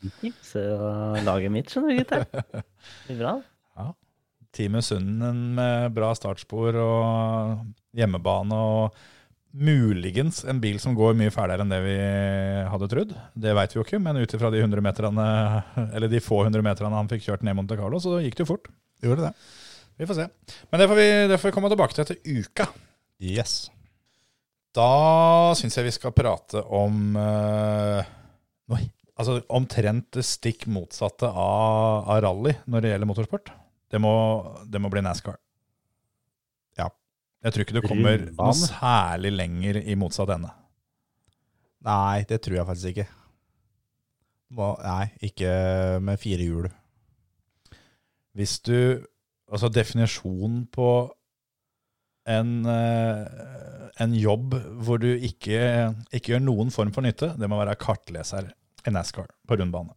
jo 0.02 0.92
laget 1.22 1.55
mitt, 1.55 1.70
skjønner 1.70 1.94
du, 1.94 2.02
gutter. 2.02 2.26
Det 3.07 3.14
blir 3.14 3.20
bra. 3.22 3.38
Teamet 4.52 4.85
Sunden 4.85 5.55
med 5.57 5.94
bra 5.96 6.11
startspor 6.16 6.76
og 6.76 7.62
hjemmebane 7.96 8.59
og 8.59 8.98
muligens 9.53 10.43
en 10.49 10.61
bil 10.62 10.79
som 10.81 10.95
går 10.97 11.17
mye 11.19 11.33
fælere 11.33 11.65
enn 11.65 11.73
det 11.73 11.81
vi 11.85 11.97
hadde 12.73 12.88
trodd. 12.88 13.12
Det 13.37 13.53
veit 13.57 13.75
vi 13.75 13.79
jo 13.79 13.85
ikke, 13.85 14.01
men 14.03 14.21
ut 14.23 14.35
ifra 14.37 14.51
de 14.53 14.62
100 14.62 14.85
meterne, 14.85 15.27
eller 15.93 16.12
de 16.12 16.23
få 16.25 16.41
hundre 16.47 16.65
meterne 16.65 16.97
han 16.97 17.11
fikk 17.11 17.27
kjørt 17.27 17.45
ned 17.47 17.59
Monte 17.59 17.77
Carlo, 17.79 18.01
så 18.03 18.17
gikk 18.25 18.38
det 18.38 18.47
jo 18.47 18.53
fort. 18.55 18.73
Gjorde 19.05 19.29
det. 19.29 19.35
Vi 20.01 20.09
får 20.09 20.19
se. 20.19 20.27
Men 20.73 20.81
det 20.81 20.88
får 20.88 20.99
vi, 20.99 21.07
det 21.31 21.38
får 21.38 21.51
vi 21.51 21.55
komme 21.59 21.71
tilbake 21.73 21.97
til 21.97 22.05
etter 22.07 22.41
uka. 22.41 22.69
Yes. 23.23 23.55
Da 24.73 25.53
syns 25.59 25.77
jeg 25.77 25.91
vi 25.91 25.95
skal 25.95 26.15
prate 26.17 26.65
om 26.73 27.17
uh, 27.19 28.01
noe, 28.73 28.88
Altså 29.21 29.37
omtrent 29.53 30.09
det 30.17 30.25
stikk 30.25 30.65
motsatte 30.73 31.29
av, 31.29 32.09
av 32.11 32.23
rally 32.25 32.55
når 32.65 32.83
det 32.83 32.93
gjelder 32.95 33.11
motorsport. 33.11 33.53
Det 33.93 34.01
må, 34.01 34.12
det 34.67 34.81
må 34.81 34.88
bli 34.91 35.03
NASCAR. 35.05 35.37
Jeg 37.42 37.55
tror 37.55 37.64
ikke 37.64 37.74
du 37.74 37.87
kommer 37.87 38.26
noe 38.28 38.55
særlig 38.55 39.33
lenger 39.35 39.81
i 39.83 39.96
motsatt 39.98 40.31
ende. 40.37 40.52
Nei, 41.83 42.22
det 42.31 42.38
tror 42.44 42.61
jeg 42.61 42.68
faktisk 42.68 42.92
ikke. 42.92 43.09
Må, 44.55 44.68
nei, 44.85 45.07
ikke 45.26 45.50
med 46.05 46.20
fire 46.22 46.46
hjul. 46.46 46.68
Hvis 48.37 48.61
du 48.64 48.76
Altså 49.52 49.68
definisjonen 49.68 50.62
på 50.73 50.87
en, 52.33 52.52
eh, 52.64 53.27
en 54.00 54.14
jobb 54.17 54.54
hvor 54.81 54.96
du 55.02 55.10
ikke, 55.12 55.58
ikke 56.08 56.33
gjør 56.33 56.40
noen 56.40 56.73
form 56.73 56.92
for 56.94 57.04
nytte, 57.04 57.35
det 57.37 57.50
må 57.50 57.58
være 57.60 57.77
kartleser 57.77 58.48
i 58.88 58.94
NASCAR 58.94 59.29
på 59.44 59.58
rundbane. 59.60 59.92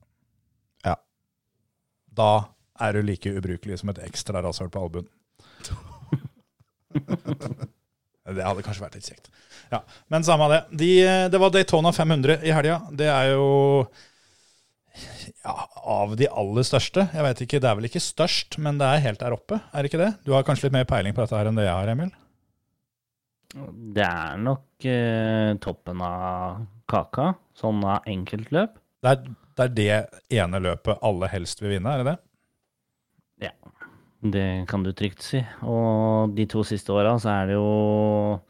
Ja. 0.83 0.97
Da 2.11 2.49
er 2.83 2.97
du 2.97 3.07
like 3.07 3.31
ubrukelig 3.31 3.79
som 3.79 3.93
et 3.93 4.03
ekstra 4.03 4.43
rasshøl 4.43 4.73
på 4.73 4.83
albuen. 4.83 5.07
det 8.35 8.45
hadde 8.45 8.65
kanskje 8.65 8.85
vært 8.85 8.97
litt 8.99 9.09
kjekt. 9.11 9.31
Ja, 9.71 9.81
Men 10.13 10.25
samme 10.25 10.47
av 10.47 10.53
det. 10.53 10.59
De, 10.81 10.91
det 11.31 11.41
var 11.41 11.53
Daytona 11.53 11.91
500 11.95 12.43
i 12.45 12.53
helga. 12.53 12.81
Det 12.93 13.07
er 13.11 13.31
jo 13.33 13.47
ja, 15.43 15.55
av 15.83 16.15
de 16.19 16.27
aller 16.29 16.67
største. 16.67 17.07
Jeg 17.13 17.25
vet 17.25 17.41
ikke, 17.45 17.61
Det 17.63 17.69
er 17.69 17.79
vel 17.79 17.89
ikke 17.89 18.03
størst, 18.03 18.59
men 18.61 18.79
det 18.81 18.87
er 18.89 19.03
helt 19.07 19.23
der 19.23 19.35
oppe. 19.35 19.59
Er 19.73 19.83
det 19.83 19.91
ikke 19.91 20.03
det? 20.03 20.11
Du 20.25 20.33
har 20.35 20.45
kanskje 20.47 20.69
litt 20.69 20.77
mer 20.77 20.87
peiling 20.89 21.15
på 21.15 21.23
dette 21.23 21.37
her 21.37 21.49
enn 21.49 21.59
det 21.59 21.67
jeg 21.67 21.75
har, 21.75 21.91
Emil? 21.91 22.13
Det 23.95 24.03
er 24.05 24.39
nok 24.43 24.87
eh, 24.91 25.55
toppen 25.63 26.01
av 26.03 26.63
kaka, 26.91 27.33
sånn 27.55 27.83
av 27.87 28.07
enkeltløp. 28.09 28.79
Det 29.03 29.11
er 29.13 29.25
Det 29.55 29.63
er 29.63 29.75
det 29.75 30.39
ene 30.41 30.59
løpet 30.59 30.99
alle 31.07 31.29
helst 31.31 31.61
vil 31.61 31.77
vinne, 31.77 31.87
er 31.87 32.01
det 32.03 32.09
det? 32.09 32.17
Det 34.25 34.65
kan 34.69 34.83
du 34.85 34.91
trygt 34.95 35.21
si. 35.25 35.41
Og 35.67 36.33
de 36.37 36.47
to 36.49 36.63
siste 36.65 36.93
åra 36.95 37.15
så 37.21 37.31
er 37.33 37.51
det 37.51 37.57
jo 37.59 38.41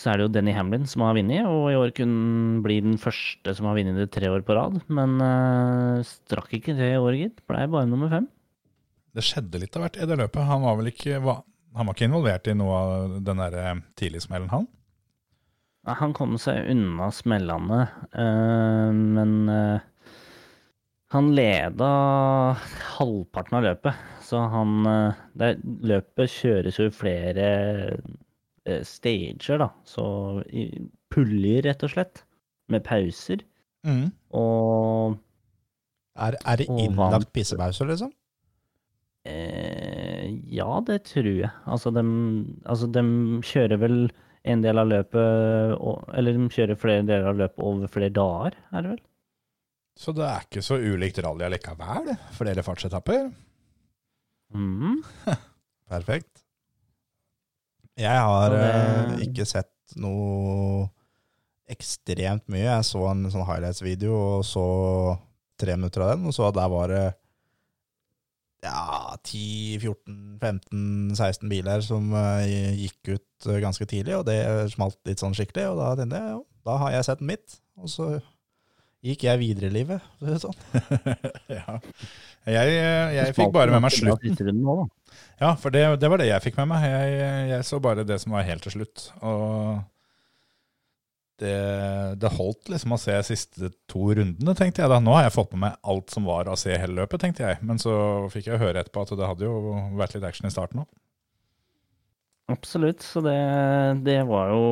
så 0.00 0.10
er 0.10 0.18
det 0.18 0.24
jo 0.26 0.32
Denny 0.34 0.52
Hamlin 0.52 0.84
som 0.90 1.04
har 1.06 1.14
vunnet, 1.16 1.46
og 1.46 1.70
i 1.70 1.78
år 1.78 1.92
kunne 1.96 2.60
bli 2.64 2.80
den 2.84 2.96
første 3.00 3.54
som 3.56 3.68
har 3.70 3.78
vunnet 3.78 3.96
det 3.96 4.10
tre 4.12 4.28
år 4.28 4.42
på 4.44 4.56
rad. 4.58 4.80
Men 4.92 5.16
eh, 5.22 6.04
strakk 6.04 6.50
ikke 6.58 6.74
det 6.76 6.90
i 6.96 7.00
år, 7.00 7.14
gitt. 7.20 7.44
Blei 7.48 7.64
bare 7.70 7.88
nummer 7.88 8.10
fem. 8.12 8.26
Det 9.14 9.22
skjedde 9.24 9.62
litt 9.62 9.76
av 9.78 9.86
hvert 9.86 10.00
i 10.02 10.08
det 10.10 10.18
løpet. 10.18 10.48
Han 10.50 10.64
var 10.66 10.80
vel 10.80 10.90
ikke, 10.90 11.20
var, 11.24 11.44
han 11.78 11.86
var 11.86 11.96
ikke 11.96 12.08
involvert 12.10 12.50
i 12.50 12.56
noe 12.58 12.80
av 12.80 13.14
den 13.24 13.42
der 13.44 13.58
eh, 13.62 13.76
tidligsmellen, 14.00 14.50
han? 14.52 14.66
Han 15.84 16.14
kom 16.16 16.38
seg 16.40 16.70
unna 16.72 17.10
smellene, 17.12 17.80
eh, 18.16 18.90
men 18.90 19.34
eh, 19.52 19.84
han 21.14 21.30
leda 21.36 21.88
halvparten 22.98 23.58
av 23.58 23.64
løpet. 23.68 24.04
Så 24.24 24.40
han 24.52 24.86
eh, 24.88 25.22
det, 25.38 25.50
Løpet 25.86 26.32
kjøres 26.32 26.78
jo 26.80 26.88
i 26.88 26.94
flere 26.94 27.48
eh, 28.64 28.82
stager, 28.86 29.60
da. 29.62 29.70
Så 29.88 30.04
puljer, 31.14 31.62
rett 31.68 31.84
og 31.86 31.94
slett. 31.94 32.24
Med 32.72 32.84
pauser. 32.86 33.42
Mm. 33.84 34.08
Og 34.32 35.18
Er, 36.16 36.36
er 36.40 36.60
det 36.60 36.68
innlagt 36.70 37.32
pissepauser, 37.36 37.90
liksom? 37.90 38.12
eh, 39.28 40.30
ja, 40.54 40.68
det 40.86 41.02
tror 41.10 41.28
jeg. 41.28 41.50
Altså, 41.66 41.92
de, 41.92 42.04
altså, 42.64 42.88
de 42.94 43.02
kjører 43.44 43.80
vel 43.82 43.98
en 44.44 44.60
del 44.64 44.76
av 44.76 44.90
løpet 44.90 45.78
Eller 46.16 46.36
de 46.36 46.48
kjører 46.52 46.76
flere 46.76 47.04
deler 47.08 47.30
av 47.30 47.38
løpet 47.40 47.64
over 47.64 47.88
flere 47.92 48.12
dager, 48.12 48.56
er 48.72 48.84
det 48.84 48.94
vel? 48.94 49.02
Så 49.98 50.12
det 50.16 50.24
er 50.26 50.40
ikke 50.46 50.62
så 50.64 50.74
ulikt 50.82 51.18
rally 51.22 51.44
allikevel? 51.46 52.08
Flere 52.34 52.62
fartsetapper? 52.66 53.28
Mhm. 54.54 55.02
Perfekt. 55.90 56.40
Jeg 58.00 58.18
har 58.26 58.50
eh, 58.58 59.20
ikke 59.28 59.44
sett 59.46 59.70
noe 60.00 60.88
ekstremt 61.70 62.48
mye. 62.50 62.64
Jeg 62.66 62.84
så 62.88 63.04
en 63.12 63.28
sånn 63.30 63.46
highlights-video 63.46 64.12
og 64.38 64.42
så 64.48 64.64
tre 65.60 65.76
minutter 65.78 66.02
av 66.02 66.08
den, 66.16 66.26
og 66.26 66.34
så 66.34 66.48
der 66.54 66.68
var 66.72 66.86
det 66.90 67.04
ja, 68.64 69.14
10-14-15-16 69.28 71.48
biler 71.52 71.80
som 71.84 72.10
eh, 72.16 72.72
gikk 72.82 73.02
ut 73.14 73.46
eh, 73.52 73.60
ganske 73.62 73.86
tidlig, 73.88 74.14
og 74.18 74.26
det 74.26 74.38
smalt 74.72 74.98
litt 75.06 75.20
sånn 75.22 75.36
skikkelig, 75.36 75.66
og 75.70 75.76
da 75.78 75.94
tenkte 76.00 76.20
jeg 76.20 76.30
jo, 76.34 76.40
da 76.66 76.72
har 76.80 76.90
jeg 76.96 77.06
sett 77.10 77.22
mitt. 77.24 77.48
Og 77.78 77.88
så 77.92 78.04
gikk 79.04 79.26
jeg 79.26 79.40
videre 79.40 79.70
i 79.70 79.74
livet. 79.74 80.04
for 80.18 80.26
å 80.26 80.28
si 80.28 80.34
det 80.34 80.42
Sånn. 80.44 80.60
ja. 81.58 81.78
Jeg, 82.44 82.76
jeg 83.16 83.36
fikk 83.36 83.52
bare 83.54 83.72
med 83.72 83.84
meg 83.84 83.94
slutten. 83.94 84.36
Ja, 85.40 85.54
for 85.60 85.74
det, 85.74 85.84
det 86.00 86.10
var 86.12 86.20
det 86.20 86.28
jeg 86.30 86.44
fikk 86.44 86.60
med 86.60 86.70
meg. 86.74 86.86
Jeg, 86.88 87.50
jeg 87.52 87.66
så 87.68 87.80
bare 87.84 88.06
det 88.06 88.20
som 88.22 88.36
var 88.36 88.46
helt 88.48 88.64
til 88.66 88.76
slutt. 88.76 89.08
Og 89.24 89.82
det, 91.42 91.54
det 92.22 92.32
holdt 92.36 92.70
liksom 92.70 92.94
å 92.94 93.00
se 93.00 93.16
siste 93.26 93.72
to 93.90 94.10
rundene, 94.14 94.54
tenkte 94.56 94.84
jeg 94.84 94.92
da. 94.92 95.00
Nå 95.02 95.16
har 95.16 95.26
jeg 95.26 95.36
fått 95.36 95.54
med 95.54 95.64
meg 95.66 95.80
alt 95.94 96.12
som 96.14 96.28
var 96.28 96.50
å 96.50 96.58
se 96.58 96.76
hele 96.76 97.00
løpet, 97.00 97.24
tenkte 97.24 97.48
jeg. 97.48 97.62
Men 97.66 97.80
så 97.82 97.94
fikk 98.32 98.52
jeg 98.52 98.62
høre 98.62 98.84
etterpå 98.84 99.06
at 99.06 99.16
det 99.18 99.30
hadde 99.30 99.48
jo 99.48 99.74
vært 99.98 100.16
litt 100.16 100.28
action 100.28 100.48
i 100.48 100.54
starten 100.54 100.84
òg. 100.84 100.90
Absolutt. 102.52 103.00
Så 103.02 103.22
det, 103.24 103.38
det 104.04 104.20
var 104.28 104.52
jo 104.52 104.64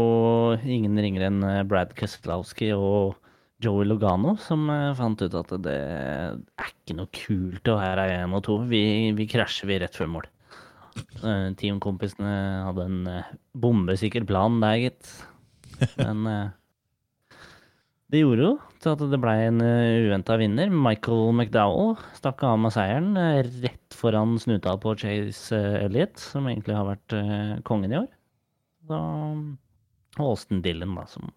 ingen 0.60 0.98
ringere 1.00 1.32
enn 1.32 1.44
Brad 1.68 1.96
Keselowski 1.96 2.74
og 2.76 3.16
Joey 3.62 3.86
Logano 3.86 4.34
som 4.42 4.66
eh, 4.72 4.92
fant 4.98 5.20
ut 5.22 5.34
at 5.38 5.52
det 5.62 5.74
er 5.78 6.70
ikke 6.72 6.96
noe 6.98 7.10
kult 7.14 7.68
å 7.70 7.78
være 7.78 8.08
én 8.16 8.34
og 8.34 8.42
to. 8.46 8.58
Vi, 8.68 9.12
vi 9.14 9.26
krasjer 9.30 9.70
vi 9.70 9.78
rett 9.82 9.98
før 9.98 10.10
mål. 10.16 10.26
Eh, 11.22 11.52
Teamkompisene 11.60 12.32
hadde 12.66 12.88
en 12.88 13.06
eh, 13.10 13.30
bombesikker 13.54 14.26
plan 14.28 14.58
der, 14.62 14.80
gitt. 14.88 15.12
Men 15.98 16.26
det 18.12 18.20
gjorde 18.20 18.44
jo 18.44 18.50
til 18.82 18.92
at 18.92 19.04
det 19.10 19.20
ble 19.22 19.32
en 19.46 19.62
uventa 19.62 20.36
vinner. 20.38 20.70
Michael 20.70 21.32
McDowell 21.32 21.94
stakk 22.18 22.42
av 22.46 22.58
med 22.60 22.74
seieren 22.74 23.14
rett 23.62 23.96
foran 23.96 24.36
snuta 24.42 24.76
på 24.78 24.94
Chase 25.00 25.58
Elliot, 25.80 26.20
som 26.20 26.46
egentlig 26.50 26.76
har 26.76 26.90
vært 26.90 27.16
kongen 27.66 27.94
i 27.94 27.98
år. 28.02 28.10
Og 28.92 30.20
Austin 30.22 30.62
Dillon, 30.62 30.94
da, 30.98 31.06
som 31.10 31.32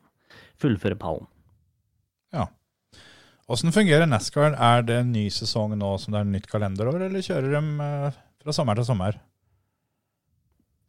fullfører 0.62 1.00
pallen. 1.00 1.30
Ja. 2.36 2.46
Åssen 3.48 3.72
fungerer 3.76 4.08
NASCAR? 4.10 4.56
Er 4.58 4.82
det 4.86 4.96
en 5.04 5.12
ny 5.14 5.28
sesong 5.34 5.76
nå 5.78 5.92
som 6.02 6.16
det 6.16 6.22
er 6.24 6.30
nytt 6.32 6.48
kalenderår, 6.50 7.04
eller 7.08 7.22
kjører 7.26 7.52
de 7.54 7.60
eh, 7.86 8.16
fra 8.42 8.56
sommer 8.58 8.80
til 8.80 8.88
sommer? 8.88 9.20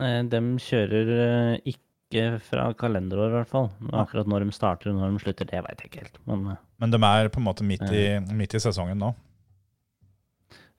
Eh, 0.01 0.23
de 0.33 0.41
kjører 0.65 1.11
eh, 1.17 1.75
ikke 1.75 2.25
fra 2.47 2.71
kalenderår, 2.79 3.29
i 3.33 3.37
hvert 3.41 3.51
fall. 3.53 3.69
Akkurat 3.93 4.29
når 4.31 4.47
de 4.47 4.55
starter 4.57 4.93
og 4.93 4.99
når 5.03 5.15
de 5.19 5.23
slutter, 5.27 5.49
det 5.51 5.61
veit 5.67 5.85
jeg 5.85 5.91
ikke 5.91 6.05
helt. 6.07 6.19
Men 6.29 6.57
Men 6.81 6.93
de 6.95 7.01
er 7.09 7.29
på 7.33 7.41
en 7.43 7.47
måte 7.49 7.65
midt 7.65 7.85
i, 7.93 8.07
midt 8.37 8.55
i 8.57 8.61
sesongen 8.63 8.99
nå. 9.01 9.13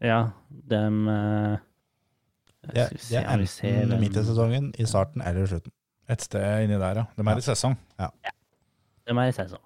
ja, 0.01 0.19
de 0.49 0.81
Det, 2.67 2.83
det 3.09 3.17
er 3.17 3.29
enten 3.31 3.99
midt 4.01 4.17
i 4.17 4.23
sesongen, 4.27 4.71
i 4.77 4.85
starten 4.85 5.21
eller 5.21 5.45
i 5.45 5.47
slutten. 5.53 5.71
Et 6.09 6.21
sted 6.23 6.63
inni 6.65 6.77
der, 6.79 6.95
ja. 7.01 7.05
De 7.15 7.21
er 7.21 7.31
Ja. 7.31 7.37
i 7.37 7.41
sesong. 7.45 7.77
Ja, 7.99 8.09
De 9.07 9.13
er 9.17 9.27
i 9.27 9.31
sesong. 9.35 9.61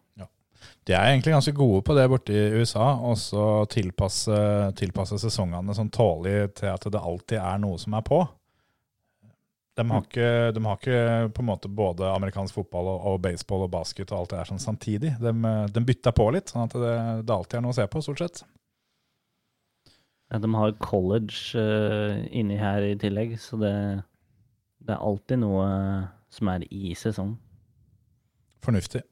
De 0.88 0.96
er 0.98 1.12
egentlig 1.12 1.36
ganske 1.36 1.54
gode 1.54 1.84
på 1.86 1.94
det 1.94 2.08
borte 2.10 2.34
i 2.34 2.62
USA, 2.62 2.88
og 3.06 3.18
så 3.22 3.48
tilpasse, 3.70 4.38
tilpasse 4.80 5.20
sesongene 5.22 5.76
sånn 5.78 5.92
tålelig 5.94 6.56
til 6.58 6.72
at 6.72 6.88
det 6.90 7.02
alltid 7.02 7.38
er 7.38 7.60
noe 7.62 7.78
som 7.82 7.94
er 7.98 8.06
på. 8.08 8.24
De 9.78 9.86
har, 9.88 10.02
ikke, 10.04 10.32
de 10.52 10.64
har 10.66 10.80
ikke 10.80 11.30
på 11.32 11.44
en 11.44 11.48
måte 11.48 11.70
både 11.72 12.10
amerikansk 12.12 12.58
fotball 12.58 12.90
og, 12.92 13.06
og 13.08 13.22
baseball 13.24 13.64
og 13.66 13.72
basket 13.72 14.10
og 14.12 14.18
alt 14.18 14.34
det 14.34 14.40
der 14.42 14.50
sånn 14.50 14.62
samtidig. 14.62 15.14
De, 15.22 15.32
de 15.72 15.84
bytter 15.88 16.16
på 16.18 16.26
litt, 16.36 16.52
sånn 16.52 16.66
at 16.66 16.76
det, 16.76 16.96
det 17.30 17.36
alltid 17.38 17.60
er 17.60 17.64
noe 17.66 17.76
å 17.76 17.78
se 17.78 17.86
på, 17.88 18.02
stort 18.04 18.24
sett. 18.24 18.42
Ja, 20.32 20.42
de 20.44 20.50
har 20.56 20.76
college 20.84 21.60
uh, 21.60 22.20
inni 22.36 22.60
her 22.60 22.84
i 22.88 22.98
tillegg, 23.00 23.38
så 23.40 23.60
det, 23.62 23.74
det 24.84 24.96
er 24.96 25.08
alltid 25.08 25.42
noe 25.46 25.70
som 26.32 26.52
er 26.52 26.68
i 26.72 26.94
sesong. 26.98 27.34
Fornuftig. 28.64 29.06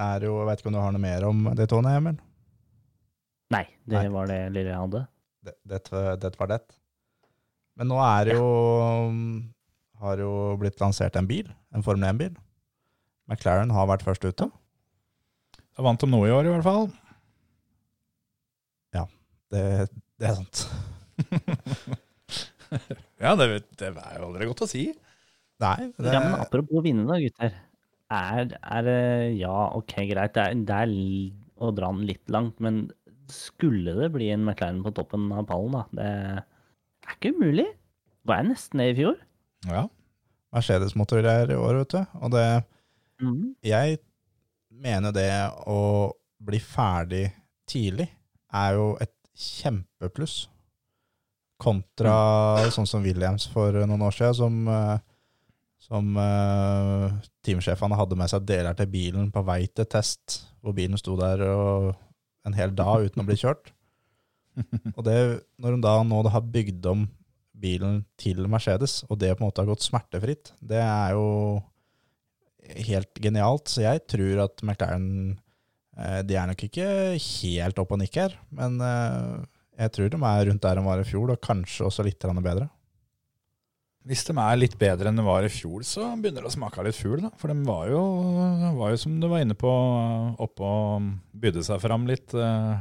Er 0.00 0.24
jo, 0.24 0.38
jeg 0.40 0.48
vet 0.48 0.62
ikke 0.62 0.70
om 0.70 0.76
du 0.76 0.80
har 0.80 0.94
noe 0.94 1.02
mer 1.02 1.26
om 1.28 1.42
Daytona, 1.58 1.96
Emil? 1.98 2.16
Nei, 3.52 3.66
det 3.84 3.98
Nei. 3.98 4.12
var 4.14 4.30
det 4.30 4.38
lille 4.54 4.72
jeg 4.72 4.80
hadde. 4.80 5.02
Det, 5.42 5.54
det, 5.68 5.82
det 6.22 6.32
var 6.38 6.52
det. 6.54 6.62
Men 7.76 7.90
nå 7.90 7.98
er 8.04 8.28
det 8.28 8.34
jo 8.36 8.48
Har 10.02 10.20
jo 10.20 10.32
blitt 10.60 10.80
lansert 10.82 11.16
en 11.18 11.28
bil, 11.28 11.50
en 11.74 11.84
Formel 11.84 12.08
1-bil. 12.08 12.32
McLaren 13.30 13.70
har 13.74 13.86
vært 13.90 14.04
først 14.06 14.24
ute. 14.26 14.48
Da 15.72 15.84
vant 15.84 16.00
de 16.00 16.08
noe 16.10 16.28
i 16.28 16.34
år, 16.34 16.48
i 16.48 16.52
hvert 16.52 16.66
fall. 16.66 16.90
Det, 19.52 19.88
det 20.20 20.30
er 20.30 20.38
sant. 20.40 20.64
Ja, 23.20 23.34
det, 23.36 23.46
det 23.78 23.90
er 23.92 24.14
jo 24.16 24.30
aldri 24.30 24.46
godt 24.48 24.62
å 24.64 24.66
si. 24.66 24.86
Nei, 25.60 25.90
det, 25.92 26.08
Ja, 26.08 26.22
men 26.24 26.40
apropos 26.40 26.80
vinne 26.82 27.04
da, 27.04 27.18
gutter. 27.20 27.52
Er, 28.12 28.56
er 28.60 28.90
Ja, 29.38 29.70
ok, 29.78 29.94
greit. 30.10 30.34
Det 30.36 30.44
er, 30.44 30.58
det 30.68 30.80
er 30.84 30.92
å 31.62 31.70
dra 31.74 31.92
den 31.94 32.06
litt 32.08 32.32
langt, 32.32 32.58
men 32.60 32.84
skulle 33.32 33.94
det 33.96 34.10
bli 34.14 34.30
en 34.34 34.44
McLaren 34.44 34.82
på 34.84 34.92
toppen 34.96 35.30
av 35.32 35.46
pallen, 35.48 35.76
da? 35.76 35.84
Det 35.96 36.08
er 37.08 37.16
ikke 37.16 37.34
umulig. 37.36 37.68
Var 38.28 38.40
jeg 38.40 38.50
nesten 38.50 38.82
det 38.82 38.88
i 38.92 38.96
fjor? 38.98 39.18
Ja. 39.68 39.86
Mercedes-motorer 40.52 41.52
i 41.54 41.58
år, 41.58 41.80
vet 41.80 41.94
du. 41.94 42.16
Og 42.20 42.34
det 42.34 42.46
mm. 43.22 43.44
Jeg 43.64 44.00
mener 44.82 45.14
det 45.14 45.30
å 45.70 46.12
bli 46.42 46.58
ferdig 46.62 47.26
tidlig 47.70 48.08
er 48.52 48.76
jo 48.76 48.88
et 49.00 49.14
kjempepluss. 49.38 50.46
Kontra 51.62 52.68
sånn 52.74 52.88
som 52.90 53.04
Williams 53.06 53.46
for 53.50 53.76
noen 53.86 54.02
år 54.02 54.16
siden, 54.16 54.34
som, 54.36 54.56
eh, 54.68 54.98
som 55.92 56.16
uh, 56.16 57.12
teamsjefene 57.44 57.98
hadde 57.98 58.16
med 58.16 58.32
seg 58.32 58.46
deler 58.48 58.76
til 58.78 58.88
bilen 58.88 59.28
på 59.34 59.42
vei 59.44 59.66
til 59.68 59.84
test, 59.92 60.38
hvor 60.64 60.72
bilen 60.76 60.96
sto 60.96 61.18
der 61.20 61.42
en 61.44 62.56
hel 62.56 62.72
dag 62.72 63.04
uten 63.04 63.20
å 63.20 63.26
bli 63.28 63.36
kjørt. 63.36 63.74
Og 64.96 65.02
det, 65.04 65.18
når 65.60 65.76
de 65.76 65.84
da 65.84 65.98
nå 66.06 66.22
har 66.32 66.48
bygd 66.54 66.88
om 66.88 67.04
bilen 67.62 68.02
til 68.20 68.42
Mercedes, 68.50 69.02
og 69.06 69.20
det 69.22 69.34
på 69.36 69.42
en 69.42 69.48
måte 69.48 69.62
har 69.62 69.70
gått 69.70 69.84
smertefritt, 69.84 70.50
det 70.58 70.80
er 70.82 71.14
jo 71.14 71.26
helt 72.88 73.22
genialt. 73.22 73.70
Så 73.70 73.84
jeg 73.84 74.02
tror 74.10 74.44
at 74.48 74.62
McLaren 74.64 75.08
eh, 75.96 76.20
De 76.26 76.38
er 76.38 76.50
nok 76.50 76.64
ikke 76.66 76.86
helt 77.14 77.78
opp 77.82 77.94
og 77.94 78.02
nikk 78.02 78.18
her, 78.18 78.36
men 78.54 78.80
eh, 78.82 79.44
jeg 79.82 79.94
tror 79.94 80.12
de 80.12 80.20
er 80.28 80.46
rundt 80.48 80.64
der 80.64 80.78
de 80.78 80.86
var 80.86 81.02
i 81.02 81.06
fjor, 81.06 81.34
og 81.34 81.44
kanskje 81.44 81.86
også 81.88 82.06
litt 82.06 82.26
bedre. 82.42 82.68
Hvis 84.08 84.24
de 84.26 84.34
er 84.34 84.58
litt 84.58 84.74
bedre 84.80 85.10
enn 85.10 85.18
de 85.18 85.24
var 85.24 85.46
i 85.46 85.50
fjor, 85.52 85.84
så 85.86 86.08
begynner 86.18 86.42
det 86.42 86.50
å 86.50 86.54
smake 86.56 86.82
litt 86.82 86.98
fugl. 86.98 87.22
For 87.38 87.52
de 87.52 87.66
var 87.68 87.90
jo, 87.92 88.00
var 88.80 88.94
jo, 88.94 88.98
som 88.98 89.14
du 89.22 89.28
var 89.30 89.44
inne 89.44 89.54
på, 89.58 89.70
oppe 90.42 90.66
og 90.66 91.12
bydde 91.38 91.62
seg 91.68 91.82
fram 91.84 92.08
litt 92.10 92.34
eh, 92.34 92.80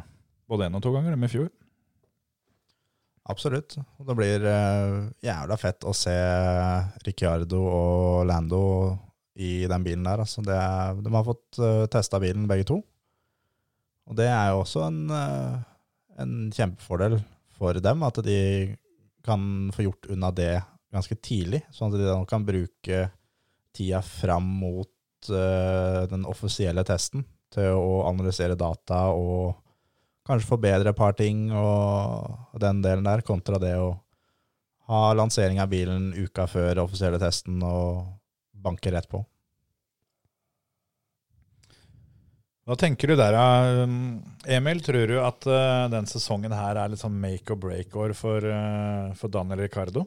både 0.49 0.67
én 0.67 0.77
og 0.79 0.81
to 0.81 0.93
ganger, 0.95 1.13
dem 1.13 1.27
i 1.27 1.31
fjor. 1.31 1.51
Absolutt. 3.29 3.77
Og 4.01 4.09
det 4.09 4.17
blir 4.17 4.49
eh, 4.49 4.97
jævla 5.27 5.57
fett 5.61 5.85
å 5.85 5.93
se 5.95 6.17
Ricciardo 7.05 7.61
og 7.69 8.25
Lando 8.25 8.63
i 9.37 9.67
den 9.69 9.85
bilen 9.85 10.07
der. 10.07 10.23
Altså, 10.25 10.41
det 10.45 10.57
de 11.05 11.13
har 11.13 11.27
fått 11.27 11.61
uh, 11.61 11.85
testa 11.91 12.19
bilen 12.21 12.49
begge 12.49 12.67
to. 12.67 12.81
Og 14.09 14.17
det 14.17 14.27
er 14.27 14.51
jo 14.51 14.63
også 14.63 14.83
en, 14.87 15.01
eh, 15.13 15.61
en 16.19 16.33
kjempefordel 16.51 17.19
for 17.55 17.77
dem, 17.77 18.01
at 18.03 18.17
de 18.25 18.39
kan 19.23 19.69
få 19.71 19.85
gjort 19.85 20.09
unna 20.11 20.31
det 20.35 20.55
ganske 20.91 21.17
tidlig, 21.23 21.61
sånn 21.71 21.91
at 21.91 21.99
de 21.99 22.07
da 22.07 22.17
kan 22.29 22.45
bruke 22.45 23.05
tida 23.75 24.01
fram 24.03 24.47
mot 24.61 25.31
uh, 25.31 26.03
den 26.11 26.25
offisielle 26.27 26.83
testen 26.87 27.23
til 27.51 27.75
å 27.79 28.01
analysere 28.09 28.57
data 28.59 29.05
og 29.15 29.55
kanskje 30.27 30.49
forbedre 30.51 30.91
et 30.91 30.97
par 30.97 31.15
ting 31.17 31.49
og 31.55 32.59
den 32.61 32.83
delen 32.83 33.07
der, 33.07 33.23
kontra 33.27 33.59
det 33.61 33.73
å 33.79 33.93
ha 34.91 35.01
lansering 35.15 35.59
av 35.63 35.71
bilen 35.71 36.11
uka 36.15 36.47
før 36.51 36.83
offisielle 36.83 37.19
testen 37.21 37.61
og 37.63 38.07
banke 38.51 38.91
rett 38.93 39.07
på. 39.11 39.23
Hva 42.67 42.77
tenker 42.77 43.09
du 43.09 43.17
der. 43.17 43.35
Emil? 44.45 44.81
Tror 44.85 45.09
du 45.09 45.15
at 45.19 45.47
eh, 45.49 45.85
den 45.91 46.05
sesongen 46.07 46.53
her 46.53 46.77
er 46.77 46.91
litt 46.91 47.01
sånn 47.01 47.17
make 47.19 47.49
or 47.51 47.59
break-år 47.59 48.13
for, 48.15 48.45
eh, 48.45 49.07
for 49.17 49.33
Daniel 49.33 49.63
Ricardo? 49.65 50.05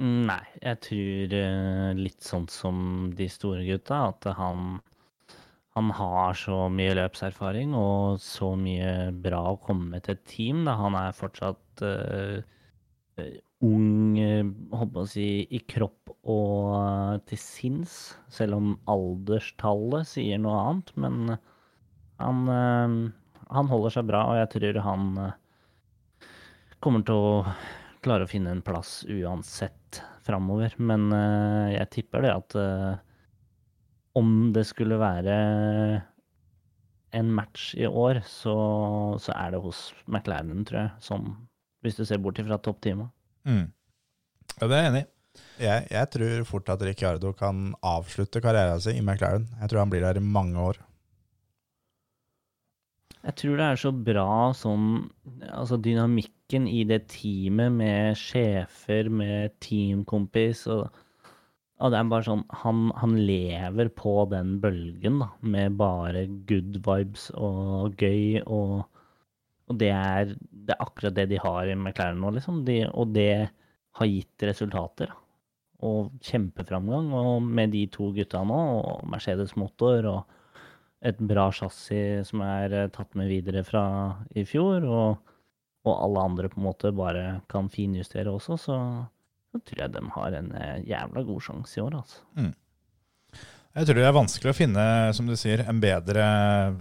Nei, 0.00 0.44
jeg 0.64 0.78
tror 0.86 1.34
eh, 1.36 1.90
litt 1.98 2.24
sånn 2.24 2.46
som 2.48 3.10
de 3.16 3.26
store 3.28 3.66
gutta, 3.66 3.98
at 4.08 4.30
han, 4.38 4.78
han 5.76 5.90
har 5.98 6.38
så 6.40 6.70
mye 6.72 6.94
løpserfaring 6.96 7.74
og 7.76 8.16
så 8.24 8.54
mye 8.56 9.10
bra 9.12 9.42
å 9.50 9.58
komme 9.60 9.90
med 9.92 10.06
til 10.06 10.16
et 10.16 10.22
team. 10.30 10.62
Da. 10.64 10.78
Han 10.80 10.96
er 10.96 11.18
fortsatt 11.18 11.84
eh, 11.84 12.40
ung, 13.60 14.16
eh, 14.16 14.48
holdt 14.72 14.94
på 14.94 15.04
å 15.04 15.10
si, 15.10 15.26
i 15.52 15.60
kropp 15.68 16.14
og 16.24 17.20
til 17.28 17.40
sinns, 17.42 17.98
selv 18.32 18.56
om 18.56 18.72
alderstallet 18.88 20.08
sier 20.14 20.40
noe 20.40 20.62
annet. 20.62 20.94
Men 20.96 21.34
han, 22.20 22.40
uh, 22.48 23.44
han 23.52 23.70
holder 23.72 23.98
seg 23.98 24.08
bra, 24.08 24.24
og 24.32 24.40
jeg 24.40 24.50
tror 24.56 24.80
han 24.84 25.06
uh, 25.28 25.36
kommer 26.80 27.04
til 27.04 27.20
å 27.20 27.44
klare 28.04 28.26
å 28.26 28.30
finne 28.30 28.54
en 28.54 28.64
plass 28.64 29.00
uansett 29.08 30.00
framover. 30.26 30.74
Men 30.78 31.08
uh, 31.12 31.68
jeg 31.72 31.90
tipper 31.96 32.24
det 32.26 32.32
at 32.34 32.56
uh, 32.58 32.94
om 34.18 34.50
det 34.54 34.66
skulle 34.68 34.98
være 35.00 35.36
en 37.10 37.30
match 37.34 37.72
i 37.74 37.86
år, 37.86 38.22
så, 38.26 38.56
så 39.22 39.34
er 39.34 39.54
det 39.54 39.62
hos 39.64 39.88
McLaren, 40.06 40.64
tror 40.66 40.84
jeg. 40.84 40.90
som, 41.02 41.32
hvis 41.82 41.98
du 41.98 42.04
ser 42.06 42.22
bort 42.22 42.38
ifra 42.38 42.58
toppteamet. 42.62 43.10
Mm. 43.48 43.66
Ja, 44.60 44.66
det 44.66 44.76
er 44.76 44.84
jeg 44.84 44.92
enig 44.92 45.02
i. 45.02 45.10
Jeg, 45.60 45.86
jeg 45.92 46.10
tror 46.14 46.46
fort 46.48 46.70
at 46.72 46.82
Ricciardo 46.84 47.32
kan 47.38 47.70
avslutte 47.86 48.42
karrieren 48.42 48.80
sin 48.82 48.98
i 48.98 49.04
McLaren. 49.04 49.46
Jeg 49.60 49.70
tror 49.70 49.84
han 49.84 49.92
blir 49.92 50.04
der 50.04 50.18
i 50.18 50.24
mange 50.24 50.58
år. 50.70 50.80
Jeg 53.26 53.36
tror 53.36 53.58
det 53.60 53.66
er 53.66 53.80
så 53.82 53.90
bra 53.92 54.30
sånn 54.56 54.86
Altså 55.50 55.76
dynamikken 55.82 56.66
i 56.70 56.82
det 56.88 57.02
teamet 57.12 57.74
med 57.74 58.16
sjefer, 58.18 59.10
med 59.12 59.56
teamkompis 59.60 60.66
og 60.72 60.88
og 61.80 61.92
det 61.92 61.96
er 61.96 62.08
bare 62.12 62.26
sånn 62.26 62.42
Han, 62.62 62.80
han 63.00 63.16
lever 63.24 63.90
på 63.96 64.14
den 64.32 64.58
bølgen, 64.60 65.20
da, 65.22 65.30
med 65.40 65.78
bare 65.80 66.26
good 66.48 66.80
vibes 66.84 67.30
og 67.40 67.96
gøy 68.00 68.42
og 68.44 68.82
Og 69.70 69.78
det 69.80 69.88
er, 69.94 70.34
det 70.50 70.74
er 70.74 70.84
akkurat 70.84 71.16
det 71.16 71.28
de 71.30 71.38
har 71.40 71.70
i 71.70 71.76
McLaren 71.78 72.20
nå, 72.20 72.32
liksom. 72.34 72.64
De, 72.66 72.82
og 72.90 73.12
det 73.14 73.48
har 74.00 74.08
gitt 74.10 74.42
resultater. 74.48 75.12
da. 75.12 75.14
Og 75.86 76.10
kjempeframgang. 76.26 77.12
Og 77.14 77.44
med 77.46 77.70
de 77.76 77.84
to 77.94 78.08
gutta 78.16 78.42
nå, 78.42 78.58
og 78.80 79.04
Mercedes 79.12 79.54
motor 79.54 80.08
og 80.10 80.39
et 81.00 81.20
bra 81.24 81.48
chassis 81.54 82.28
som 82.28 82.42
er 82.44 82.74
eh, 82.76 82.88
tatt 82.92 83.16
med 83.18 83.30
videre 83.30 83.62
fra 83.64 83.84
i 84.36 84.44
fjor, 84.48 84.84
og, 84.84 85.36
og 85.86 85.94
alle 85.94 86.24
andre 86.28 86.50
på 86.52 86.60
en 86.60 86.66
måte 86.68 86.92
bare 86.96 87.40
kan 87.50 87.70
finjustere 87.72 88.32
også, 88.32 88.58
så, 88.60 88.78
så 89.50 89.60
tror 89.64 89.84
jeg 89.84 89.94
de 89.96 90.02
har 90.16 90.36
en 90.40 90.50
eh, 90.58 90.82
jævla 90.90 91.24
god 91.28 91.46
sjanse 91.46 91.78
i 91.78 91.84
år, 91.84 92.00
altså. 92.02 92.24
Jeg 93.70 93.86
tror 93.86 94.00
det 94.00 94.08
er 94.08 94.16
vanskelig 94.16 94.50
å 94.50 94.58
finne, 94.58 94.84
som 95.14 95.28
du 95.30 95.36
sier, 95.38 95.62
bedre, 95.78 96.24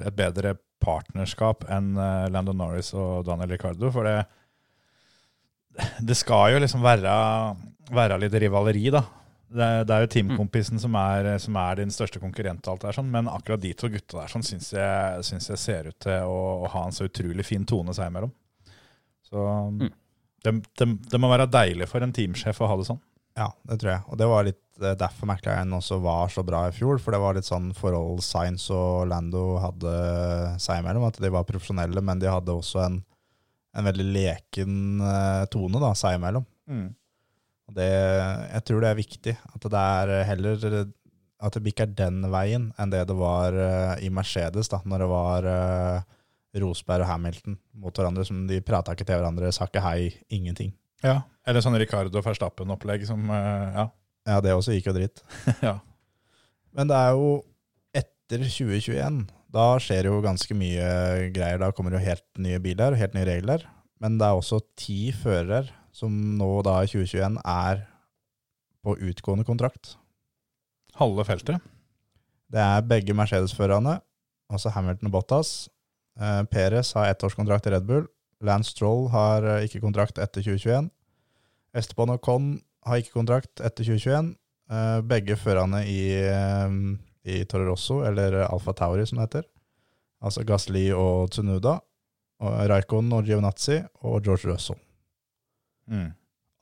et 0.09 0.15
bedre 0.17 0.55
partnerskap 0.81 1.67
enn 1.69 1.91
Landon 2.33 2.57
Norris 2.57 2.89
og 2.97 3.27
Daniel 3.27 3.51
Ricardo. 3.53 3.91
For 3.93 4.07
det, 4.09 4.23
det 6.01 6.17
skal 6.17 6.55
jo 6.55 6.63
liksom 6.63 6.81
være, 6.81 7.13
være 7.93 8.17
litt 8.23 8.33
rivaleri, 8.41 8.87
da. 8.95 9.03
Det, 9.49 9.67
det 9.89 9.95
er 9.95 10.03
jo 10.03 10.11
teamkompisen 10.13 10.81
som, 10.81 10.93
er, 10.99 11.31
som 11.41 11.55
er 11.57 11.79
din 11.79 11.93
største 11.93 12.21
konkurrent, 12.21 12.61
og 12.67 12.75
alt 12.75 12.83
det 12.83 12.91
er 12.91 12.97
sånn, 12.99 13.09
men 13.09 13.29
akkurat 13.31 13.63
de 13.63 13.71
to 13.73 13.89
gutta 13.89 14.19
der 14.19 14.29
sånn, 14.29 14.45
syns 14.45 14.69
jeg, 14.75 15.23
syns 15.25 15.49
jeg 15.49 15.61
ser 15.61 15.89
ut 15.89 15.97
til 16.05 16.29
å, 16.29 16.39
å 16.65 16.69
ha 16.69 16.83
en 16.85 16.93
så 16.93 17.07
utrolig 17.09 17.47
fin 17.47 17.65
tone 17.65 17.95
seg 17.97 18.11
imellom. 18.11 18.33
Så 19.25 19.45
det, 20.45 20.53
det, 20.77 20.87
det 21.09 21.21
må 21.21 21.29
være 21.31 21.49
deilig 21.49 21.89
for 21.89 22.05
en 22.05 22.13
teamsjef 22.13 22.61
å 22.61 22.69
ha 22.69 22.77
det 22.79 22.87
sånn. 22.89 23.01
Ja, 23.39 23.49
det 23.69 23.79
tror 23.79 23.91
jeg. 23.93 24.03
Og 24.09 24.19
det 24.19 24.27
var 24.29 24.45
litt 24.47 24.61
derfor 24.79 25.27
merka 25.27 25.51
jeg 25.51 25.65
McLaren 25.65 25.75
også 25.77 25.99
var 26.03 26.31
så 26.31 26.43
bra 26.47 26.63
i 26.67 26.75
fjor. 26.75 26.99
For 27.03 27.15
det 27.15 27.21
var 27.21 27.35
litt 27.35 27.47
sånn 27.47 27.69
forhold 27.77 28.23
Science 28.25 28.73
og 28.73 29.09
Lando 29.11 29.43
hadde 29.63 29.93
seg 30.61 30.81
imellom. 30.81 31.05
At 31.07 31.19
de 31.21 31.31
var 31.33 31.47
profesjonelle, 31.47 32.03
men 32.05 32.21
de 32.21 32.31
hadde 32.31 32.55
også 32.55 32.81
en, 32.85 33.01
en 33.77 33.89
veldig 33.89 34.07
leken 34.15 35.03
eh, 35.03 35.43
tone 35.53 35.83
da, 35.83 35.93
seg 35.99 36.17
imellom. 36.19 36.47
Og 37.69 37.75
det, 37.77 37.89
jeg 37.89 38.65
tror 38.65 38.81
det 38.81 38.89
er 38.89 38.97
viktig. 38.97 39.35
At 39.53 39.67
det 39.69 39.81
er 39.81 40.13
heller 40.25 40.57
at 41.39 41.55
det 41.55 41.71
ikke 41.71 41.85
er 41.87 41.95
den 41.95 42.23
veien 42.33 42.69
enn 42.79 42.91
det 42.91 43.05
det 43.07 43.15
var 43.15 43.55
eh, 43.55 44.01
i 44.03 44.09
Mercedes, 44.11 44.67
da, 44.71 44.81
når 44.83 45.03
det 45.05 45.09
var 45.11 45.47
eh, 45.47 46.07
Rosberg 46.59 47.05
og 47.05 47.11
Hamilton 47.13 47.55
mot 47.79 47.95
hverandre. 47.95 48.25
som 48.27 48.41
De 48.49 48.59
prata 48.65 48.95
ikke 48.95 49.07
til 49.07 49.21
hverandre, 49.21 49.51
sa 49.55 49.69
ikke 49.69 49.83
hei, 49.85 50.09
ingenting. 50.33 50.73
Ja, 51.05 51.21
Eller 51.47 51.63
sånn 51.63 51.77
Ricardo 51.79 52.23
Verstappen-opplegg 52.25 53.07
som 53.07 53.29
eh, 53.31 53.77
Ja. 53.77 53.89
Ja, 54.27 54.41
det 54.43 54.51
også 54.53 54.75
gikk 54.75 54.89
jo 54.91 54.93
dritt. 54.93 55.21
ja. 55.65 55.77
Men 56.75 56.89
det 56.91 56.97
er 56.99 57.15
jo 57.15 57.29
etter 57.95 58.43
2021. 58.43 59.23
Da 59.49 59.63
skjer 59.81 60.09
jo 60.11 60.19
ganske 60.21 60.53
mye 60.53 60.89
greier. 61.33 61.57
Da 61.57 61.71
kommer 61.73 61.95
jo 61.95 62.01
helt 62.03 62.25
nye 62.37 62.59
biler 62.61 62.93
og 62.93 62.99
helt 62.99 63.15
nye 63.15 63.25
regler. 63.25 63.63
Men 64.03 64.19
det 64.19 64.27
er 64.27 64.37
også 64.37 64.59
ti 64.77 65.09
førere 65.15 65.71
som 65.99 66.13
nå 66.39 66.49
da 66.65 66.79
i 66.83 66.89
2021 66.89 67.41
er 67.43 67.83
på 68.85 68.95
utgående 69.09 69.45
kontrakt. 69.47 69.95
Halve 70.99 71.25
feltet. 71.27 71.59
Det 72.49 72.61
er 72.61 72.85
begge 72.87 73.13
Mercedes-førerne, 73.13 73.99
altså 74.49 74.71
Hamilton 74.73 75.11
og 75.11 75.17
Bottas. 75.19 75.51
Eh, 76.19 76.41
Perez 76.51 76.93
har 76.97 77.11
ettårskontrakt 77.11 77.67
i 77.69 77.75
Red 77.75 77.85
Bull. 77.89 78.07
Lance 78.43 78.73
Stroll 78.73 79.07
har 79.13 79.45
eh, 79.45 79.67
ikke 79.67 79.83
kontrakt 79.83 80.17
etter 80.17 80.41
2021. 80.41 80.89
Esteban 81.77 82.15
Conn 82.23 82.55
har 82.87 83.01
ikke 83.01 83.19
kontrakt 83.19 83.61
etter 83.61 83.85
2021. 83.85 84.33
Eh, 84.71 84.97
begge 85.05 85.37
førerne 85.39 85.83
i, 85.85 86.01
i 87.29 87.43
Toro 87.49 87.69
Rosso, 87.71 88.01
eller 88.07 88.41
Alfa 88.47 88.73
Tauri 88.73 89.05
som 89.05 89.19
det 89.19 89.29
heter. 89.29 89.47
Altså 90.19 90.43
Gasli 90.47 90.89
og 90.95 91.29
Tsunuda. 91.31 91.79
Og 92.39 92.59
Raikon 92.71 93.11
og 93.11 93.27
Giovinazzi 93.27 93.81
og 94.07 94.23
George 94.23 94.47
Russell. 94.47 94.79
Mm. 95.89 96.09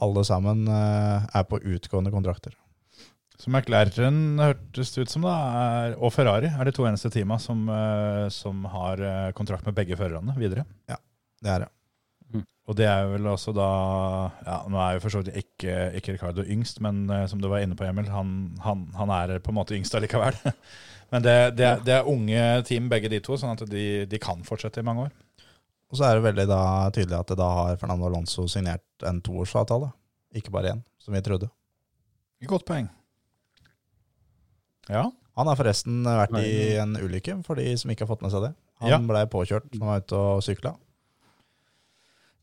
Alle 0.05 0.23
sammen 0.27 0.67
eh, 0.69 1.27
er 1.33 1.45
på 1.49 1.59
utgående 1.59 2.13
kontrakter. 2.13 2.53
Så 3.37 3.51
McLaren 3.53 4.39
hørtes 4.41 4.93
det 4.93 5.05
ut 5.05 5.13
som, 5.13 5.25
da, 5.25 5.33
er, 5.61 5.95
og 6.01 6.13
Ferrari 6.13 6.49
er 6.49 6.65
de 6.65 6.73
to 6.73 6.87
eneste 6.89 7.11
teama 7.13 7.37
som, 7.41 7.67
eh, 7.69 8.25
som 8.33 8.65
har 8.73 9.01
eh, 9.01 9.31
kontrakt 9.37 9.65
med 9.67 9.77
begge 9.77 9.97
førerne 9.97 10.37
videre. 10.37 10.65
Ja, 10.89 11.01
Det 11.43 11.51
er 11.53 11.65
det. 11.65 11.73
Og 12.67 12.75
det 12.75 12.83
er 12.83 13.05
vel 13.07 13.23
også 13.31 13.53
da 13.55 13.65
ja, 14.43 14.55
Nå 14.67 14.79
er 14.83 14.97
jo 14.97 15.03
for 15.05 15.13
så 15.13 15.21
vidt 15.21 15.37
ikke, 15.39 15.75
ikke 15.95 16.17
Ricardo 16.17 16.43
yngst, 16.43 16.81
men 16.83 17.05
som 17.31 17.39
du 17.39 17.47
var 17.47 17.63
inne 17.63 17.77
på, 17.79 17.85
Emil, 17.87 18.09
han, 18.11 18.57
han, 18.59 18.81
han 18.97 19.13
er 19.15 19.37
på 19.39 19.53
en 19.53 19.55
måte 19.55 19.77
yngst 19.77 19.95
allikevel. 19.95 20.35
men 21.13 21.23
det, 21.23 21.35
det, 21.55 21.63
er, 21.69 21.85
det 21.87 21.93
er 21.95 22.09
unge 22.11 22.41
team, 22.67 22.89
begge 22.91 23.07
de 23.13 23.21
to, 23.23 23.37
sånn 23.39 23.55
at 23.55 23.63
de, 23.71 24.03
de 24.11 24.19
kan 24.19 24.43
fortsette 24.43 24.83
i 24.83 24.87
mange 24.89 25.07
år. 25.07 25.15
Og 25.87 25.97
så 25.99 26.03
er 26.09 26.17
det 26.17 26.25
veldig 26.27 26.47
da 26.49 26.61
tydelig 26.91 27.15
at 27.19 27.29
det 27.31 27.37
da 27.39 27.47
har 27.61 27.77
Fernando 27.79 28.09
Alonso 28.09 28.47
signert 28.51 28.83
en 29.07 29.21
toårsavtale, 29.23 29.87
ikke 30.35 30.51
bare 30.51 30.73
én, 30.75 30.81
som 30.99 31.15
vi 31.15 31.21
trodde. 31.23 31.47
Godt 32.45 32.65
poeng. 32.67 32.89
Ja. 34.91 35.05
Han 35.37 35.47
har 35.47 35.57
forresten 35.59 36.01
vært 36.03 36.33
i 36.41 36.75
en 36.81 36.95
ulykke, 36.97 37.39
for 37.45 37.59
de 37.59 37.69
som 37.79 37.91
ikke 37.93 38.03
har 38.05 38.11
fått 38.11 38.25
med 38.25 38.33
seg 38.33 38.47
det. 38.49 38.53
Han 38.81 38.89
Ja. 38.89 38.97
ble 38.99 39.23
påkjørt 39.31 39.71
når 39.73 39.79
han 39.79 39.87
var 39.93 40.01
ute 40.03 40.17
og 40.17 40.43
sykla. 40.43 40.75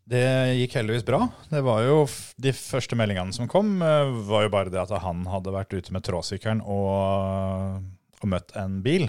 Det 0.06 0.20
gikk 0.60 0.74
heldigvis 0.76 1.04
bra. 1.06 1.20
Det 1.48 1.62
var 1.64 1.80
jo 1.86 2.06
De 2.38 2.52
første 2.52 2.94
meldingene 2.96 3.32
som 3.32 3.48
kom, 3.48 3.80
eh, 3.82 4.10
var 4.28 4.42
jo 4.44 4.50
bare 4.52 4.70
det 4.70 4.80
at 4.82 4.90
han 5.00 5.24
hadde 5.26 5.52
vært 5.54 5.72
ute 5.72 5.92
med 5.92 6.02
tråsykkelen 6.04 6.60
og, 6.60 7.82
og 8.20 8.28
møtt 8.28 8.52
en 8.56 8.82
bil. 8.82 9.08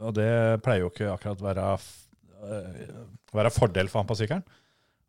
Og 0.00 0.12
det 0.14 0.60
pleier 0.62 0.80
jo 0.84 0.90
ikke 0.90 1.12
akkurat 1.14 1.40
å 1.40 1.48
være, 1.48 1.78
eh, 3.34 3.40
være 3.42 3.52
fordel 3.54 3.90
for 3.90 4.02
han 4.02 4.08
på 4.10 4.16
sykkelen. 4.18 4.44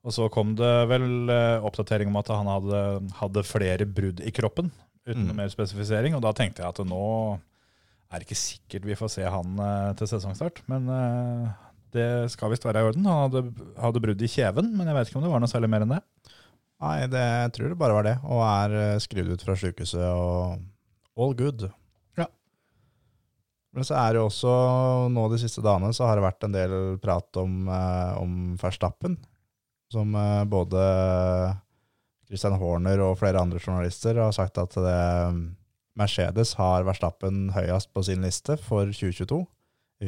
Og 0.06 0.14
så 0.14 0.28
kom 0.30 0.54
det 0.58 0.74
vel 0.92 1.30
eh, 1.34 1.64
oppdatering 1.66 2.12
om 2.12 2.20
at 2.22 2.30
han 2.34 2.50
hadde, 2.50 2.82
hadde 3.22 3.46
flere 3.48 3.88
brudd 3.90 4.22
i 4.22 4.34
kroppen, 4.36 4.72
uten 5.06 5.30
Mm. 5.30 5.36
mer 5.38 5.50
spesifisering. 5.50 6.14
Og 6.18 6.22
da 6.26 6.34
tenkte 6.34 6.62
jeg 6.62 6.70
at 6.70 6.82
nå 6.86 7.40
er 8.12 8.22
det 8.22 8.28
ikke 8.28 8.38
sikkert 8.38 8.86
vi 8.86 8.98
får 8.98 9.10
se 9.16 9.24
han 9.26 9.58
eh, 9.60 9.94
til 9.98 10.10
sesongstart. 10.12 10.62
Men 10.70 10.90
eh, 10.90 11.48
det 11.96 12.08
skal 12.34 12.52
visst 12.54 12.66
være 12.68 12.84
i 12.84 12.90
orden. 12.92 13.06
Han 13.10 13.24
hadde, 13.32 13.70
hadde 13.82 14.02
brudd 14.04 14.22
i 14.22 14.30
kjeven, 14.30 14.74
men 14.78 14.88
jeg 14.90 14.98
vet 14.98 15.10
ikke 15.10 15.18
om 15.22 15.26
det 15.26 15.34
var 15.34 15.42
noe 15.42 15.50
særlig 15.52 15.72
mer 15.74 15.86
enn 15.86 15.96
det. 15.96 16.02
Nei, 16.84 17.08
det, 17.08 17.24
jeg 17.24 17.52
tror 17.56 17.70
det 17.72 17.78
bare 17.80 17.96
var 17.96 18.04
det, 18.06 18.16
og 18.28 18.42
er 18.44 19.00
skrudd 19.00 19.06
skrevet 19.06 19.40
ut 19.40 19.46
fra 19.48 19.56
sykehuset 19.56 20.06
og 20.12 20.60
all 21.18 21.34
good. 21.40 21.70
Men 23.76 23.84
så 23.84 23.98
er 24.00 24.16
det 24.16 24.24
også, 24.24 24.52
nå 25.12 25.26
de 25.34 25.42
siste 25.42 25.64
dagene, 25.64 25.92
så 25.94 26.08
har 26.08 26.16
det 26.16 26.24
vært 26.24 26.48
en 26.48 26.56
del 26.56 26.76
prat 27.04 27.42
om, 27.42 27.68
eh, 27.68 28.14
om 28.22 28.56
Verstappen, 28.62 29.18
som 29.92 30.16
eh, 30.16 30.46
både 30.48 30.82
Christian 32.30 32.56
Horner 32.62 33.04
og 33.04 33.20
flere 33.20 33.42
andre 33.44 33.60
journalister 33.60 34.18
har 34.24 34.32
sagt 34.36 34.58
at 34.64 34.80
det, 34.80 35.02
Mercedes 35.96 36.56
har 36.60 36.88
Verstappen 36.88 37.50
høyest 37.56 37.92
på 37.96 38.04
sin 38.04 38.24
liste 38.26 38.58
for 38.60 38.90
2022, 38.92 39.44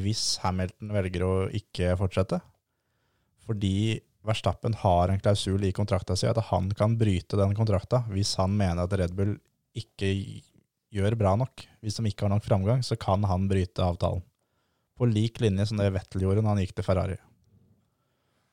hvis 0.03 0.23
Hamilton 0.43 0.91
velger 0.95 1.23
å 1.23 1.33
ikke 1.55 1.93
fortsette. 1.99 2.41
Fordi 3.47 3.99
Verstappen 4.27 4.75
har 4.81 5.11
en 5.11 5.21
klausul 5.23 5.63
i 5.63 5.71
kontrakta 5.75 6.17
si 6.19 6.27
at 6.27 6.39
han 6.49 6.67
kan 6.75 6.97
bryte 6.99 7.39
den 7.39 7.55
kontrakta 7.55 8.01
hvis 8.11 8.33
han 8.41 8.57
mener 8.59 8.83
at 8.83 8.95
Red 8.99 9.15
Bull 9.15 9.37
ikke 9.77 10.09
gjør 10.93 11.17
bra 11.19 11.35
nok. 11.39 11.65
Hvis 11.83 11.99
de 11.99 12.09
ikke 12.09 12.25
har 12.25 12.33
nok 12.33 12.45
framgang, 12.45 12.83
så 12.85 12.97
kan 12.99 13.25
han 13.27 13.47
bryte 13.49 13.83
avtalen. 13.83 14.23
På 14.97 15.05
lik 15.05 15.41
linje 15.43 15.67
som 15.69 15.79
det 15.81 15.91
Vettel 15.93 16.25
gjorde 16.25 16.41
når 16.41 16.55
han 16.55 16.63
gikk 16.63 16.77
til 16.77 16.87
Ferrari. 16.87 17.17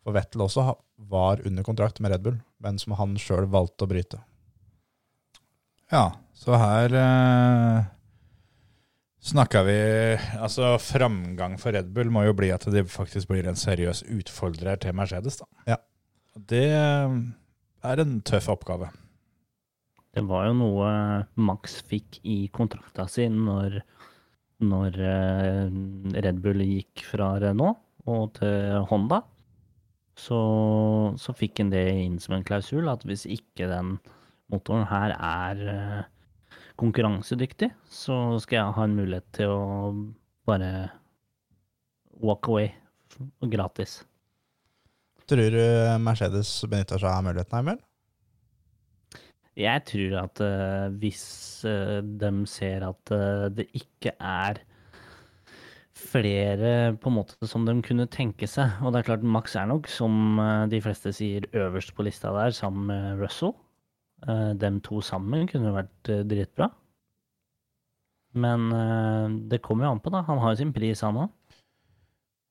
For 0.05 0.17
Vettel 0.17 0.45
også 0.45 0.67
var 1.09 1.41
under 1.49 1.65
kontrakt 1.65 2.01
med 2.05 2.13
Red 2.13 2.25
Bull, 2.27 2.39
men 2.61 2.79
som 2.81 2.97
han 2.99 3.17
sjøl 3.21 3.49
valgte 3.51 3.87
å 3.87 3.91
bryte. 3.91 4.21
Ja, 5.93 6.11
så 6.37 6.57
her 6.59 6.95
eh, 6.99 7.87
snakka 9.25 9.63
vi 9.67 9.79
Altså, 10.41 10.75
framgang 10.81 11.57
for 11.61 11.77
Red 11.77 11.93
Bull 11.97 12.13
må 12.13 12.25
jo 12.27 12.37
bli 12.37 12.51
at 12.53 12.67
det 12.73 12.87
faktisk 12.93 13.31
blir 13.33 13.49
en 13.49 13.59
seriøs 13.59 14.05
utfordrer 14.13 14.81
til 14.83 14.97
Mercedes, 14.97 15.41
da. 15.41 15.49
Ja. 15.75 15.81
Det 16.35 16.67
er 16.75 18.01
en 18.03 18.17
tøff 18.27 18.49
oppgave. 18.51 18.89
Det 20.15 20.23
var 20.29 20.47
jo 20.47 20.55
noe 20.57 20.89
Max 21.43 21.81
fikk 21.89 22.21
i 22.23 22.45
kontrakta 22.55 23.09
si 23.11 23.27
når, 23.33 23.81
når 24.63 24.99
eh, 25.03 25.79
Red 26.23 26.43
Bull 26.45 26.63
gikk 26.63 27.03
fra 27.09 27.33
Renault 27.43 27.81
og 28.11 28.37
til 28.39 28.85
Honda. 28.91 29.23
Så, 30.15 30.39
så 31.19 31.35
fikk 31.35 31.59
han 31.59 31.73
det 31.73 31.83
inn 32.05 32.21
som 32.23 32.37
en 32.37 32.45
klausul, 32.47 32.87
at 32.87 33.03
hvis 33.09 33.25
ikke 33.27 33.67
den 33.67 33.97
motoren 34.53 34.87
her 34.87 35.17
er 35.17 35.63
eh, 35.73 36.05
konkurransedyktig, 36.79 37.73
så 37.91 38.39
skal 38.43 38.61
jeg 38.61 38.77
ha 38.77 38.87
en 38.87 38.99
mulighet 38.99 39.27
til 39.35 39.51
å 39.51 39.65
bare 40.47 40.71
walk 42.23 42.47
away 42.53 42.71
gratis. 43.51 44.03
Tror 45.27 45.51
du 45.57 45.65
Mercedes 46.05 46.53
benytter 46.69 47.03
seg 47.03 47.11
av 47.11 47.27
muligheten 47.27 47.73
vel? 47.73 47.83
Jeg 49.57 49.85
tror 49.87 50.17
at 50.25 50.41
uh, 50.43 50.95
hvis 50.99 51.25
uh, 51.69 52.01
de 52.03 52.33
ser 52.51 52.87
at 52.87 53.15
uh, 53.15 53.51
det 53.55 53.69
ikke 53.79 54.17
er 54.19 54.63
flere 55.95 56.95
på 57.01 57.11
en 57.11 57.17
måte 57.19 57.49
som 57.49 57.67
de 57.67 57.75
kunne 57.85 58.07
tenke 58.11 58.49
seg, 58.51 58.79
og 58.83 58.93
det 58.93 59.01
er 59.01 59.09
klart 59.11 59.27
Max 59.37 59.57
er 59.59 59.69
nok, 59.71 59.89
som 59.91 60.41
eh, 60.43 60.67
de 60.73 60.81
fleste 60.85 61.13
sier, 61.15 61.47
øverst 61.55 61.95
på 61.97 62.07
lista 62.07 62.33
der, 62.35 62.55
sammen 62.55 62.89
med 62.91 63.23
Russell. 63.23 63.55
Uh, 64.25 64.55
dem 64.57 64.79
to 64.81 65.03
sammen 65.05 65.45
kunne 65.51 65.75
vært 65.75 66.09
eh, 66.09 66.23
dritbra. 66.25 66.71
Men 68.41 68.71
eh, 68.73 69.35
det 69.51 69.61
kommer 69.63 69.85
jo 69.85 69.91
an 69.93 70.01
på, 70.01 70.13
da. 70.15 70.23
Han 70.25 70.41
har 70.41 70.55
jo 70.55 70.63
sin 70.63 70.73
pris, 70.73 71.03
han 71.05 71.19
òg. 71.27 71.59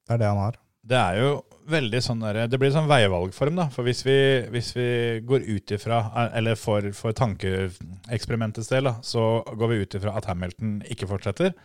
Det 0.06 0.14
er 0.14 0.22
det 0.22 0.30
han 0.30 0.42
har. 0.44 0.60
Det 0.84 1.00
er 1.00 1.18
jo 1.18 1.32
veldig 1.70 2.02
sånn 2.04 2.24
der, 2.24 2.44
Det 2.48 2.60
blir 2.60 2.74
sånn 2.74 2.90
veivalgform, 2.90 3.58
da. 3.60 3.68
For 3.74 3.88
hvis 3.88 4.04
vi, 4.06 4.18
hvis 4.54 4.74
vi 4.76 4.88
går 5.26 5.46
ut 5.48 5.74
ifra, 5.76 6.02
eller 6.36 6.60
for, 6.60 6.90
for 6.98 7.16
tankeeksperimentets 7.18 8.72
del, 8.72 8.90
da, 8.90 8.98
så 9.06 9.44
går 9.54 9.72
vi 9.72 9.80
ut 9.84 9.98
ifra 10.00 10.16
at 10.20 10.28
Hamilton 10.30 10.82
ikke 10.92 11.10
fortsetter. 11.10 11.56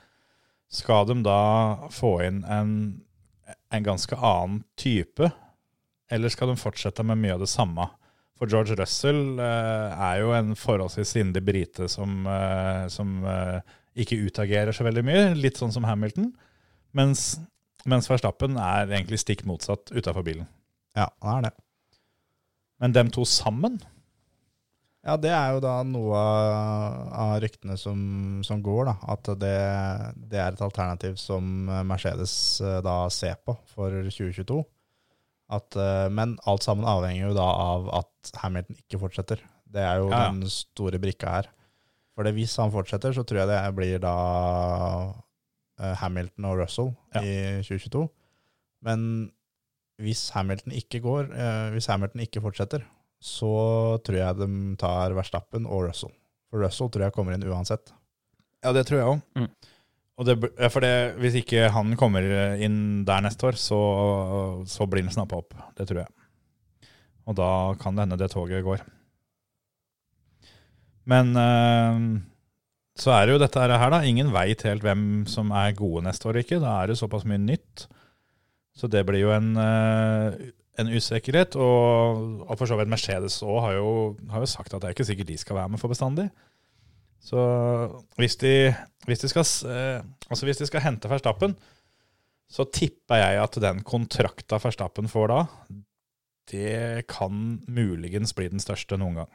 Skal 0.69 1.09
de 1.09 1.21
da 1.25 1.89
få 1.95 2.19
inn 2.27 2.43
en, 2.45 2.73
en 3.73 3.87
ganske 3.87 4.17
annen 4.17 4.63
type, 4.79 5.31
eller 6.13 6.33
skal 6.33 6.53
de 6.53 6.61
fortsette 6.61 7.05
med 7.05 7.21
mye 7.21 7.37
av 7.37 7.45
det 7.45 7.51
samme? 7.53 7.89
For 8.39 8.51
George 8.51 8.77
Russell 8.79 9.41
eh, 9.43 10.03
er 10.09 10.21
jo 10.23 10.33
en 10.37 10.55
forholdsvis 10.57 11.17
sindig 11.17 11.43
brite 11.47 11.89
som, 11.91 12.21
eh, 12.31 12.85
som 12.93 13.17
eh, 13.27 13.59
ikke 13.99 14.21
utagerer 14.29 14.77
så 14.77 14.87
veldig 14.87 15.03
mye, 15.07 15.25
litt 15.35 15.59
sånn 15.59 15.75
som 15.75 15.89
Hamilton. 15.89 16.31
Mens 16.97 17.33
mens 17.87 18.09
Verstappen 18.11 18.57
er 18.59 18.89
egentlig 18.89 19.21
stikk 19.23 19.45
motsatt 19.47 19.93
utafor 19.95 20.25
bilen. 20.27 20.49
Ja, 20.99 21.09
han 21.23 21.45
er 21.45 21.51
det. 21.51 21.55
Men 22.83 22.95
dem 22.95 23.09
to 23.15 23.25
sammen 23.27 23.79
Ja, 25.07 25.15
det 25.17 25.31
er 25.31 25.55
jo 25.55 25.61
da 25.63 25.77
noe 25.87 26.19
av 26.19 27.37
ryktene 27.43 27.77
som, 27.81 28.41
som 28.45 28.61
går, 28.63 28.91
da. 28.91 28.95
At 29.15 29.31
det, 29.41 29.55
det 30.31 30.41
er 30.43 30.53
et 30.57 30.65
alternativ 30.65 31.15
som 31.23 31.69
Mercedes 31.87 32.35
eh, 32.61 32.81
da 32.85 32.97
ser 33.15 33.39
på 33.47 33.55
for 33.71 33.95
2022. 34.11 34.59
At, 35.55 35.79
eh, 35.81 36.09
men 36.13 36.35
alt 36.51 36.67
sammen 36.67 36.85
avhenger 36.91 37.31
jo 37.31 37.37
da 37.39 37.47
av 37.47 37.89
at 38.03 38.35
Hamilton 38.43 38.77
ikke 38.83 39.01
fortsetter. 39.07 39.41
Det 39.71 39.81
er 39.87 40.03
jo 40.03 40.11
Ja, 40.11 40.27
ja. 40.27 40.35
den 40.35 40.51
store 40.53 41.01
brikka 41.01 41.39
her. 41.39 41.49
For 42.19 42.27
det, 42.27 42.35
hvis 42.37 42.59
han 42.61 42.75
fortsetter, 42.75 43.15
så 43.15 43.23
tror 43.25 43.45
jeg 43.45 43.51
det 43.55 43.63
blir 43.79 44.03
da 44.03 44.17
Hamilton 45.79 46.45
og 46.51 46.59
Russell 46.63 46.93
Ja. 47.15 47.23
i 47.23 47.63
2022. 47.63 48.09
Men 48.83 49.33
hvis 49.99 50.29
Hamilton 50.31 50.73
ikke 50.79 51.01
går, 51.03 51.33
eh, 51.35 51.71
hvis 51.75 51.87
Hamilton 51.91 52.23
ikke 52.23 52.43
fortsetter, 52.45 52.85
så 53.21 53.99
tror 54.07 54.15
jeg 54.21 54.37
de 54.39 54.77
tar 54.79 55.11
Verstappen 55.17 55.67
og 55.67 55.89
Russell. 55.89 56.13
For 56.51 56.63
Russell 56.63 56.91
tror 56.91 57.03
jeg 57.09 57.13
kommer 57.17 57.35
inn 57.35 57.43
uansett. 57.51 57.91
Ja, 58.63 58.73
det 58.73 58.87
tror 58.87 58.99
jeg 58.99 59.09
òg. 59.11 59.23
Mm. 59.39 59.49
Og 60.19 60.27
det, 60.27 60.37
for 60.73 60.83
det, 60.83 61.15
hvis 61.23 61.37
ikke 61.39 61.69
han 61.71 61.93
kommer 61.99 62.25
inn 62.59 63.05
der 63.07 63.21
neste 63.23 63.47
år, 63.51 63.59
så, 63.59 63.79
så 64.67 64.87
blir 64.91 65.05
han 65.07 65.15
snappa 65.15 65.39
opp. 65.39 65.55
Det 65.79 65.87
tror 65.87 66.01
jeg. 66.03 66.09
Og 67.29 67.37
da 67.39 67.75
kan 67.79 67.95
det 67.95 68.07
hende 68.07 68.19
det 68.19 68.31
toget 68.33 68.65
går. 68.67 68.83
Men 71.09 71.31
eh, 71.37 72.01
så 72.99 73.15
er 73.15 73.27
det 73.27 73.37
jo 73.37 73.41
dette 73.43 73.63
her, 73.63 73.91
da. 73.93 74.03
Ingen 74.07 74.33
veit 74.35 74.65
helt 74.67 74.83
hvem 74.83 75.23
som 75.31 75.53
er 75.55 75.77
gode 75.79 76.03
neste 76.09 76.29
år, 76.31 76.41
ikke. 76.43 76.59
Da 76.63 76.81
er 76.81 76.91
det 76.91 76.99
såpass 76.99 77.27
mye 77.29 77.41
nytt. 77.41 77.87
Så 78.79 78.91
det 78.91 79.05
blir 79.07 79.23
jo 79.23 79.33
en, 79.35 79.53
eh, 79.59 80.51
en 80.83 80.91
usikkerhet. 80.91 81.57
Og, 81.59 82.43
og 82.47 82.55
for 82.59 82.71
så 82.71 82.79
vidt 82.79 82.91
Mercedes 82.91 83.41
òg 83.47 83.61
har, 83.65 83.81
har 84.35 84.45
jo 84.45 84.51
sagt 84.51 84.75
at 84.75 84.83
det 84.83 84.91
er 84.91 84.97
ikke 84.97 85.09
sikkert 85.09 85.31
de 85.31 85.39
skal 85.39 85.61
være 85.61 85.75
med 85.75 85.83
for 85.83 85.95
bestandig. 85.95 86.29
Så 87.23 87.41
hvis 88.19 88.39
de, 88.43 88.55
hvis 89.07 89.23
de, 89.23 89.31
skal, 89.31 89.47
eh, 89.71 89.99
altså 90.31 90.47
hvis 90.49 90.63
de 90.63 90.69
skal 90.71 90.85
hente 90.85 91.11
Verstappen, 91.11 91.57
så 92.49 92.65
tipper 92.73 93.21
jeg 93.21 93.43
at 93.43 93.59
den 93.61 93.83
kontrakta 93.85 94.59
Verstappen 94.63 95.11
får 95.11 95.31
da, 95.33 95.41
det 96.49 97.07
kan 97.11 97.59
muligens 97.69 98.33
bli 98.35 98.49
den 98.49 98.63
største 98.63 98.97
noen 98.97 99.21
gang. 99.21 99.33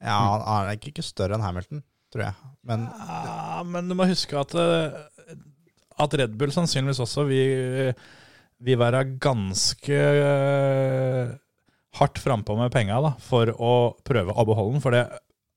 Ja, 0.00 0.16
han 0.46 0.70
er 0.70 0.78
ikke 0.78 1.04
større 1.04 1.36
enn 1.36 1.44
Hamilton, 1.44 1.82
tror 2.12 2.26
jeg. 2.28 2.50
Men 2.66 2.88
Ja, 2.90 3.60
men 3.66 3.90
du 3.90 3.96
må 3.98 4.08
huske 4.10 4.38
at, 4.38 4.54
eh, 4.54 5.36
at 6.00 6.16
Red 6.20 6.36
Bull 6.38 6.52
sannsynligvis 6.54 7.02
også 7.04 7.26
vil, 7.28 7.92
vil 8.60 8.80
være 8.80 9.04
ganske 9.22 10.00
eh, 10.00 11.32
hardt 12.00 12.20
frampå 12.22 12.56
med 12.58 12.72
penga 12.74 13.00
for 13.22 13.52
å 13.56 13.74
prøve 14.06 14.34
å 14.34 14.46
beholde 14.48 14.76
den. 14.76 14.84
For 14.84 14.96
det, 14.96 15.06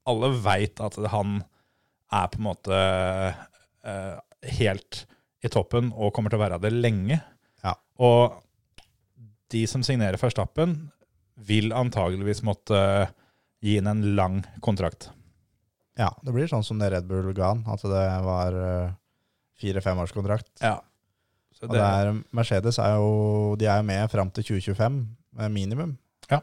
alle 0.10 0.34
veit 0.44 0.82
at 0.84 0.98
han 1.14 1.42
er 2.14 2.30
på 2.30 2.40
en 2.40 2.48
måte 2.48 2.80
eh, 2.80 4.16
helt 4.60 5.04
i 5.44 5.52
toppen 5.52 5.92
og 5.94 6.14
kommer 6.16 6.32
til 6.32 6.40
å 6.40 6.46
være 6.46 6.62
det 6.64 6.74
lenge. 6.76 7.20
Ja. 7.64 7.76
Og 8.04 8.40
de 9.54 9.66
som 9.70 9.84
signerer 9.86 10.20
Verstappen, 10.22 10.78
vil 11.34 11.74
antageligvis 11.74 12.44
måtte 12.46 12.78
gi 13.64 13.78
inn 13.80 13.90
en 13.90 14.04
lang 14.18 14.42
kontrakt. 14.62 15.10
Ja, 16.00 16.10
det 16.26 16.34
blir 16.34 16.50
sånn 16.50 16.66
som 16.66 16.80
det 16.82 16.90
Red 16.94 17.06
Bull 17.10 17.30
ga 17.38 17.52
han, 17.52 17.62
at 17.70 17.84
det 17.86 18.06
var 18.26 18.56
eh, 18.58 18.96
fire-femårskontrakt. 19.62 20.50
Ja. 20.64 20.80
Så 21.54 21.68
Og 21.68 21.76
det 21.76 21.84
er, 21.84 22.10
Mercedes 22.34 22.80
er 22.82 22.96
jo, 22.98 23.54
de 23.60 23.70
er 23.70 23.82
jo 23.82 23.88
med 23.88 24.10
fram 24.12 24.32
til 24.34 24.48
2025, 24.48 24.98
minimum. 25.54 25.94
Ja. 26.32 26.42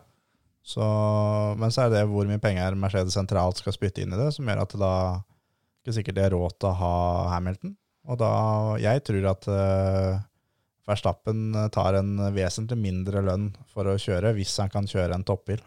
Så, 0.62 0.84
men 1.58 1.74
så 1.74 1.86
er 1.86 1.94
det 1.94 2.06
hvor 2.10 2.28
mye 2.28 2.42
penger 2.42 2.78
Mercedes 2.78 3.16
sentralt 3.18 3.58
skal 3.58 3.74
spytte 3.74 4.04
inn 4.04 4.14
i 4.14 4.20
det, 4.20 4.30
som 4.36 4.46
gjør 4.46 4.62
at 4.62 4.74
det 4.74 4.80
da 4.82 4.94
ikke 5.80 5.96
sikkert 5.96 6.18
de 6.18 6.24
har 6.26 6.34
råd 6.36 6.56
til 6.60 6.70
å 6.70 6.78
ha 6.78 6.94
Hamilton. 7.34 7.74
Og 8.10 8.18
da, 8.20 8.32
jeg 8.80 9.02
tror 9.06 9.28
at 9.32 9.48
uh, 9.50 10.20
Verstappen 10.88 11.54
tar 11.72 11.98
en 11.98 12.14
vesentlig 12.34 12.78
mindre 12.80 13.22
lønn 13.24 13.50
for 13.70 13.88
å 13.88 13.98
kjøre, 14.00 14.34
hvis 14.36 14.56
han 14.62 14.72
kan 14.72 14.88
kjøre 14.90 15.16
en 15.16 15.26
toppbil. 15.26 15.60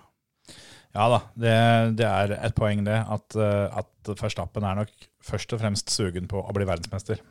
Ja 0.94 1.08
da, 1.10 1.20
det, 1.34 1.54
det 1.98 2.06
er 2.06 2.36
et 2.38 2.54
poeng 2.58 2.84
det, 2.86 3.00
at, 3.02 3.34
eh, 3.34 3.78
at 3.82 4.12
Verstappen 4.20 4.66
er 4.68 4.78
nok 4.84 4.92
først 5.26 5.56
og 5.56 5.62
fremst 5.64 5.90
sugen 5.90 6.28
på 6.30 6.38
å 6.38 6.54
bli 6.54 6.68
verdensmester. 6.70 7.22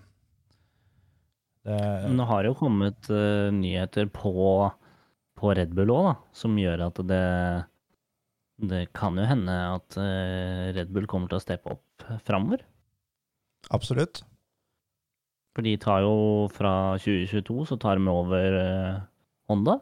Det, 1.62 1.76
Men 1.78 2.18
det 2.18 2.26
har 2.26 2.48
jo 2.48 2.56
kommet 2.58 3.06
uh, 3.06 3.54
nyheter 3.54 4.08
på, 4.10 4.32
på 5.38 5.52
Red 5.54 5.76
Bull 5.78 5.92
òg, 5.94 6.08
da, 6.08 6.14
som 6.34 6.58
gjør 6.58 6.88
at 6.88 6.98
det 7.06 7.26
Det 8.72 8.80
kan 8.98 9.14
jo 9.18 9.26
hende 9.26 9.54
at 9.76 9.96
eh, 9.98 10.72
Red 10.74 10.90
Bull 10.94 11.06
kommer 11.10 11.30
til 11.30 11.38
å 11.38 11.42
steppe 11.42 11.76
opp 11.76 12.04
framover. 12.26 12.66
Absolutt. 13.70 14.24
For 15.54 15.62
de 15.62 15.76
tar 15.78 16.02
jo 16.02 16.50
fra 16.50 16.98
2022 16.98 17.70
så 17.70 17.78
tar 17.78 17.98
de 17.98 18.10
over 18.10 18.58
Honda. 19.50 19.78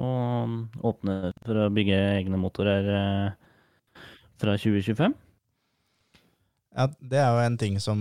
Og 0.00 0.84
åpne 0.86 1.32
for 1.44 1.66
å 1.66 1.72
bygge 1.74 1.98
egne 2.20 2.38
motorer 2.40 2.86
eh, 2.96 4.04
fra 4.40 4.56
2025. 4.56 5.16
Ja, 6.70 6.86
det 6.86 7.18
er 7.18 7.34
jo 7.34 7.42
en 7.42 7.58
ting 7.58 7.80
som 7.82 7.98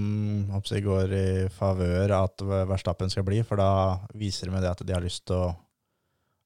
jeg, 0.69 0.83
går 0.85 1.13
i 1.17 1.27
favør 1.51 2.13
at 2.19 2.43
Verstappen 2.69 3.09
skal 3.09 3.25
bli, 3.25 3.41
for 3.43 3.57
da 3.59 3.97
viser 4.13 4.47
de 4.47 4.53
med 4.53 4.63
det 4.63 4.71
at 4.71 4.83
de 4.85 4.93
har 4.93 5.03
lyst 5.03 5.25
til 5.27 5.41
å, 5.41 5.51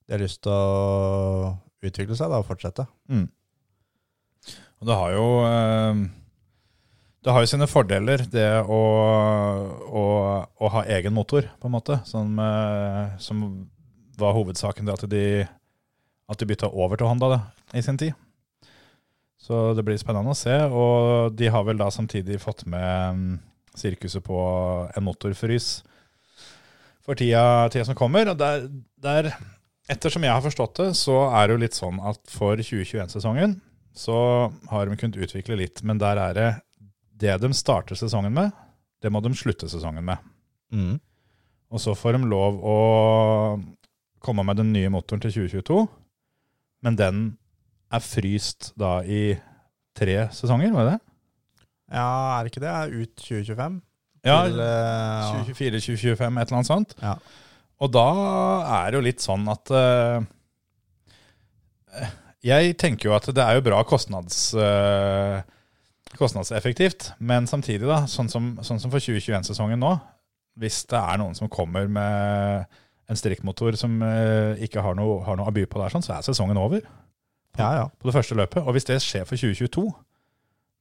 de 0.08 0.16
har 0.16 0.22
lyst 0.24 0.40
til 0.46 0.54
å 0.54 1.52
utvikle 1.84 2.16
seg 2.16 2.32
da, 2.32 2.40
og 2.40 2.48
fortsette. 2.48 2.86
Mm. 3.12 3.28
Og 4.80 4.88
det 4.88 4.96
har 5.00 5.12
jo 5.14 5.26
eh, 5.48 6.00
Det 7.24 7.32
har 7.32 7.44
jo 7.44 7.52
sine 7.52 7.68
fordeler, 7.68 8.24
det 8.32 8.48
å, 8.68 8.80
å, 10.00 10.04
å 10.44 10.72
ha 10.74 10.82
egen 10.96 11.14
motor, 11.16 11.46
på 11.60 11.68
en 11.68 11.76
måte. 11.76 12.00
Som, 12.08 12.34
eh, 12.40 13.14
som 13.20 13.44
var 14.20 14.36
hovedsaken, 14.36 14.88
at 14.92 15.06
de, 15.10 15.46
at 16.30 16.40
de 16.40 16.48
bytta 16.48 16.70
over 16.70 17.00
til 17.00 17.10
Honda 17.10 17.30
da, 17.34 17.40
i 17.74 17.82
sin 17.84 17.98
tid. 18.00 18.14
Så 19.44 19.74
det 19.76 19.84
blir 19.84 19.98
spennende 20.00 20.32
å 20.32 20.38
se. 20.38 20.54
Og 20.72 21.34
de 21.36 21.50
har 21.52 21.66
vel 21.66 21.80
da 21.80 21.90
samtidig 21.92 22.40
fått 22.42 22.64
med 22.70 23.18
mm, 23.18 23.34
sirkuset 23.76 24.24
på 24.24 24.38
en 24.88 25.04
motorfrys 25.04 25.82
for 27.04 27.18
tida, 27.18 27.68
tida 27.72 27.84
som 27.84 27.98
kommer. 27.98 28.30
Og 28.32 28.40
der, 28.40 28.68
der, 29.04 29.30
ettersom 29.92 30.24
jeg 30.24 30.32
har 30.32 30.44
forstått 30.44 30.80
det, 30.80 30.90
så 30.96 31.26
er 31.28 31.46
det 31.46 31.56
jo 31.56 31.64
litt 31.66 31.76
sånn 31.76 32.00
at 32.00 32.22
for 32.32 32.56
2021-sesongen 32.56 33.58
så 33.94 34.18
har 34.72 34.88
de 34.88 34.96
kunnet 34.98 35.20
utvikle 35.22 35.58
litt, 35.60 35.84
men 35.86 36.00
der 36.02 36.18
er 36.18 36.38
det 36.38 36.48
det 37.14 37.36
de 37.44 37.52
starter 37.54 37.94
sesongen 37.94 38.32
med, 38.34 38.50
det 39.04 39.12
må 39.12 39.20
de 39.22 39.30
slutte 39.38 39.68
sesongen 39.70 40.02
med. 40.08 40.22
Mm. 40.74 40.96
Og 41.70 41.82
så 41.82 41.94
får 41.94 42.16
de 42.16 42.30
lov 42.30 42.58
å 42.58 42.78
komme 44.24 44.44
med 44.46 44.58
den 44.60 44.72
nye 44.74 44.90
motoren 44.92 45.22
til 45.22 45.34
2022, 45.44 45.80
men 46.84 46.98
den 47.00 47.24
er 47.94 48.04
fryst 48.04 48.72
da 48.80 48.98
i 49.04 49.34
tre 49.94 50.16
sesonger, 50.34 50.72
var 50.74 50.88
det 50.88 50.94
det? 50.94 51.00
Ja, 51.94 52.08
er 52.38 52.44
det 52.44 52.52
ikke 52.52 52.64
det? 52.64 53.02
Ut 53.04 53.12
2025? 53.20 53.80
Ja, 54.24 54.38
eh, 54.48 55.44
2024-2025, 55.44 56.40
et 56.40 56.48
eller 56.48 56.58
annet 56.58 56.70
sånt. 56.70 56.94
Ja. 57.02 57.18
Og 57.84 57.90
da 57.92 58.06
er 58.80 58.90
det 58.90 58.98
jo 58.98 59.04
litt 59.04 59.24
sånn 59.24 59.44
at 59.50 59.72
uh, 59.74 60.22
Jeg 62.44 62.76
tenker 62.80 63.10
jo 63.10 63.16
at 63.16 63.26
det 63.34 63.42
er 63.42 63.58
jo 63.58 63.64
bra 63.66 63.82
kostnads, 63.84 64.54
uh, 64.56 65.42
kostnadseffektivt, 66.16 67.12
men 67.18 67.48
samtidig, 67.50 67.84
da, 67.90 68.04
sånn 68.08 68.30
som, 68.32 68.54
sånn 68.64 68.80
som 68.80 68.94
for 68.94 69.02
2021-sesongen 69.02 69.82
nå, 69.82 69.92
hvis 70.62 70.84
det 70.88 71.00
er 71.00 71.20
noen 71.20 71.36
som 71.36 71.50
kommer 71.52 71.90
med 71.90 72.80
en 73.10 73.18
strikkmotor 73.18 73.76
som 73.78 73.96
eh, 74.04 74.60
ikke 74.64 74.82
har 74.84 74.96
noe, 74.98 75.20
har 75.26 75.38
noe 75.38 75.50
å 75.50 75.54
by 75.54 75.66
på 75.68 75.80
der, 75.80 75.92
sånn, 75.92 76.04
så 76.04 76.16
er 76.16 76.26
sesongen 76.26 76.60
over 76.60 76.80
ja, 76.80 77.68
ja. 77.78 77.88
på 77.88 78.08
det 78.08 78.14
første 78.16 78.36
løpet. 78.38 78.62
Og 78.64 78.76
hvis 78.76 78.88
det 78.88 79.00
skjer 79.04 79.26
for 79.28 79.40
2022, 79.40 79.84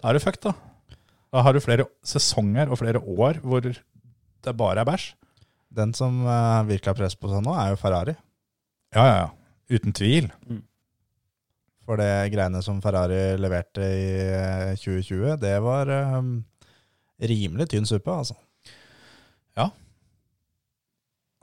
da 0.02 0.10
er 0.10 0.18
du 0.18 0.24
fucked, 0.24 0.46
da. 0.46 0.98
Da 1.34 1.42
har 1.46 1.56
du 1.56 1.64
flere 1.64 1.88
sesonger 2.06 2.70
og 2.70 2.80
flere 2.80 3.02
år 3.02 3.42
hvor 3.44 3.66
det 3.66 4.56
bare 4.60 4.84
er 4.84 4.88
bæsj. 4.88 5.14
Den 5.74 5.96
som 5.98 6.20
uh, 6.28 6.62
virkelig 6.68 6.92
har 6.92 7.00
press 7.00 7.18
på 7.18 7.32
seg 7.32 7.42
nå, 7.42 7.56
er 7.58 7.74
jo 7.74 7.80
Ferrari. 7.82 8.14
Ja, 8.94 9.04
ja, 9.08 9.16
ja. 9.24 9.30
Uten 9.74 9.96
tvil. 9.98 10.30
For 11.84 11.98
det 12.00 12.30
greiene 12.32 12.62
som 12.64 12.82
Ferrari 12.84 13.34
leverte 13.42 13.84
i 13.84 14.06
eh, 14.30 14.76
2020, 14.78 15.34
det 15.42 15.56
var 15.66 15.90
um, 16.20 16.36
rimelig 17.20 17.72
tynn 17.74 17.90
suppe, 17.90 18.14
altså. 18.14 18.38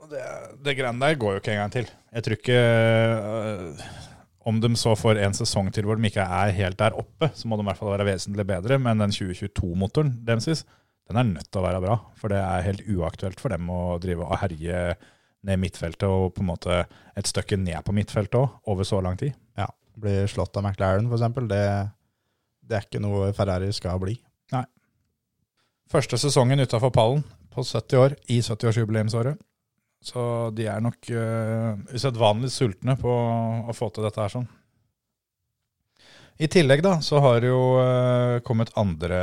Det, 0.11 0.23
det 0.65 0.75
greiene 0.77 1.01
der 1.03 1.19
går 1.19 1.35
jo 1.35 1.41
ikke 1.41 1.53
en 1.55 1.61
gang 1.63 1.73
til. 1.73 1.89
Jeg 2.11 2.25
tror 2.25 2.37
ikke 2.37 2.57
øh, 2.59 3.83
Om 4.51 4.59
de 4.63 4.71
så 4.79 4.95
får 4.97 5.21
en 5.21 5.37
sesong 5.37 5.69
til 5.73 5.87
hvor 5.87 5.99
de 5.99 6.09
ikke 6.09 6.25
er 6.25 6.53
helt 6.57 6.79
der 6.79 6.97
oppe, 6.97 7.29
så 7.37 7.47
må 7.47 7.57
de 7.57 7.63
i 7.63 7.69
hvert 7.69 7.79
fall 7.79 7.93
være 7.93 8.07
vesentlig 8.09 8.45
bedre. 8.49 8.79
Men 8.81 9.03
den 9.03 9.13
2022-motoren 9.15 10.15
deres, 10.27 10.65
den 11.07 11.19
er 11.21 11.27
nødt 11.29 11.51
til 11.51 11.61
å 11.61 11.65
være 11.67 11.83
bra. 11.83 11.99
For 12.17 12.33
det 12.33 12.41
er 12.41 12.65
helt 12.65 12.83
uaktuelt 12.89 13.39
for 13.43 13.53
dem 13.53 13.69
å 13.69 13.99
drive 14.01 14.25
og 14.25 14.41
herje 14.41 14.95
ned 15.47 15.61
midtfeltet 15.61 16.05
og 16.09 16.33
på 16.35 16.43
en 16.43 16.51
måte 16.51 16.83
et 17.17 17.29
stykke 17.29 17.57
ned 17.57 17.79
på 17.85 17.95
midtfeltet 17.97 18.37
òg, 18.37 18.59
over 18.69 18.85
så 18.85 18.99
lang 19.01 19.17
tid. 19.21 19.37
Ja, 19.57 19.69
Blir 20.01 20.27
slått 20.29 20.57
av 20.57 20.65
McLaren, 20.65 21.09
eksempel. 21.11 21.47
Det, 21.49 21.63
det 22.65 22.77
er 22.77 22.85
ikke 22.85 23.01
noe 23.03 23.31
Ferrari 23.37 23.71
skal 23.75 24.01
bli. 24.01 24.17
Første 25.91 26.15
sesongen 26.15 26.63
utafor 26.63 26.91
pallen 26.95 27.23
på 27.51 27.65
70 27.67 27.99
år, 27.99 28.13
i 28.31 28.37
70-årsjubileumsåret. 28.39 29.35
Så 30.01 30.23
de 30.57 30.65
er 30.65 30.81
nok 30.81 31.11
uh, 31.13 31.77
usedvanlig 31.93 32.49
sultne 32.53 32.95
på 32.97 33.11
å 33.11 33.75
få 33.77 33.91
til 33.93 34.07
dette 34.07 34.21
her 34.23 34.33
sånn. 34.33 34.47
I 36.41 36.47
tillegg 36.49 36.81
da, 36.81 36.95
så 37.05 37.19
har 37.21 37.43
det 37.43 37.51
jo 37.51 37.61
uh, 37.77 38.39
kommet 38.45 38.73
andre 38.79 39.19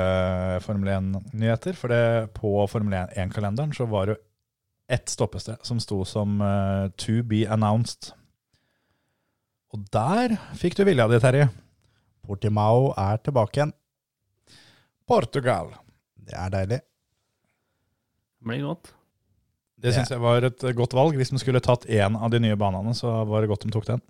Formel 0.62 0.92
1-nyheter. 0.94 1.74
For 1.74 1.90
det, 1.90 2.30
på 2.36 2.52
Formel 2.70 2.94
1-kalenderen 3.10 3.74
så 3.74 3.88
var 3.90 4.06
det 4.06 4.14
jo 4.14 4.22
ett 4.88 5.10
stoppested 5.10 5.66
som 5.66 5.80
sto 5.82 6.04
som 6.06 6.38
uh, 6.40 6.86
'to 6.94 7.24
be 7.26 7.42
announced'. 7.44 8.12
Og 9.74 9.82
der 9.92 10.38
fikk 10.56 10.78
du 10.78 10.84
vilja 10.86 11.08
di, 11.10 11.18
Terje. 11.20 11.48
Portimao 12.24 12.94
er 12.96 13.18
tilbake 13.18 13.58
igjen. 13.58 13.74
Portugal. 15.08 15.74
Det 16.14 16.36
er 16.38 16.54
deilig. 16.54 16.80
Det 18.38 18.48
blir 18.48 18.64
godt. 18.68 18.94
Det 19.78 19.94
syns 19.94 20.10
jeg 20.10 20.22
var 20.22 20.42
et 20.46 20.64
godt 20.74 20.96
valg. 20.96 21.16
Hvis 21.18 21.30
de 21.30 21.38
skulle 21.40 21.62
tatt 21.62 21.86
én 21.86 22.16
av 22.18 22.32
de 22.32 22.40
nye 22.42 22.58
banene, 22.58 22.94
så 22.98 23.12
var 23.28 23.42
det 23.44 23.50
godt 23.50 23.66
de 23.66 23.72
tok 23.74 23.86
den. 23.86 24.02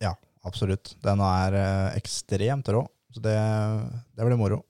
Ja, 0.00 0.14
absolutt. 0.46 0.94
Den 1.04 1.20
er 1.24 1.56
eh, 1.58 1.98
ekstremt 2.00 2.70
rå, 2.72 2.86
så 3.12 3.22
det, 3.24 3.36
det 4.16 4.26
blir 4.26 4.40
moro. 4.40 4.62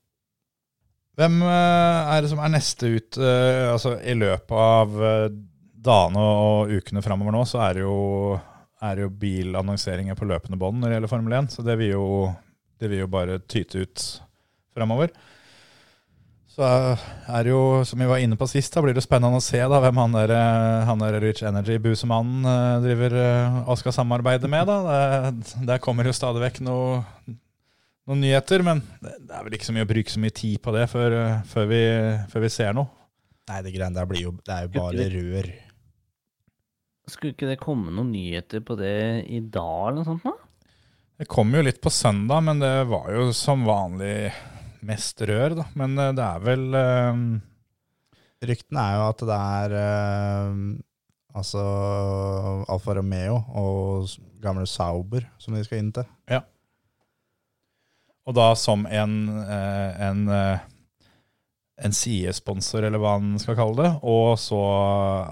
Hvem 1.21 1.39
eh, 1.47 2.11
er 2.17 2.25
det 2.25 2.33
som 2.33 2.43
er 2.43 2.55
neste 2.57 2.91
ut? 2.91 3.21
eh, 3.21 3.69
altså 3.71 3.97
I 4.03 4.17
løpet 4.19 4.57
av 4.57 4.99
dagene 5.81 6.25
og 6.43 6.75
ukene 6.75 7.03
framover 7.05 7.37
nå, 7.37 7.45
så 7.49 7.63
er 7.69 7.79
det 7.79 7.87
jo, 7.87 7.97
er 8.83 8.97
det 8.97 9.07
jo 9.07 9.15
bilannonseringer 9.23 10.19
på 10.19 10.29
løpende 10.29 10.59
bånd 10.61 10.83
når 10.83 10.91
det 10.91 10.99
gjelder 10.99 11.15
Formel 11.15 11.39
1. 11.45 11.55
Så 11.55 11.65
det 11.67 11.79
vil 11.81 11.95
jo, 11.95 12.07
det 12.83 12.91
vil 12.91 13.05
jo 13.05 13.13
bare 13.15 13.39
tyte 13.47 13.87
ut 13.87 14.07
framover. 14.75 15.15
Så 16.61 16.69
er 16.69 17.47
det 17.47 17.55
jo, 17.55 17.81
som 17.89 18.03
vi 18.03 18.07
var 18.11 18.21
inne 18.21 18.37
på 18.37 18.45
sist, 18.51 18.75
da 18.75 18.83
blir 18.85 18.93
det 18.93 19.01
spennende 19.01 19.39
å 19.39 19.45
se 19.45 19.57
da, 19.65 19.79
hvem 19.81 19.97
han 20.03 20.17
der, 20.19 20.33
eh, 20.37 20.83
han 20.85 21.01
der 21.01 21.17
Rich 21.23 21.41
Energy-busemannen 21.49 22.45
eh, 22.51 22.83
driver 22.85 23.17
eh, 23.17 23.57
og 23.63 23.79
skal 23.81 23.95
samarbeide 23.97 24.51
med. 24.53 24.69
da. 24.69 24.99
Det, 25.33 25.63
der 25.71 25.81
kommer 25.81 26.05
jo 26.05 26.13
stadig 26.13 26.43
vekk 26.43 26.61
noe, 26.67 27.01
noen 28.05 28.21
nyheter, 28.27 28.67
men 28.67 28.85
det, 29.01 29.15
det 29.25 29.39
er 29.39 29.49
vel 29.49 29.57
ikke 29.57 29.71
så 29.71 29.77
mye 29.79 29.89
å 29.89 29.91
bruke 29.95 30.13
så 30.13 30.21
mye 30.21 30.37
tid 30.37 30.61
på 30.61 30.77
det 30.77 30.85
før, 30.93 31.17
før, 31.49 31.71
vi, 31.73 31.81
før 32.35 32.45
vi 32.45 32.53
ser 32.53 32.77
noe. 32.77 32.93
Nei, 33.49 33.65
det 33.65 33.73
greiene 33.79 33.97
der 33.97 34.13
blir 34.13 34.27
jo 34.27 34.37
Det 34.45 34.53
er 34.53 34.69
jo 34.69 34.75
bare 34.77 35.09
rør. 35.17 35.51
Skulle 37.09 37.39
ikke 37.39 37.49
det 37.49 37.59
komme 37.65 37.89
noen 37.89 38.13
nyheter 38.13 38.61
på 38.61 38.77
det 38.77 38.99
i 39.33 39.41
dag 39.41 39.95
eller 39.95 40.03
noe 40.03 40.11
sånt? 40.13 40.29
da? 40.29 40.37
Det 41.21 41.33
kom 41.33 41.57
jo 41.57 41.65
litt 41.65 41.81
på 41.81 41.89
søndag, 41.93 42.45
men 42.45 42.61
det 42.61 42.75
var 42.93 43.09
jo 43.17 43.31
som 43.37 43.65
vanlig 43.65 44.29
mest 44.87 45.21
rør, 45.29 45.57
da. 45.59 45.67
Men 45.79 45.99
eh, 45.99 46.13
det 46.17 46.27
er 46.27 46.45
vel 46.45 46.79
eh, 46.79 47.25
Ryktene 48.51 48.85
er 48.85 48.97
jo 48.97 49.07
at 49.11 49.25
det 49.29 49.37
er 49.37 49.75
eh, 49.81 50.61
altså 51.37 51.65
Alfa 52.73 52.97
Romeo 52.97 53.37
og 53.61 54.15
gamle 54.41 54.65
Sauber 54.69 55.27
som 55.39 55.55
de 55.55 55.65
skal 55.67 55.83
inn 55.83 55.93
til. 55.95 56.09
Og 58.29 58.37
da 58.37 58.51
som 58.55 58.85
en, 58.87 59.15
en, 59.33 60.19
en 60.31 61.95
sidesponsor, 61.97 62.85
eller 62.87 63.01
hva 63.03 63.15
han 63.17 63.33
skal 63.43 63.57
kalle 63.59 63.81
det. 63.81 63.91
Og 64.07 64.37
så 64.39 64.59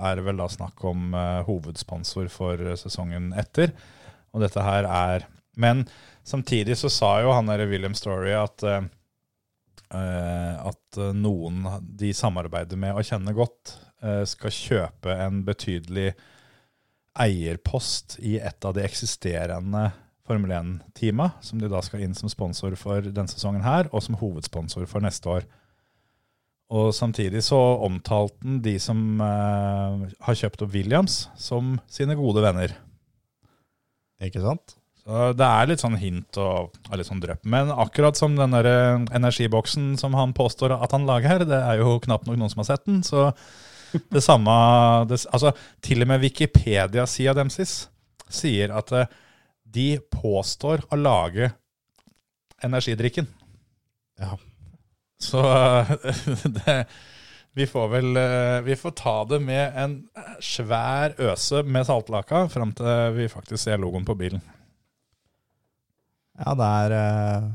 er 0.08 0.18
det 0.18 0.24
vel 0.26 0.40
da 0.40 0.48
snakk 0.50 0.82
om 0.88 1.12
hovedsponsor 1.46 2.30
for 2.32 2.64
sesongen 2.80 3.28
etter. 3.38 3.70
Og 4.34 4.42
dette 4.42 4.64
her 4.64 4.88
er 4.88 5.28
Men 5.54 5.84
samtidig 6.26 6.78
så 6.80 6.90
sa 6.90 7.12
jo 7.22 7.36
han 7.36 7.46
derre 7.50 7.68
William 7.70 7.94
Story 7.94 8.34
at 8.34 8.66
at 10.68 10.98
eh, 11.00 11.14
noen 11.16 11.64
de 11.80 12.12
samarbeider 12.16 12.80
med 12.80 12.96
og 12.96 13.06
kjenner 13.08 13.36
godt, 13.36 13.76
eh, 14.04 14.24
skal 14.28 14.54
kjøpe 14.54 15.14
en 15.26 15.42
betydelig 15.46 16.12
eierpost 17.18 18.18
i 18.22 18.36
et 18.38 18.68
av 18.68 18.76
de 18.76 18.84
eksisterende 18.86 19.88
Formel 20.28 20.52
1-teama, 20.52 21.30
som 21.40 21.60
de 21.60 21.70
da 21.72 21.80
skal 21.80 22.02
inn 22.04 22.12
som 22.16 22.28
sponsor 22.28 22.74
for 22.76 23.00
denne 23.00 23.30
sesongen 23.32 23.64
her, 23.64 23.88
og 23.96 24.04
som 24.04 24.18
hovedsponsor 24.20 24.84
for 24.90 25.00
neste 25.00 25.30
år. 25.38 25.46
Og 26.68 26.90
samtidig 26.92 27.40
så 27.46 27.56
omtalte 27.80 28.44
han 28.44 28.58
de 28.64 28.74
som 28.82 29.22
eh, 29.24 30.04
har 30.26 30.40
kjøpt 30.42 30.66
opp 30.66 30.74
Williams, 30.76 31.22
som 31.40 31.78
sine 31.88 32.16
gode 32.18 32.44
venner. 32.44 32.76
Ikke 34.20 34.44
sant? 34.44 34.77
Så 35.08 35.30
det 35.32 35.46
er 35.46 35.68
litt 35.70 35.80
sånn 35.80 35.96
hint 35.96 36.36
og, 36.36 36.74
og 36.84 36.98
litt 37.00 37.08
sånn 37.08 37.22
drypp. 37.22 37.46
Men 37.48 37.70
akkurat 37.72 38.18
som 38.18 38.34
den 38.36 38.52
der 38.52 38.66
eh, 38.68 39.06
energiboksen 39.16 39.94
som 39.96 40.12
han 40.18 40.34
påstår 40.36 40.74
at 40.76 40.92
han 40.92 41.06
lager 41.08 41.32
her, 41.32 41.44
det 41.48 41.60
er 41.64 41.80
jo 41.80 41.94
knapt 42.04 42.28
nok 42.28 42.36
noen 42.36 42.52
som 42.52 42.60
har 42.60 42.68
sett 42.68 42.84
den. 42.84 43.00
Så 43.06 43.30
det 44.12 44.20
samme 44.20 44.52
det, 45.08 45.22
Altså, 45.32 45.54
til 45.80 46.04
og 46.04 46.10
med 46.10 46.20
Wikipedia-sida 46.26 47.32
deres 47.38 47.78
sier 48.28 48.74
at 48.76 48.92
eh, 48.92 49.08
de 49.64 49.86
påstår 50.12 50.84
å 50.92 51.00
lage 51.00 51.54
energidrikken. 52.60 53.30
Ja. 54.20 54.36
Så 55.24 55.40
det, 56.58 56.76
vi 57.56 57.64
får 57.66 57.88
vel 57.96 58.20
eh, 58.20 58.60
Vi 58.68 58.76
får 58.76 58.92
ta 59.00 59.16
det 59.32 59.40
med 59.40 59.72
en 59.72 59.96
svær 60.44 61.16
øse 61.32 61.64
med 61.64 61.88
saltlaka 61.88 62.44
fram 62.52 62.76
til 62.76 63.16
vi 63.16 63.32
faktisk 63.32 63.64
ser 63.64 63.80
logoen 63.80 64.04
på 64.04 64.20
bilen. 64.20 64.44
Ja, 66.38 66.54
det 66.58 66.66
er 66.82 66.94
eh, 66.96 67.46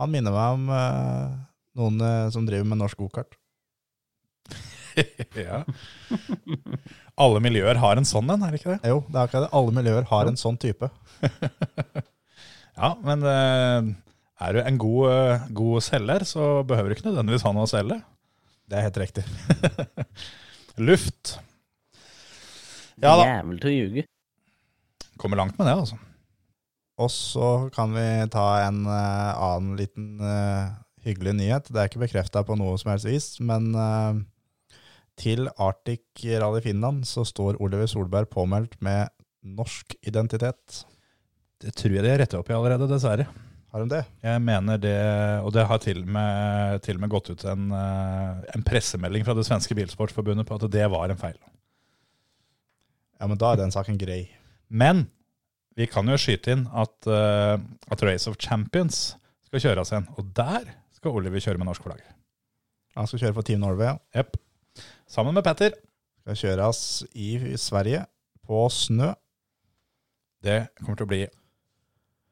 Han 0.00 0.12
minner 0.12 0.34
meg 0.34 0.58
om 0.58 0.70
eh, 0.72 1.34
noen 1.80 2.00
eh, 2.00 2.28
som 2.34 2.46
driver 2.48 2.68
med 2.70 2.80
norsk 2.80 3.02
gokart. 3.04 3.36
ja. 5.38 5.62
Alle 7.18 7.42
miljøer 7.42 7.78
har 7.82 7.98
en 7.98 8.06
sånn 8.08 8.30
en, 8.30 8.42
er 8.46 8.54
det 8.54 8.62
ikke 8.62 8.76
det? 8.76 8.90
Jo, 8.92 9.02
det 9.08 9.18
er 9.18 9.26
akkurat 9.28 9.46
det. 9.46 9.52
Alle 9.60 9.76
miljøer 9.76 10.08
har 10.10 10.30
en 10.30 10.40
sånn 10.40 10.60
type. 10.60 10.90
Ja, 12.74 12.88
men 13.06 13.22
eh, 13.22 13.90
er 14.42 14.56
du 14.56 14.60
en 14.64 14.78
god, 14.82 15.04
eh, 15.12 15.42
god 15.54 15.84
selger, 15.86 16.24
så 16.26 16.64
behøver 16.66 16.90
du 16.90 16.96
ikke 16.96 17.06
nødvendigvis 17.06 17.44
ha 17.46 17.52
noe 17.54 17.68
å 17.68 17.70
selge. 17.70 18.00
Det 18.66 18.78
er 18.78 18.86
helt 18.88 18.98
riktig. 18.98 19.22
Luft. 20.88 21.36
Ja 22.98 23.14
da. 23.20 23.28
Jævel 23.28 23.60
til 23.62 23.70
å 23.70 23.74
ljuge. 23.76 24.06
Kommer 25.22 25.38
langt 25.38 25.54
med 25.58 25.68
det, 25.70 25.76
altså. 25.84 26.00
Og 27.02 27.10
så 27.10 27.48
kan 27.74 27.94
vi 27.94 28.06
ta 28.30 28.46
en 28.68 28.84
eh, 28.86 29.30
annen 29.34 29.74
liten 29.78 30.20
eh, 30.22 30.74
hyggelig 31.06 31.34
nyhet. 31.40 31.70
Det 31.70 31.80
er 31.80 31.90
ikke 31.90 32.04
bekrefta 32.04 32.44
på 32.46 32.56
noe 32.58 32.76
som 32.78 32.92
helst 32.92 33.08
vis, 33.08 33.28
men 33.42 33.72
eh, 33.74 34.20
til 35.18 35.48
Arctic 35.58 36.22
Rally 36.42 36.62
Finland 36.62 37.06
så 37.08 37.26
står 37.26 37.58
Oliver 37.62 37.90
Solberg 37.90 38.30
påmeldt 38.30 38.78
med 38.84 39.10
norsk 39.44 39.96
identitet. 40.06 40.84
Det 41.62 41.74
tror 41.78 41.96
jeg 41.96 42.06
de 42.06 42.12
har 42.12 42.22
retta 42.22 42.38
opp 42.38 42.50
i 42.50 42.54
allerede, 42.56 42.88
dessverre. 42.90 43.26
Har 43.74 43.82
de 43.82 43.90
det? 43.90 44.04
Jeg 44.22 44.42
mener 44.42 44.78
det, 44.78 44.98
og 45.42 45.50
det 45.54 45.64
har 45.66 45.80
til 45.82 46.04
og 46.04 46.10
med, 46.14 46.78
til 46.86 46.94
og 46.94 47.02
med 47.02 47.10
gått 47.10 47.32
ut 47.32 47.42
en, 47.50 47.72
en 47.74 48.64
pressemelding 48.66 49.26
fra 49.26 49.34
det 49.34 49.46
svenske 49.48 49.74
bilsportforbundet 49.74 50.46
på 50.46 50.60
at 50.60 50.66
det 50.70 50.86
var 50.92 51.10
en 51.10 51.18
feil. 51.18 51.34
Ja, 53.18 53.26
men 53.26 53.40
da 53.40 53.50
er 53.50 53.64
den 53.64 53.74
saken 53.74 53.98
grei. 53.98 54.28
Men 54.70 55.08
vi 55.74 55.86
kan 55.90 56.08
jo 56.08 56.16
skyte 56.20 56.54
inn 56.54 56.66
at, 56.70 56.94
uh, 57.10 57.56
at 57.90 58.04
Race 58.06 58.30
of 58.30 58.38
Champions 58.42 59.14
skal 59.48 59.62
kjøres 59.64 59.90
igjen, 59.92 60.06
og 60.18 60.30
der 60.36 60.68
skal 60.94 61.16
Oliver 61.18 61.42
kjøre 61.42 61.60
med 61.60 61.68
norsk 61.68 61.84
flagg. 61.86 62.02
Han 62.94 63.08
skal 63.10 63.24
kjøre 63.24 63.36
for 63.36 63.46
Team 63.46 63.62
Norway. 63.64 63.90
ja. 63.90 63.96
Jepp. 64.20 64.36
Sammen 65.10 65.34
med 65.34 65.44
Petter. 65.46 65.74
Skal 66.22 66.38
kjøres 66.40 66.80
i 67.12 67.56
Sverige 67.60 68.04
på 68.46 68.64
snø. 68.72 69.10
Det 70.44 70.60
kommer 70.80 70.98
til 71.00 71.06
å 71.06 71.10
bli 71.10 71.22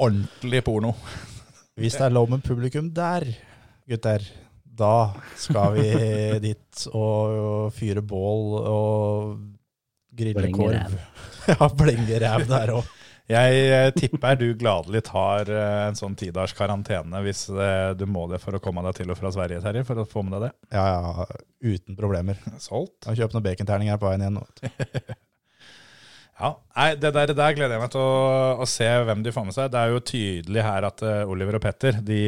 ordentlig 0.02 0.62
porno. 0.66 0.94
Hvis 1.80 1.98
det 1.98 2.06
er 2.06 2.14
lov 2.14 2.30
med 2.30 2.44
publikum 2.44 2.90
der, 2.94 3.26
gutter, 3.88 4.24
da 4.64 5.12
skal 5.40 5.76
vi 5.76 5.88
dit 6.46 6.86
og 6.92 7.72
fyre 7.76 8.04
bål 8.04 8.58
og 8.62 9.38
grille 10.14 10.52
korv. 10.54 10.98
Ja, 11.42 11.66
blenge 11.74 12.20
ræv 12.22 12.44
der 12.46 12.70
òg. 12.70 12.90
Jeg 13.32 13.64
eh, 13.72 13.90
tipper 13.96 14.36
du 14.36 14.46
gladelig 14.58 15.04
tar 15.08 15.48
eh, 15.50 15.80
en 15.86 15.96
sånn 15.98 16.16
tidagers 16.18 16.54
karantene 16.58 17.22
hvis 17.24 17.46
eh, 17.50 17.92
du 17.96 18.04
må 18.10 18.26
det 18.30 18.40
for 18.42 18.56
å 18.56 18.60
komme 18.62 18.84
deg 18.86 18.98
til 18.98 19.12
og 19.12 19.18
fra 19.18 19.32
Sverige, 19.34 19.62
Terje, 19.64 19.84
for 19.88 20.02
å 20.02 20.08
få 20.08 20.24
med 20.26 20.36
deg 20.36 20.48
det. 20.48 20.52
Ja, 20.76 20.86
ja, 20.90 21.26
uten 21.72 21.98
problemer. 21.98 22.40
Solgt. 22.62 22.98
Jeg 23.08 23.22
kjøpe 23.22 23.38
noen 23.38 23.46
baconterninger 23.46 24.00
på 24.00 24.10
veien 24.10 24.26
igjen. 24.26 24.40
nå. 24.40 24.48
Ja, 26.42 26.48
nei, 26.74 26.86
Det 26.98 27.10
der, 27.14 27.30
der 27.36 27.52
gleder 27.54 27.76
jeg 27.76 27.82
meg 27.84 27.90
til 27.92 28.00
å, 28.02 28.62
å 28.64 28.66
se 28.66 28.86
hvem 29.06 29.20
de 29.22 29.30
får 29.30 29.44
med 29.46 29.54
seg. 29.54 29.68
Det 29.70 29.78
er 29.78 29.92
jo 29.92 30.00
tydelig 30.08 30.64
her 30.64 30.86
at 30.88 31.04
Oliver 31.30 31.58
og 31.58 31.62
Petter 31.62 32.00
de, 32.02 32.18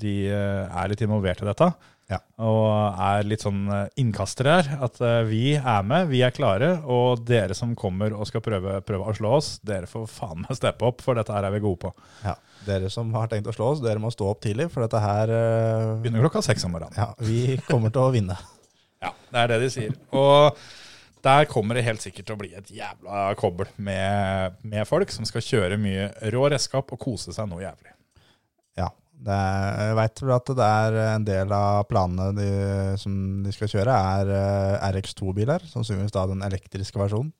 de 0.00 0.12
er 0.30 0.88
litt 0.88 1.02
involvert 1.04 1.42
i 1.42 1.48
dette. 1.50 1.68
Ja. 2.08 2.18
Og 2.40 2.64
er 3.04 3.26
litt 3.28 3.42
sånn 3.44 3.66
eh, 3.72 3.88
innkastere 4.00 4.54
her. 4.56 4.70
At 4.86 5.00
eh, 5.04 5.20
vi 5.28 5.42
er 5.58 5.86
med, 5.86 6.08
vi 6.08 6.22
er 6.24 6.32
klare. 6.34 6.70
Og 6.88 7.24
dere 7.28 7.56
som 7.56 7.74
kommer 7.78 8.16
og 8.16 8.28
skal 8.30 8.42
prøve, 8.44 8.78
prøve 8.88 9.10
å 9.10 9.16
slå 9.16 9.34
oss, 9.38 9.50
dere 9.66 9.90
får 9.90 10.08
faen 10.12 10.44
meg 10.46 10.56
steppe 10.56 10.88
opp, 10.88 11.04
for 11.04 11.20
dette 11.20 11.34
her 11.34 11.48
er 11.48 11.54
vi 11.54 11.62
gode 11.64 11.82
på. 11.84 11.92
Ja. 12.24 12.34
Dere 12.66 12.88
som 12.92 13.12
har 13.16 13.28
tenkt 13.30 13.50
å 13.50 13.54
slå 13.56 13.74
oss, 13.74 13.84
dere 13.84 14.00
må 14.02 14.10
stå 14.14 14.32
opp 14.32 14.40
tidlig, 14.44 14.70
for 14.72 14.84
dette 14.84 15.02
her 15.04 15.32
uh... 15.32 15.94
Begynner 16.02 16.24
klokka 16.24 16.42
seks 16.48 16.64
om 16.66 16.74
morgenen. 16.74 16.96
Ja, 16.96 17.12
vi 17.20 17.58
kommer 17.68 17.92
til 17.94 18.06
å 18.06 18.12
vinne. 18.14 18.38
Ja, 18.98 19.12
det 19.30 19.38
er 19.38 19.50
det 19.52 19.56
de 19.62 19.66
sier. 19.70 19.92
Og 20.10 20.56
der 21.22 21.44
kommer 21.46 21.78
det 21.78 21.84
helt 21.86 22.02
sikkert 22.02 22.26
til 22.26 22.34
å 22.34 22.40
bli 22.40 22.48
et 22.58 22.72
jævla 22.74 23.28
kobbel 23.38 23.68
med, 23.76 24.56
med 24.66 24.88
folk 24.90 25.12
som 25.14 25.26
skal 25.28 25.44
kjøre 25.44 25.78
mye 25.78 26.08
rå 26.34 26.48
redskap 26.50 26.90
og 26.94 26.98
kose 27.04 27.30
seg 27.36 27.46
noe 27.46 27.62
jævlig. 27.62 27.92
Ja. 28.78 28.88
Er, 29.26 29.88
jeg 29.88 29.96
veit 29.98 30.20
vel 30.22 30.34
at 30.36 30.50
det 30.58 30.66
er 30.66 30.98
en 31.08 31.24
del 31.26 31.54
av 31.54 31.86
planene 31.90 32.28
de, 32.36 32.50
som 33.02 33.14
de 33.42 33.54
skal 33.54 33.72
kjøre, 33.72 33.96
er 34.18 34.34
eh, 34.34 34.90
RX2-biler. 34.92 35.64
Sannsynligvis 35.70 36.14
da 36.14 36.28
den 36.30 36.44
elektriske 36.46 37.00
versjonen 37.00 37.32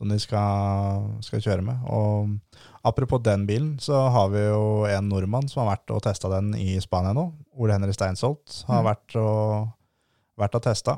som 0.00 0.08
de 0.08 0.16
skal, 0.16 1.10
skal 1.20 1.42
kjøre 1.44 1.64
med. 1.66 1.82
Og 1.92 2.30
apropos 2.88 3.20
den 3.20 3.44
bilen, 3.48 3.74
så 3.84 4.06
har 4.14 4.30
vi 4.32 4.46
jo 4.46 4.86
en 4.88 5.10
nordmann 5.12 5.50
som 5.50 5.62
har 5.62 5.74
vært 5.74 5.92
og 5.92 6.00
testa 6.06 6.30
den 6.32 6.54
i 6.56 6.78
Spania 6.80 7.12
nå. 7.16 7.26
Ole 7.60 7.76
Henry 7.76 7.92
Steinsholt 7.92 8.62
har 8.70 8.86
vært 8.86 9.18
og, 9.20 9.68
vært 10.40 10.56
og 10.56 10.64
testa. 10.64 10.96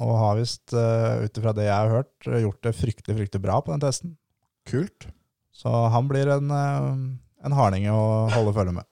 Og 0.00 0.14
har 0.16 0.38
visst, 0.38 0.72
uh, 0.72 1.20
ut 1.20 1.40
ifra 1.40 1.52
det 1.52 1.66
jeg 1.66 1.74
har 1.74 1.92
hørt, 1.92 2.14
gjort 2.24 2.62
det 2.64 2.76
fryktelig, 2.78 3.18
fryktelig 3.18 3.44
bra 3.44 3.58
på 3.60 3.74
den 3.74 3.84
testen. 3.84 4.16
Kult. 4.70 5.10
Så 5.52 5.68
han 5.92 6.08
blir 6.08 6.30
en, 6.30 6.52
eh, 6.54 6.88
en 7.44 7.56
harding 7.58 7.88
å 7.90 8.00
holde 8.30 8.54
følge 8.54 8.76
med. 8.78 8.87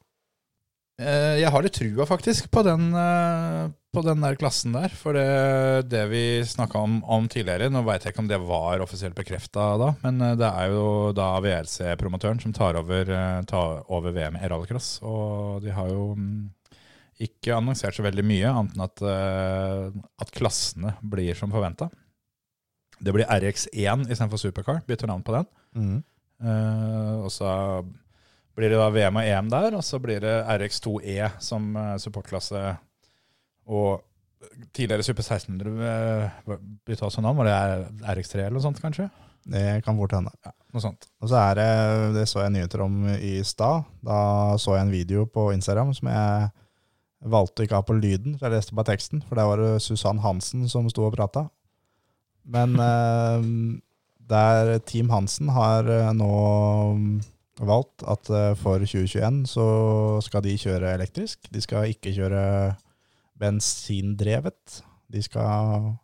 Eh, 0.96 1.42
Jeg 1.42 1.52
har 1.52 1.64
litt 1.64 1.76
trua 1.76 2.06
faktisk 2.08 2.48
på 2.50 2.62
den, 2.64 2.88
eh, 2.96 3.68
på 3.92 4.02
den 4.04 4.22
der 4.24 4.36
klassen 4.40 4.72
der. 4.72 4.88
For 4.88 5.12
det, 5.12 5.90
det 5.92 6.04
vi 6.08 6.22
snakka 6.48 6.80
om, 6.80 7.02
om 7.04 7.28
tidligere, 7.28 7.68
nå 7.72 7.82
veit 7.84 8.04
jeg 8.04 8.14
ikke 8.14 8.24
om 8.24 8.30
det 8.30 8.40
var 8.40 8.80
offisielt 8.84 9.16
bekrefta 9.18 9.74
da, 9.80 9.90
men 10.06 10.22
eh, 10.24 10.36
det 10.40 10.48
er 10.48 10.72
jo 10.72 11.12
da 11.16 11.34
VLC-promotøren 11.44 12.40
som 12.40 12.54
tar 12.56 12.80
over, 12.80 13.12
tar 13.48 13.84
over 13.92 14.16
VM 14.16 14.40
i 14.40 14.48
rallycross. 14.48 14.96
Og 15.04 15.60
de 15.66 15.74
har 15.76 15.92
jo 15.92 16.14
mm, 16.16 16.48
ikke 17.28 17.58
annonsert 17.58 17.96
så 17.96 18.04
veldig 18.06 18.24
mye, 18.24 18.48
annet 18.48 18.76
enn 18.76 18.88
at, 18.88 19.04
at 20.20 20.34
klassene 20.36 20.96
blir 21.04 21.36
som 21.36 21.52
forventa. 21.52 21.88
Det 23.00 23.12
blir 23.12 23.28
RX1 23.28 24.08
istedenfor 24.08 24.40
Supercar. 24.40 24.82
Bytter 24.88 25.08
navn 25.10 25.24
på 25.24 25.34
den. 25.36 25.48
Mm. 25.76 25.96
Uh, 26.36 27.24
og 27.24 27.30
så 27.32 27.48
blir 28.56 28.72
det 28.72 28.80
da 28.80 28.88
VM 28.92 29.20
og 29.20 29.28
EM 29.28 29.52
der, 29.52 29.76
og 29.76 29.84
så 29.84 30.00
blir 30.02 30.22
det 30.24 30.34
RX2E 30.56 31.30
som 31.44 31.68
eh, 31.76 31.94
supportklasse. 32.00 32.62
Og 33.66 34.02
tidligere 34.76 35.02
Super 35.02 35.24
1600 35.24 35.70
uh, 36.46 36.58
bytta 36.86 37.08
også 37.08 37.24
navn. 37.24 37.40
Var 37.40 37.48
det 37.48 38.10
RX3 38.14 38.44
eller 38.44 38.56
noe 38.58 38.64
sånt, 38.64 38.80
kanskje? 38.82 39.08
Det 39.46 39.64
kan 39.86 39.98
fort 39.98 40.14
hende. 40.16 40.32
Ja, 40.46 40.52
noe 40.74 40.82
sånt. 40.82 41.08
Og 41.22 41.30
så 41.30 41.38
er 41.40 41.58
det, 41.58 41.70
det 42.16 42.26
så 42.30 42.42
jeg 42.42 42.54
nyheter 42.54 42.82
om 42.86 43.04
i 43.14 43.38
stad. 43.46 43.86
Da 44.06 44.18
så 44.62 44.76
jeg 44.76 44.86
en 44.86 44.94
video 44.94 45.26
på 45.30 45.50
Instagram 45.54 45.92
som 45.96 46.10
jeg 46.10 46.48
valgte 47.26 47.62
å 47.62 47.66
ikke 47.66 47.78
ha 47.78 47.86
på 47.86 47.96
lyden, 47.98 48.36
for 48.36 48.48
jeg 48.48 48.58
leste 48.58 48.76
bare 48.76 48.90
teksten, 48.92 49.22
for 49.26 49.38
der 49.38 49.48
var 49.48 49.62
det 49.62 49.70
Susann 49.82 50.20
Hansen 50.22 50.66
som 50.70 50.88
sto 50.90 51.06
og 51.06 51.14
prata. 51.16 51.46
Men 52.46 52.76
eh, 52.88 53.48
der 54.30 54.76
Team 54.86 55.10
Hansen 55.14 55.50
har 55.54 55.88
eh, 55.90 56.12
nå 56.14 56.32
valgt 57.60 58.04
at 58.08 58.30
eh, 58.30 58.54
for 58.60 58.82
2021 58.82 59.44
så 59.50 59.68
skal 60.24 60.44
de 60.44 60.56
kjøre 60.60 60.94
elektrisk. 60.96 61.48
De 61.52 61.62
skal 61.64 61.92
ikke 61.92 62.14
kjøre 62.16 62.42
bensindrevet. 63.40 64.82
De 65.12 65.22
skal 65.22 65.94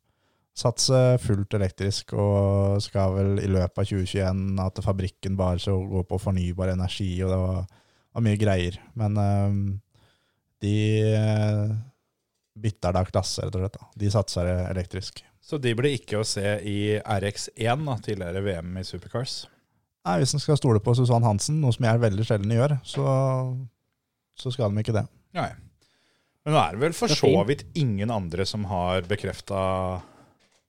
Satse 0.53 0.99
fullt 1.25 1.55
elektrisk, 1.57 2.13
og 2.13 2.77
skal 2.85 3.15
vel 3.17 3.39
i 3.41 3.49
løpet 3.49 3.79
av 3.81 3.87
2021 3.89 4.59
at 4.61 4.81
fabrikken 4.85 5.37
bare 5.39 5.63
skal 5.63 5.87
gå 5.89 6.03
på 6.05 6.19
fornybar 6.21 6.75
energi, 6.75 7.09
og 7.25 7.33
det 7.33 7.39
var, 7.41 7.63
var 8.13 8.25
mye 8.27 8.41
greier. 8.41 8.77
Men 9.01 9.17
eh, 9.23 9.57
de 10.61 10.75
eh, 11.09 11.73
bytter 12.61 12.99
da 12.99 13.05
klasse, 13.09 13.47
rett 13.47 13.57
og 13.57 13.65
slett. 13.65 13.81
De 14.05 14.13
satser 14.13 14.53
elektrisk. 14.67 15.25
Så 15.43 15.57
de 15.59 15.73
blir 15.75 15.97
ikke 15.97 16.21
å 16.21 16.29
se 16.29 16.45
i 16.69 16.99
RX1, 17.01 17.89
da, 17.89 17.97
tidligere 18.05 18.45
VM 18.45 18.77
i 18.77 18.85
Supercars. 18.87 19.47
Nei, 20.03 20.17
Hvis 20.19 20.35
en 20.35 20.43
skal 20.43 20.59
stole 20.59 20.83
på 20.83 20.95
Susann 20.99 21.27
Hansen, 21.27 21.61
noe 21.63 21.75
som 21.75 21.87
jeg 21.87 22.03
veldig 22.03 22.25
sjelden 22.27 22.55
gjør, 22.55 22.75
så, 22.87 23.07
så 24.39 24.51
skal 24.55 24.73
de 24.73 24.83
ikke 24.83 24.97
det. 24.97 25.05
Nei. 25.39 25.51
Men 26.43 26.57
nå 26.57 26.59
er 26.59 26.75
det 26.75 26.83
vel 26.83 26.97
for 26.97 27.13
Det 27.13 27.19
så 27.21 27.31
vidt 27.47 27.65
ingen 27.79 28.11
andre 28.11 28.47
som 28.49 28.65
har 28.67 29.07
bekrefta 29.07 29.63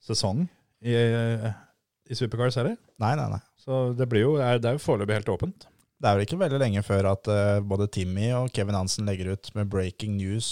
sesong 0.04 0.44
i, 0.86 0.94
i 0.94 2.18
Supercars 2.18 2.60
heller. 2.62 2.78
Nei, 3.02 3.16
nei, 3.18 3.26
nei. 3.34 3.42
Så 3.64 3.86
det 3.98 4.06
blir 4.12 4.28
jo, 4.28 4.36
det 4.38 4.70
er 4.70 4.76
jo 4.78 4.84
foreløpig 4.84 5.18
helt 5.18 5.32
åpent. 5.34 5.66
Det 6.04 6.10
er 6.10 6.18
vel 6.18 6.26
ikke 6.26 6.42
veldig 6.42 6.60
lenge 6.60 6.82
før 6.84 7.08
at 7.14 7.30
eh, 7.32 7.62
både 7.64 7.88
Timmy 7.96 8.28
og 8.36 8.50
Kevin 8.54 8.76
Hansen 8.76 9.08
legger 9.08 9.32
ut 9.34 9.50
med 9.56 9.70
breaking 9.72 10.18
news 10.20 10.48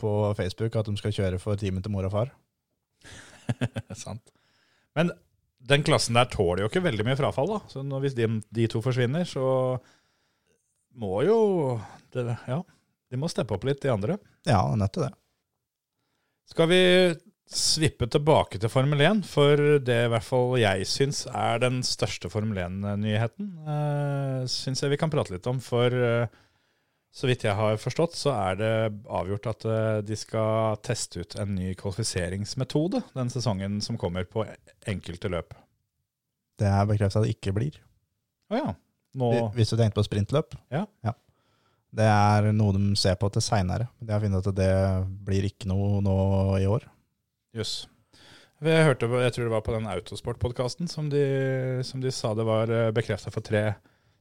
på 0.00 0.10
Facebook 0.38 0.78
at 0.80 0.88
de 0.88 0.96
skal 0.96 1.12
kjøre 1.12 1.40
for 1.42 1.60
teamet 1.60 1.84
til 1.84 1.92
mor 1.92 2.08
og 2.08 2.14
far. 2.14 2.32
Sant. 4.04 4.32
Men 4.96 5.12
den 5.64 5.84
klassen 5.86 6.16
der 6.18 6.28
tåler 6.32 6.64
jo 6.64 6.70
ikke 6.70 6.84
veldig 6.84 7.06
mye 7.06 7.18
frafall, 7.18 7.54
da. 7.56 7.60
Så 7.72 7.84
når, 7.86 8.04
hvis 8.04 8.16
de, 8.18 8.28
de 8.54 8.68
to 8.70 8.82
forsvinner, 8.84 9.26
så 9.28 9.44
må 11.00 11.22
jo 11.26 11.38
det, 12.14 12.26
Ja, 12.48 12.60
de 13.10 13.20
må 13.20 13.30
steppe 13.30 13.56
opp 13.56 13.64
litt, 13.66 13.80
de 13.82 13.92
andre. 13.92 14.18
Ja, 14.48 14.60
til 14.86 15.06
det. 15.06 15.12
Skal 16.50 16.68
vi 16.68 16.82
svippe 17.54 18.08
tilbake 18.10 18.58
til 18.60 18.72
Formel 18.72 19.00
1, 19.04 19.22
for 19.28 19.60
det 19.84 19.98
i 20.06 20.10
hvert 20.12 20.26
fall 20.26 20.54
jeg 20.60 20.86
syns 20.88 21.24
er 21.28 21.60
den 21.62 21.82
største 21.86 22.30
Formel 22.32 22.58
1-nyheten, 22.64 23.50
eh, 23.68 24.40
syns 24.50 24.82
jeg 24.82 24.92
vi 24.94 25.00
kan 25.00 25.12
prate 25.12 25.36
litt 25.36 25.48
om. 25.50 25.60
For 25.64 25.92
eh, 25.92 26.40
så 27.14 27.28
vidt 27.30 27.44
jeg 27.46 27.54
har 27.54 27.76
forstått, 27.78 28.16
så 28.18 28.32
er 28.34 28.56
det 28.58 28.70
avgjort 29.06 29.46
at 29.52 29.64
eh, 29.70 29.98
de 30.06 30.16
skal 30.18 30.76
teste 30.82 31.22
ut 31.22 31.36
en 31.38 31.52
ny 31.54 31.72
kvalifiseringsmetode 31.78 33.04
den 33.14 33.30
sesongen 33.30 33.76
som 33.84 33.98
kommer 34.00 34.26
på 34.26 34.42
enkelte 34.90 35.30
løp. 35.30 35.54
Det 36.58 36.66
er 36.70 36.88
bekreftet 36.90 37.20
at 37.22 37.26
det 37.28 37.36
ikke 37.36 37.54
blir. 37.54 37.78
Å 38.50 38.58
ja. 38.58 38.72
Nå 39.14 39.28
Hvis 39.54 39.70
du 39.70 39.76
tenkte 39.78 40.00
på 40.00 40.06
sprintløp. 40.08 40.56
Ja. 40.74 40.84
Det 41.94 42.06
er 42.10 42.48
noe 42.54 42.74
de 42.74 42.96
ser 42.98 43.14
på 43.20 43.28
til 43.30 43.42
seinere. 43.46 43.86
De 44.02 44.10
har 44.10 44.22
funnet 44.22 44.46
at 44.50 44.56
det 44.58 44.70
blir 45.26 45.46
ikke 45.46 45.68
noe 45.70 46.00
nå 46.02 46.14
i 46.58 46.66
år. 46.66 46.86
Jøss. 47.54 47.84
Jeg 48.64 48.86
hørte, 48.88 49.06
jeg 49.22 49.34
tror 49.36 49.44
det 49.46 49.52
var 49.52 49.62
på 49.66 49.74
den 49.74 49.86
Autosport-podkasten 49.92 50.88
som, 50.90 51.06
de- 51.12 51.82
som 51.86 52.00
de 52.02 52.10
sa 52.14 52.32
det 52.34 52.46
var 52.48 52.70
bekrefta 52.96 53.30
for 53.34 53.44
tre, 53.44 53.74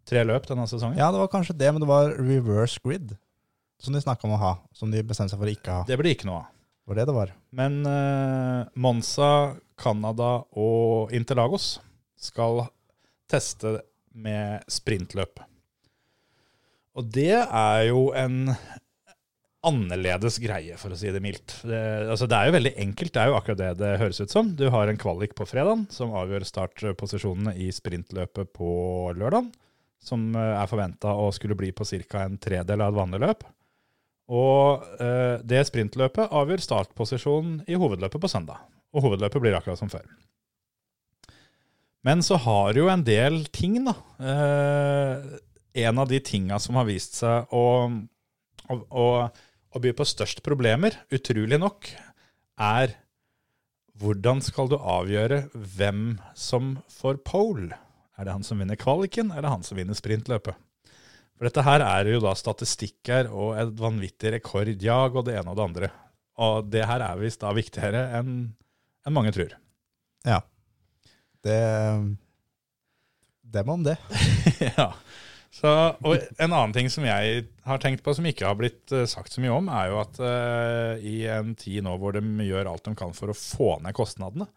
tre 0.09 0.23
løp 0.27 0.47
denne 0.49 0.65
sesongen. 0.69 0.99
Ja, 0.99 1.11
det 1.13 1.21
var 1.21 1.31
kanskje 1.31 1.55
det, 1.57 1.69
men 1.73 1.83
det 1.83 1.89
var 1.89 2.15
reverse 2.19 2.81
grid 2.83 3.15
som 3.83 3.95
de 3.95 4.01
snakka 4.03 4.27
om 4.27 4.35
å 4.37 4.41
ha. 4.41 4.53
Som 4.75 4.91
de 4.93 5.03
bestemte 5.03 5.33
seg 5.33 5.41
for 5.41 5.49
å 5.49 5.55
ikke 5.55 5.79
ha. 5.79 5.87
Det 5.87 5.97
ble 5.99 6.13
ikke 6.15 6.29
noe 6.29 6.43
av. 6.43 6.51
Det 6.83 6.91
var 6.91 6.99
det 6.99 7.07
det 7.07 7.15
var. 7.15 7.33
Men 7.55 7.79
uh, 7.87 8.69
Monza, 8.79 9.31
Canada 9.79 10.31
og 10.59 11.13
Interlagos 11.15 11.77
skal 12.19 12.65
teste 13.31 13.77
med 14.13 14.63
sprintløp. 14.71 15.41
Og 16.93 17.07
det 17.09 17.33
er 17.41 17.85
jo 17.87 18.09
en 18.15 18.51
annerledes 19.63 20.37
greie, 20.43 20.75
for 20.77 20.91
å 20.91 20.97
si 20.99 21.11
det 21.13 21.21
mildt. 21.23 21.55
Det, 21.63 21.79
altså 22.11 22.27
det 22.29 22.37
er 22.37 22.49
jo 22.49 22.55
veldig 22.57 22.73
enkelt, 22.83 23.13
det 23.15 23.21
er 23.21 23.31
jo 23.31 23.37
akkurat 23.37 23.61
det 23.61 23.69
det 23.79 23.91
høres 24.01 24.19
ut 24.19 24.33
som. 24.33 24.51
Du 24.59 24.65
har 24.73 24.91
en 24.91 24.99
kvalik 24.99 25.33
på 25.37 25.47
fredagen 25.47 25.85
som 25.93 26.13
avgjør 26.19 26.45
startposisjonene 26.47 27.55
i 27.63 27.69
sprintløpet 27.73 28.51
på 28.59 28.73
lørdagen, 29.15 29.53
som 30.03 30.31
eh, 30.35 30.53
er 30.59 30.69
forventa 30.69 31.15
å 31.15 31.29
skulle 31.35 31.57
bli 31.59 31.71
på 31.75 31.87
ca. 31.87 32.25
en 32.25 32.39
tredel 32.41 32.83
av 32.83 32.93
et 32.93 32.99
vanlig 32.99 33.21
løp. 33.23 33.45
Og 34.33 34.83
eh, 35.03 35.39
det 35.43 35.65
sprintløpet 35.67 36.31
avgjør 36.31 36.63
startposisjonen 36.63 37.63
i 37.67 37.79
hovedløpet 37.79 38.21
på 38.21 38.31
søndag. 38.31 38.63
Og 38.93 39.07
hovedløpet 39.07 39.43
blir 39.43 39.57
akkurat 39.57 39.79
som 39.79 39.91
før. 39.91 40.05
Men 42.03 42.23
så 42.23 42.37
har 42.43 42.75
jo 42.75 42.89
en 42.91 43.03
del 43.07 43.45
ting, 43.55 43.79
da. 43.87 43.95
Eh, 44.19 45.37
en 45.87 45.99
av 45.99 46.09
de 46.11 46.19
tinga 46.21 46.59
som 46.61 46.77
har 46.77 46.87
vist 46.87 47.15
seg 47.21 47.53
å, 47.55 47.65
å, 48.69 48.75
å, 48.75 49.05
å 49.73 49.81
by 49.81 49.93
på 49.97 50.05
størst 50.05 50.43
problemer, 50.45 50.99
utrolig 51.15 51.57
nok, 51.61 51.89
er 52.59 52.93
hvordan 54.01 54.41
skal 54.43 54.69
du 54.71 54.77
avgjøre 54.77 55.47
hvem 55.53 56.19
som 56.37 56.75
får 56.91 57.21
pole? 57.25 57.77
Er 58.17 58.27
det 58.27 58.35
han 58.35 58.45
som 58.45 58.61
vinner 58.61 58.77
kvaliken, 58.79 59.31
eller 59.31 59.41
er 59.41 59.47
det 59.47 59.53
han 59.55 59.65
som 59.65 59.79
vinner 59.79 59.97
sprintløpet? 59.97 60.57
For 61.33 61.49
dette 61.49 61.65
her 61.65 61.83
er 61.85 62.11
jo 62.13 62.21
da 62.23 62.35
statistikker 62.37 63.31
og 63.33 63.55
et 63.59 63.71
vanvittig 63.79 64.35
rekordjag 64.35 65.17
og 65.17 65.25
det 65.27 65.39
ene 65.39 65.53
og 65.53 65.57
det 65.57 65.65
andre. 65.65 65.89
Og 66.43 66.69
det 66.71 66.85
her 66.89 67.03
er 67.05 67.21
visst 67.21 67.41
da 67.41 67.53
viktigere 67.55 68.05
enn 68.19 68.35
en 69.03 69.15
mange 69.15 69.33
tror. 69.35 69.55
Ja. 70.23 70.39
Det 71.43 71.59
Dem 73.53 73.69
om 73.69 73.83
det. 73.85 73.97
ja. 74.77 74.87
Så, 75.53 75.69
og 76.01 76.15
en 76.41 76.53
annen 76.53 76.71
ting 76.73 76.87
som 76.89 77.03
jeg 77.05 77.43
har 77.67 77.81
tenkt 77.81 78.01
på 78.01 78.15
som 78.17 78.25
ikke 78.25 78.47
har 78.47 78.55
blitt 78.57 78.89
eh, 78.95 79.05
sagt 79.09 79.35
så 79.35 79.43
mye 79.43 79.53
om, 79.53 79.67
er 79.69 79.91
jo 79.91 79.99
at 80.01 80.17
uh, 80.17 80.95
i 80.97 81.27
en 81.29 81.51
tid 81.59 81.85
nå 81.85 81.93
hvor 82.01 82.15
de 82.15 82.23
gjør 82.47 82.71
alt 82.71 82.87
de 82.87 82.95
kan 82.97 83.13
for 83.13 83.29
å 83.29 83.37
få 83.37 83.75
ned 83.83 83.93
kostnadene, 83.93 84.47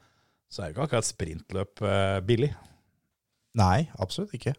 så 0.49 0.63
er 0.63 0.71
jo 0.71 0.77
ikke 0.79 0.87
akkurat 0.87 1.11
sprintløp 1.11 1.85
uh, 1.85 2.23
billig. 2.25 2.49
Nei, 3.57 3.87
absolutt 4.03 4.35
ikke. 4.37 4.53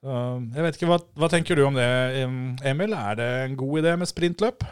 Så 0.00 0.12
jeg 0.54 0.64
vet 0.64 0.78
ikke, 0.78 0.88
hva, 0.88 0.96
hva 1.20 1.28
tenker 1.28 1.58
du 1.58 1.66
om 1.66 1.76
det, 1.76 1.86
Emil? 2.64 2.94
Er 2.96 3.18
det 3.20 3.28
en 3.44 3.56
god 3.60 3.82
idé 3.82 3.92
med 4.00 4.08
sprintløp? 4.08 4.64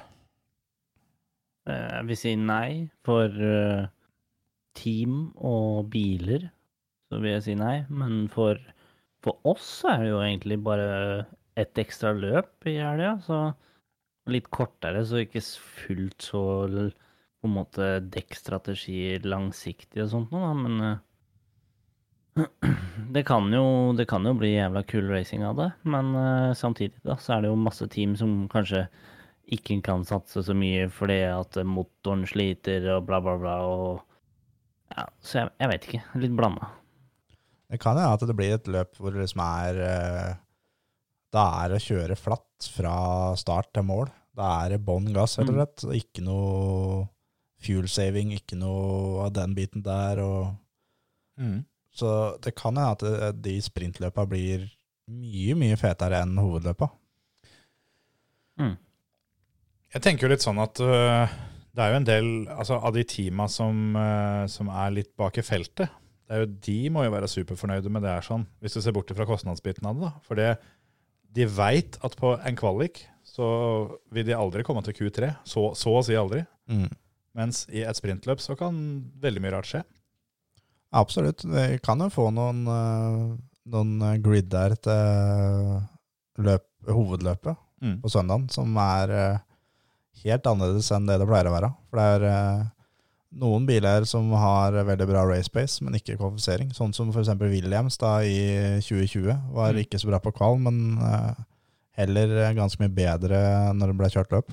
Eh, 1.68 1.88
Jeg 1.98 2.06
vil 2.08 2.16
si 2.20 2.32
nei. 2.40 2.70
For 3.04 3.28
eh, 3.28 3.88
team 4.78 5.18
og 5.36 5.90
biler 5.92 6.48
så 7.08 7.20
vil 7.20 7.34
jeg 7.34 7.44
si 7.44 7.56
nei. 7.60 7.82
Men 7.92 8.24
for, 8.32 8.60
for 9.24 9.36
oss 9.52 9.68
er 9.88 10.06
det 10.06 10.14
jo 10.14 10.22
egentlig 10.24 10.58
bare 10.64 10.88
et 11.60 11.82
ekstra 11.84 12.14
løp 12.16 12.64
i 12.70 12.78
helga. 12.80 13.18
Så 13.26 13.42
litt 14.32 14.48
kortere, 14.52 15.04
så 15.08 15.20
ikke 15.24 15.44
fullt 15.84 16.24
så 16.30 16.42
på 17.38 17.46
en 17.46 17.54
måte 17.54 17.90
dekkstrategi 18.16 19.18
langsiktig 19.28 20.02
og 20.04 20.10
sånt 20.14 20.32
noe, 20.32 20.48
da. 20.48 20.56
Men 20.64 20.80
eh, 20.88 20.98
det 23.14 23.24
kan, 23.28 23.46
jo, 23.52 23.92
det 23.98 24.08
kan 24.10 24.26
jo 24.26 24.34
bli 24.38 24.54
jævla 24.54 24.82
kul 24.88 25.10
racing 25.10 25.44
av 25.46 25.58
det. 25.60 25.68
Men 25.88 26.10
uh, 26.16 26.56
samtidig 26.56 26.98
da, 27.02 27.18
så 27.20 27.36
er 27.36 27.44
det 27.44 27.52
jo 27.52 27.60
masse 27.60 27.88
team 27.92 28.16
som 28.18 28.42
kanskje 28.52 28.86
ikke 29.54 29.78
kan 29.84 30.04
satse 30.04 30.42
så 30.44 30.54
mye 30.56 30.88
fordi 30.92 31.22
at 31.30 31.56
motoren 31.64 32.26
sliter 32.28 32.84
og 32.96 33.06
bla, 33.08 33.20
bla, 33.24 33.36
bla. 33.40 33.54
Og, 33.64 34.02
ja, 34.92 35.06
så 35.24 35.42
jeg, 35.42 35.54
jeg 35.62 35.72
vet 35.72 35.88
ikke. 35.88 36.02
Litt 36.20 36.36
blanda. 36.36 36.72
Det 37.68 37.80
kan 37.82 37.98
hende 37.98 38.16
at 38.16 38.24
det 38.24 38.36
blir 38.36 38.54
et 38.56 38.68
løp 38.70 38.96
hvor 38.96 39.12
det 39.12 39.20
liksom 39.20 39.42
er 39.44 39.78
eh, 39.84 40.36
Da 41.36 41.42
er 41.64 41.74
å 41.76 41.80
kjøre 41.84 42.16
flatt 42.16 42.68
fra 42.72 42.94
start 43.36 43.74
til 43.76 43.84
mål. 43.88 44.08
Da 44.38 44.52
er 44.62 44.74
det 44.74 44.84
bånn 44.86 45.10
gass, 45.12 45.36
rett 45.38 45.50
og 45.50 45.58
slett. 45.58 45.84
og 45.84 45.96
Ikke 45.96 46.24
noe 46.24 47.02
fuel 47.60 47.88
saving, 47.90 48.32
ikke 48.36 48.56
noe 48.56 49.26
av 49.26 49.34
den 49.36 49.56
biten 49.56 49.84
der. 49.84 50.22
Og, 50.24 50.54
så 51.98 52.10
det 52.44 52.54
kan 52.58 52.78
hende 52.78 52.94
at 52.94 53.38
de 53.42 53.56
sprintløpa 53.62 54.24
blir 54.30 54.68
mye, 55.08 55.56
mye 55.58 55.76
fetere 55.80 56.22
enn 56.22 56.38
hovedløpa. 56.38 56.90
Jeg 59.94 60.04
tenker 60.04 60.26
jo 60.26 60.32
litt 60.34 60.44
sånn 60.44 60.60
at 60.60 60.80
uh, 60.84 61.30
det 61.72 61.84
er 61.84 61.94
jo 61.94 62.00
en 62.00 62.08
del 62.08 62.28
altså, 62.52 62.76
av 62.76 62.92
de 62.96 63.06
teama 63.08 63.48
som, 63.52 63.96
uh, 63.96 64.44
som 64.50 64.68
er 64.68 64.96
litt 64.98 65.14
bak 65.18 65.40
i 65.40 65.46
feltet. 65.46 65.94
Det 66.28 66.36
er 66.36 66.44
jo, 66.44 66.50
de 66.66 66.80
må 66.92 67.06
jo 67.06 67.14
være 67.14 67.30
superfornøyde 67.32 67.92
med 67.92 68.04
det 68.04 68.12
her 68.12 68.26
sånn, 68.26 68.44
hvis 68.60 68.76
du 68.76 68.82
ser 68.84 68.92
bort 68.96 69.12
fra 69.16 69.26
kostnadsbiten 69.28 69.88
av 69.88 69.96
det. 69.96 70.10
da. 70.10 70.26
For 70.26 70.36
det, 70.36 70.50
de 71.38 71.46
veit 71.48 71.96
at 72.04 72.16
på 72.20 72.34
en 72.36 72.58
kvalik 72.58 73.06
så 73.28 73.48
vil 74.12 74.26
de 74.28 74.36
aldri 74.36 74.64
komme 74.66 74.82
til 74.84 74.96
Q3. 74.96 75.30
Så, 75.48 75.70
så 75.78 75.94
å 75.94 76.04
si 76.04 76.16
aldri. 76.18 76.42
Mens 77.38 77.62
i 77.72 77.84
et 77.86 77.96
sprintløp 77.96 78.42
så 78.44 78.56
kan 78.58 78.76
veldig 79.22 79.44
mye 79.44 79.54
rart 79.56 79.68
skje. 79.70 79.82
Absolutt. 80.92 81.44
Vi 81.44 81.78
kan 81.84 82.00
jo 82.00 82.08
få 82.08 82.30
noen, 82.32 82.62
eh, 82.66 83.36
noen 83.68 84.22
grid 84.24 84.48
der 84.48 84.74
til 84.76 85.82
løp, 86.44 86.64
hovedløpet 86.88 87.56
Mm. 87.82 88.00
på 88.02 88.10
søndagen, 88.10 88.48
som 88.50 88.74
er 88.76 89.10
eh, 89.10 89.38
helt 90.24 90.42
annerledes 90.50 90.90
enn 90.90 91.06
det 91.06 91.18
det 91.20 91.28
pleier 91.28 91.46
å 91.46 91.52
være. 91.54 91.68
For 91.90 91.96
det 92.00 92.06
er 92.16 92.24
eh, 92.26 92.64
noen 93.38 93.66
biler 93.68 94.04
som 94.08 94.30
har 94.32 94.72
veldig 94.72 95.06
bra 95.06 95.22
race 95.28 95.48
pace, 95.52 95.80
men 95.84 95.94
ikke 95.94 96.16
kvalifisering. 96.18 96.72
Sånn 96.74 96.94
som 96.94 97.10
f.eks. 97.12 97.28
Williams 97.38 97.96
da 97.98 98.18
i 98.22 98.80
2020. 98.80 99.36
Var 99.52 99.72
Mm. 99.74 99.78
ikke 99.84 100.00
så 100.00 100.08
bra 100.08 100.18
på 100.18 100.32
kval, 100.34 100.58
men 100.58 100.98
eh, 100.98 101.34
heller 101.98 102.54
ganske 102.54 102.78
mye 102.80 102.94
bedre 102.94 103.74
når 103.74 103.86
det 103.92 103.96
ble 103.98 104.08
kjørt 104.08 104.30
løp. 104.32 104.50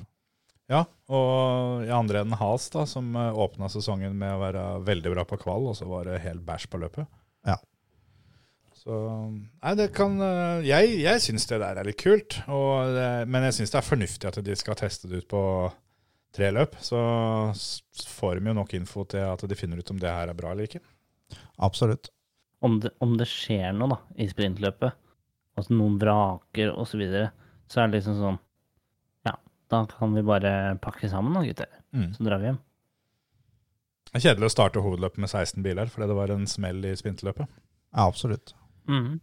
Ja, 0.72 0.82
og 1.14 1.86
i 1.86 1.92
andre 1.94 2.24
enden 2.24 2.40
Has, 2.40 2.72
da, 2.74 2.88
som 2.90 3.14
åpna 3.14 3.70
sesongen 3.70 4.16
med 4.18 4.34
å 4.34 4.42
være 4.42 4.66
veldig 4.88 5.14
bra 5.14 5.26
på 5.30 5.38
kvall, 5.44 5.70
og 5.70 5.78
så 5.78 5.86
var 5.90 6.10
det 6.10 6.24
helt 6.24 6.42
bæsj 6.48 6.68
på 6.72 6.82
løpet. 6.82 7.10
Ja. 7.46 7.60
Så 8.86 8.98
Nei, 9.30 9.74
det 9.80 9.88
kan 9.98 10.14
eh, 10.22 10.66
Jeg, 10.68 10.92
jeg 11.02 11.22
syns 11.24 11.48
det 11.50 11.58
der 11.62 11.80
er 11.82 11.88
litt 11.88 12.02
kult, 12.02 12.40
og 12.50 12.94
det, 12.94 13.08
men 13.30 13.48
jeg 13.48 13.60
syns 13.60 13.74
det 13.74 13.80
er 13.82 13.88
fornuftig 13.88 14.30
at 14.30 14.42
de 14.46 14.58
skal 14.58 14.78
teste 14.80 15.10
det 15.10 15.24
ut 15.24 15.30
på 15.32 15.44
tre 16.36 16.52
løp. 16.54 16.76
Så 16.84 17.00
får 18.18 18.40
de 18.40 18.52
jo 18.52 18.58
nok 18.60 18.76
info 18.78 19.06
til 19.10 19.26
at 19.26 19.46
de 19.46 19.58
finner 19.58 19.82
ut 19.82 19.94
om 19.94 20.02
det 20.02 20.12
her 20.12 20.30
er 20.30 20.38
bra 20.38 20.54
eller 20.54 20.70
ikke. 20.70 20.84
Absolutt. 21.66 22.12
Om 22.66 22.80
det, 22.84 22.92
om 23.04 23.16
det 23.20 23.28
skjer 23.30 23.74
noe 23.76 23.94
da, 23.94 24.00
i 24.22 24.28
sprintløpet, 24.30 24.98
altså 25.58 25.76
noen 25.78 25.98
vraker 26.02 26.74
osv., 26.74 26.96
så, 26.96 27.02
videre, 27.02 27.30
så 27.70 27.82
er 27.82 27.90
det 27.90 28.00
liksom 28.00 28.18
sånn 28.20 28.40
da 29.72 29.82
kan 29.90 30.14
vi 30.16 30.24
bare 30.26 30.78
pakke 30.84 31.10
sammen 31.12 31.36
da, 31.36 31.44
gutter. 31.46 31.70
Mm. 31.96 32.10
Så 32.16 32.26
drar 32.26 32.42
vi 32.42 32.50
hjem. 32.50 32.60
Det 34.06 34.20
er 34.20 34.26
kjedelig 34.30 34.48
å 34.48 34.54
starte 34.54 34.84
hovedløpet 34.84 35.20
med 35.24 35.32
16 35.32 35.64
biler, 35.66 35.92
fordi 35.92 36.10
det 36.12 36.18
var 36.18 36.32
en 36.32 36.46
smell 36.48 36.86
i 36.88 36.94
sprintløpet. 36.96 37.50
Ja, 37.96 38.06
absolutt. 38.06 38.54
Mm. 38.88 39.20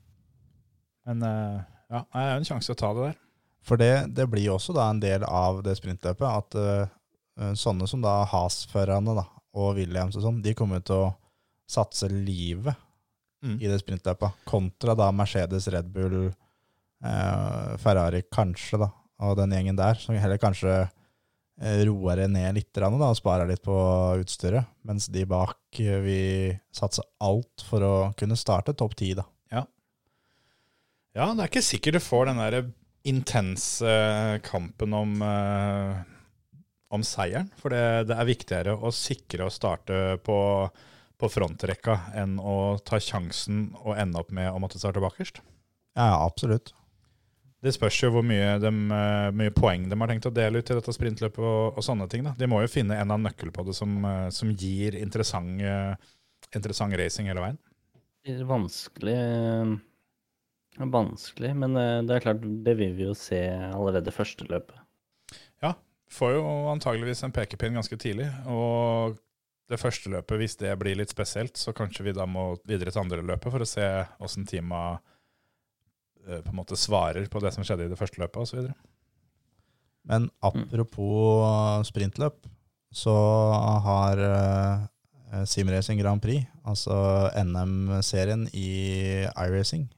Men 1.08 1.26
eh, 1.28 1.60
ja, 1.92 2.02
det 2.02 2.22
er 2.22 2.32
jo 2.32 2.40
en 2.40 2.48
sjanse 2.50 2.74
å 2.74 2.78
ta 2.78 2.92
det 2.96 3.08
der. 3.08 3.18
For 3.62 3.78
det, 3.78 3.92
det 4.16 4.26
blir 4.28 4.48
jo 4.48 4.56
også 4.58 4.74
da 4.74 4.88
en 4.90 5.00
del 5.02 5.24
av 5.24 5.62
det 5.62 5.76
sprintløpet 5.78 6.26
at 6.26 6.56
uh, 6.58 7.52
sånne 7.54 7.86
som 7.88 8.02
da 8.02 8.22
Has-førerne 8.26 9.14
da, 9.16 9.28
og 9.54 9.76
Williams 9.78 10.18
og 10.18 10.24
sånn, 10.26 10.40
de 10.42 10.54
kommer 10.58 10.82
til 10.82 11.04
å 11.06 11.12
satse 11.70 12.10
livet 12.10 12.74
Mm. 13.42 13.56
i 13.58 13.66
det 13.66 13.80
sprintløpet, 13.82 14.44
kontra 14.46 14.94
da 14.94 15.08
Mercedes, 15.10 15.66
Red 15.74 15.88
Bull, 15.90 16.28
uh, 17.04 17.72
Ferrari 17.82 18.22
kanskje 18.30 18.78
da, 18.84 18.86
og 19.22 19.38
den 19.38 19.54
gjengen 19.54 19.78
der, 19.78 19.98
som 20.00 20.18
heller 20.18 20.40
kanskje 20.42 20.72
eh, 20.82 21.82
roer 21.86 22.24
det 22.24 22.30
ned 22.34 22.58
litt 22.58 22.72
da, 22.74 22.90
og 22.90 23.18
sparer 23.18 23.48
litt 23.50 23.62
på 23.64 23.76
utstyret, 24.20 24.68
mens 24.88 25.06
de 25.12 25.24
bak 25.28 25.58
vil 25.78 26.02
vi 26.06 26.22
satser 26.74 27.06
alt 27.22 27.64
for 27.68 27.86
å 27.86 27.94
kunne 28.18 28.38
starte 28.38 28.74
topp 28.74 28.98
10 28.98 29.20
da. 29.22 29.28
Ja, 31.12 31.28
det 31.36 31.44
er 31.44 31.50
ikke 31.50 31.64
sikkert 31.64 31.98
du 31.98 32.00
får 32.00 32.30
den 32.30 32.40
der 32.40 32.58
intense 33.08 33.92
kampen 34.46 34.94
om, 34.96 35.18
eh, 35.22 35.98
om 36.88 37.04
seieren. 37.04 37.50
For 37.60 37.74
det, 37.74 38.08
det 38.08 38.16
er 38.16 38.28
viktigere 38.28 38.76
å 38.78 38.92
sikre 38.94 39.48
å 39.48 39.52
starte 39.52 40.16
på, 40.24 40.38
på 41.20 41.32
frontrekka 41.34 41.98
enn 42.16 42.38
å 42.40 42.78
ta 42.80 43.00
sjansen 43.02 43.74
og 43.82 43.98
ende 43.98 44.22
opp 44.22 44.32
med 44.32 44.48
å 44.52 44.62
måtte 44.62 44.80
starte 44.80 45.04
bakerst. 45.04 45.42
Ja, 45.92 46.14
ja, 46.14 46.22
absolutt. 46.24 46.72
Det 47.62 47.70
spørs 47.76 48.00
jo 48.00 48.10
hvor 48.10 48.24
mye, 48.26 48.56
dem, 48.62 48.84
eh, 48.90 49.28
mye 49.38 49.52
poeng 49.54 49.84
de 49.90 49.98
har 49.98 50.10
tenkt 50.10 50.26
å 50.26 50.34
dele 50.34 50.58
ut 50.58 50.70
i 50.72 50.78
dette 50.78 50.94
sprintløpet 50.96 51.44
og, 51.44 51.78
og 51.78 51.86
sånne 51.86 52.08
ting. 52.10 52.24
Da. 52.26 52.34
De 52.38 52.48
må 52.50 52.58
jo 52.64 52.70
finne 52.70 52.96
en 52.96 53.06
av 53.06 53.14
annen 53.14 53.28
nøkkel 53.30 53.52
på 53.54 53.64
det 53.68 53.76
som, 53.78 53.94
eh, 54.08 54.28
som 54.34 54.50
gir 54.50 54.98
interessant, 54.98 55.62
eh, 55.62 55.94
interessant 56.56 56.98
racing 56.98 57.30
hele 57.30 57.44
veien. 57.44 57.60
Det 58.22 58.34
er 58.38 58.48
vanskelig 58.48 59.16
det 60.72 60.80
er 60.80 60.88
vanskelig, 60.88 61.50
men 61.58 61.74
det 62.08 62.14
er 62.16 62.22
klart, 62.24 62.44
det 62.64 62.72
vil 62.78 62.94
vi 62.96 63.04
jo 63.04 63.14
se 63.18 63.38
allerede 63.52 64.14
første 64.14 64.46
løpet. 64.48 64.78
Ja, 65.60 65.74
Får 66.12 66.34
jo 66.34 66.42
antageligvis 66.68 67.22
en 67.24 67.32
pekepinn 67.32 67.78
ganske 67.78 67.96
tidlig. 67.96 68.28
Og 68.52 69.16
det 69.72 69.80
første 69.80 70.10
løpet, 70.12 70.36
hvis 70.40 70.58
det 70.60 70.74
blir 70.80 70.98
litt 70.98 71.12
spesielt, 71.12 71.56
så 71.56 71.72
kanskje 71.76 72.04
vi 72.04 72.16
da 72.16 72.26
må 72.28 72.50
videre 72.68 72.92
til 72.92 73.04
andre 73.04 73.22
løpet 73.24 73.54
for 73.54 73.64
å 73.64 73.68
se 73.68 73.86
åssen 74.20 74.44
teama 74.48 74.98
på 76.22 76.52
en 76.52 76.58
måte 76.58 76.78
svarer 76.78 77.26
på 77.30 77.40
det 77.42 77.50
som 77.54 77.66
skjedde 77.66 77.88
i 77.88 77.90
det 77.90 77.98
første 77.98 78.20
løpet 78.22 78.44
osv. 78.44 78.68
Men 80.08 80.28
apropos 80.42 81.86
sprintløp, 81.88 82.46
så 82.92 83.14
har 83.86 84.20
uh, 84.20 85.44
Simracing 85.48 85.98
Grand 86.02 86.22
Prix, 86.22 86.46
altså 86.68 86.94
NM-serien 87.42 88.46
i 88.52 88.70
iRacing, 89.26 89.88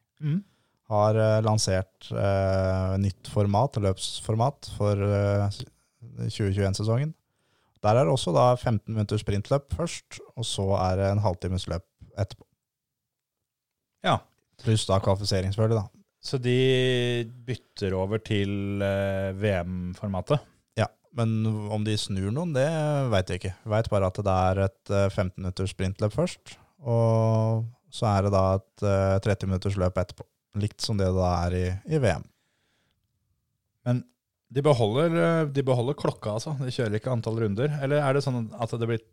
har 0.92 1.18
eh, 1.18 1.42
lansert 1.44 2.10
eh, 2.12 2.94
nytt 3.00 3.30
format, 3.32 3.78
løpsformat, 3.80 4.70
for 4.76 5.00
eh, 5.00 5.60
2021-sesongen. 6.28 7.14
Der 7.84 7.98
er 7.98 8.06
det 8.06 8.12
også 8.12 8.32
da 8.36 8.52
15 8.56 8.92
minutters 8.92 9.24
sprintløp 9.24 9.72
først, 9.76 10.20
og 10.36 10.46
så 10.48 10.68
er 10.80 11.00
det 11.00 11.10
en 11.10 11.24
halvtimes 11.24 11.66
løp 11.72 11.84
etterpå. 12.16 12.46
Ja. 14.04 14.18
Pluss 14.62 14.86
da 14.88 15.00
kvalifisering, 15.02 15.52
selvfølgelig. 15.52 15.82
da. 15.82 16.03
Så 16.24 16.40
de 16.40 16.56
bytter 17.44 17.94
over 17.98 18.22
til 18.24 18.82
eh, 18.82 19.30
VM-formatet. 19.36 20.40
Ja, 20.80 20.86
men 21.16 21.42
om 21.44 21.84
de 21.84 21.96
snur 22.00 22.30
noen, 22.32 22.54
det 22.56 22.68
veit 23.12 23.28
jeg 23.28 23.42
ikke. 23.42 23.56
Veit 23.74 23.90
bare 23.92 24.08
at 24.08 24.20
det 24.24 24.36
er 24.48 24.62
et 24.64 24.92
eh, 24.92 25.08
15 25.12 25.34
minutters 25.42 25.74
sprintløp 25.76 26.14
først, 26.16 26.54
og 26.80 27.66
så 27.94 28.08
er 28.10 28.24
det 28.26 28.32
da 28.34 28.44
et 28.56 28.86
eh, 28.88 29.18
30 29.26 29.50
minutters 29.50 29.76
løp 29.80 30.00
etterpå. 30.00 30.24
Likt 30.62 30.80
som 30.80 30.96
det 30.96 31.10
det 31.12 31.28
er 31.28 31.58
i, 31.58 31.66
i 31.92 32.00
VM. 32.00 32.24
Men 33.84 34.00
de 34.54 34.64
beholder, 34.64 35.18
eh, 35.20 35.42
de 35.52 35.66
beholder 35.66 35.98
klokka, 35.98 36.38
altså. 36.38 36.54
De 36.60 36.72
kjører 36.72 36.96
ikke 36.98 37.12
antall 37.12 37.42
runder. 37.42 37.76
Eller 37.84 38.00
er 38.00 38.16
det 38.16 38.24
sånn 38.24 38.48
at 38.56 38.72
det 38.80 38.88
blir 38.88 39.04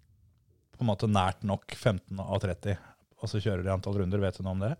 på 0.77 0.85
en 0.85 0.89
måte 0.93 1.11
nært 1.11 1.43
nok 1.43 1.75
15 1.75 2.23
og 2.23 2.39
30, 2.45 2.79
og 3.19 3.29
så 3.29 3.43
kjører 3.43 3.67
de 3.67 3.75
antall 3.75 3.99
runder? 3.99 4.23
Vet 4.23 4.39
du 4.39 4.45
noe 4.47 4.55
om 4.55 4.63
det? 4.63 4.73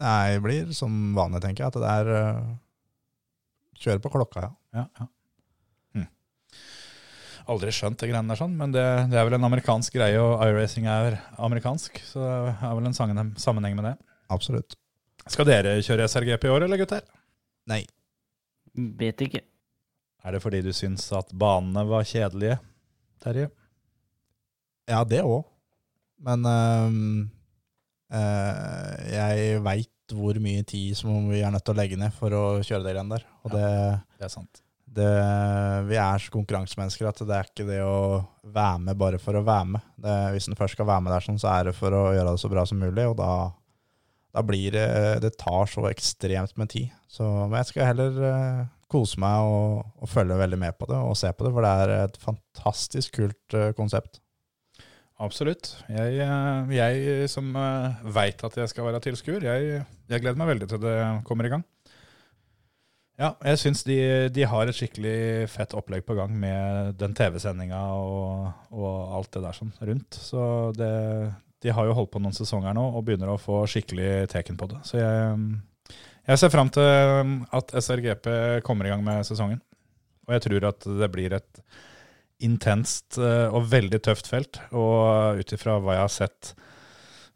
Nei, 0.00 0.40
blir 0.40 0.70
som 0.76 0.92
vanlig, 1.16 1.42
tenker 1.44 1.66
jeg, 1.66 1.72
at 1.74 1.80
det 1.80 1.94
er 2.00 2.10
uh, 2.16 2.50
Kjøre 3.80 4.02
på 4.04 4.12
klokka, 4.12 4.44
ja. 4.44 4.50
Ja, 4.76 4.82
ja. 5.00 5.06
Hm. 5.96 6.08
Aldri 7.52 7.72
skjønt 7.72 8.00
det 8.02 8.10
greiene 8.10 8.28
der 8.28 8.40
sånn, 8.40 8.52
men 8.58 8.74
det, 8.74 8.84
det 9.08 9.16
er 9.16 9.24
vel 9.24 9.38
en 9.38 9.48
amerikansk 9.48 9.96
greie, 9.96 10.20
og 10.20 10.42
iRacing 10.44 10.88
er 10.90 11.16
amerikansk, 11.40 11.96
så 12.04 12.20
det 12.20 12.34
er 12.68 12.74
vel 12.76 12.90
en 12.90 12.98
sammenheng 13.40 13.78
med 13.78 13.88
det. 13.88 13.94
Absolutt. 14.32 14.76
Skal 15.30 15.48
dere 15.48 15.78
kjøre 15.84 16.08
SRGP 16.12 16.44
i 16.48 16.52
år, 16.52 16.66
eller 16.66 16.80
gutter? 16.80 17.06
Nei. 17.72 17.82
Vet 19.00 19.24
ikke. 19.24 19.42
Er 20.20 20.36
det 20.36 20.42
fordi 20.44 20.60
du 20.64 20.72
syns 20.76 21.06
at 21.16 21.32
banene 21.32 21.86
var 21.88 22.04
kjedelige, 22.04 22.58
Terje? 23.24 23.48
Ja, 24.90 25.02
det 25.08 25.22
òg. 25.24 25.44
Men 26.20 26.44
ehm, 26.44 27.00
eh, 27.24 27.39
jeg 28.10 29.60
veit 29.62 30.14
hvor 30.14 30.40
mye 30.42 30.64
tid 30.66 30.96
som 30.98 31.28
vi 31.30 31.42
er 31.44 31.52
nødt 31.54 31.64
til 31.66 31.76
å 31.76 31.78
legge 31.78 31.98
ned 32.00 32.14
for 32.16 32.34
å 32.34 32.42
kjøre 32.66 32.82
det 32.82 32.96
greiene 32.96 33.14
der. 33.16 33.26
Og 33.44 33.54
det, 33.54 33.68
Det 34.18 34.26
er 34.26 34.32
sant. 34.32 34.62
det, 34.90 35.10
vi 35.86 35.98
er 36.02 36.18
så 36.22 36.32
konkurransemennesker 36.34 37.06
at 37.10 37.22
det 37.22 37.36
er 37.36 37.50
ikke 37.50 37.68
det 37.68 37.80
å 37.86 38.24
være 38.42 38.82
med 38.88 38.98
bare 38.98 39.20
for 39.22 39.38
å 39.38 39.44
være 39.46 39.68
med. 39.76 39.86
Det, 39.94 40.16
hvis 40.34 40.50
en 40.50 40.58
først 40.58 40.74
skal 40.78 40.88
være 40.90 41.06
med 41.06 41.14
der, 41.14 41.26
sånn, 41.26 41.38
så 41.38 41.52
er 41.54 41.70
det 41.70 41.76
for 41.78 41.94
å 41.94 42.04
gjøre 42.16 42.34
det 42.34 42.42
så 42.42 42.50
bra 42.52 42.66
som 42.66 42.82
mulig. 42.82 43.06
Og 43.06 43.16
da, 43.20 43.30
da 44.34 44.44
blir 44.46 44.74
det 44.74 44.88
Det 45.26 45.36
tar 45.38 45.70
så 45.70 45.86
ekstremt 45.90 46.56
med 46.58 46.72
tid. 46.74 46.90
Så, 47.10 47.26
men 47.46 47.60
jeg 47.60 47.70
skal 47.72 47.92
heller 47.92 48.18
uh, 48.22 48.66
kose 48.90 49.18
meg 49.22 49.46
og, 49.46 49.86
og 50.02 50.10
følge 50.10 50.38
veldig 50.38 50.58
med 50.58 50.74
på 50.78 50.90
det 50.90 50.98
og 50.98 51.16
se 51.18 51.30
på 51.30 51.46
det, 51.46 51.54
for 51.54 51.66
det 51.66 51.70
er 51.84 51.94
et 52.08 52.18
fantastisk 52.22 53.20
kult 53.20 53.56
uh, 53.58 53.70
konsept. 53.78 54.18
Absolutt. 55.20 55.74
Jeg, 55.92 56.20
eh, 56.24 56.70
jeg 56.72 57.28
som 57.28 57.50
veit 58.16 58.40
at 58.46 58.56
jeg 58.56 58.70
skal 58.72 58.88
være 58.88 59.02
tilskuer, 59.04 59.44
jeg, 59.44 59.82
jeg 60.08 60.22
gleder 60.22 60.40
meg 60.40 60.54
veldig 60.54 60.70
til 60.70 60.80
det 60.82 60.96
kommer 61.28 61.48
i 61.48 61.52
gang. 61.52 61.66
Ja, 63.20 63.34
jeg 63.44 63.58
syns 63.60 63.82
de, 63.84 63.98
de 64.32 64.46
har 64.48 64.70
et 64.70 64.76
skikkelig 64.76 65.44
fett 65.52 65.74
opplegg 65.76 66.06
på 66.08 66.16
gang 66.16 66.32
med 66.40 66.94
den 66.96 67.12
TV-sendinga 67.12 67.80
og, 67.92 68.46
og 68.72 69.16
alt 69.18 69.28
det 69.36 69.42
der 69.44 69.58
sånn 69.58 69.74
rundt. 69.90 70.16
Så 70.16 70.42
det, 70.78 70.88
de 71.60 71.74
har 71.76 71.84
jo 71.84 71.96
holdt 71.98 72.14
på 72.14 72.22
noen 72.24 72.36
sesonger 72.36 72.72
nå 72.76 72.86
og 72.88 73.04
begynner 73.04 73.34
å 73.34 73.40
få 73.40 73.66
skikkelig 73.68 74.24
teken 74.32 74.56
på 74.56 74.70
det. 74.72 74.80
Så 74.88 75.02
jeg, 75.02 75.36
jeg 76.30 76.40
ser 76.40 76.54
fram 76.54 76.72
til 76.72 77.36
at 77.60 77.76
SRGP 77.76 78.30
kommer 78.64 78.88
i 78.88 78.94
gang 78.94 79.04
med 79.04 79.28
sesongen. 79.28 79.60
Og 80.24 80.36
jeg 80.38 80.46
tror 80.46 80.70
at 80.70 80.88
det 81.02 81.12
blir 81.12 81.36
et 81.36 81.62
intenst 82.46 83.18
eh, 83.20 83.48
og 83.48 83.68
veldig 83.70 84.00
tøft 84.04 84.30
felt. 84.30 84.60
Og 84.72 85.40
ut 85.40 85.56
ifra 85.56 85.78
hva 85.80 85.96
jeg 85.96 86.06
har 86.06 86.14
sett, 86.14 86.52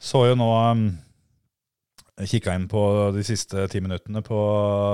så 0.01 0.27
jo 0.29 0.39
nå 0.39 0.51
um, 0.53 0.87
Kikka 2.15 2.53
inn 2.55 2.69
på 2.71 2.81
de 3.11 3.25
siste 3.27 3.65
ti 3.73 3.81
minuttene 3.83 4.21
på 4.23 4.39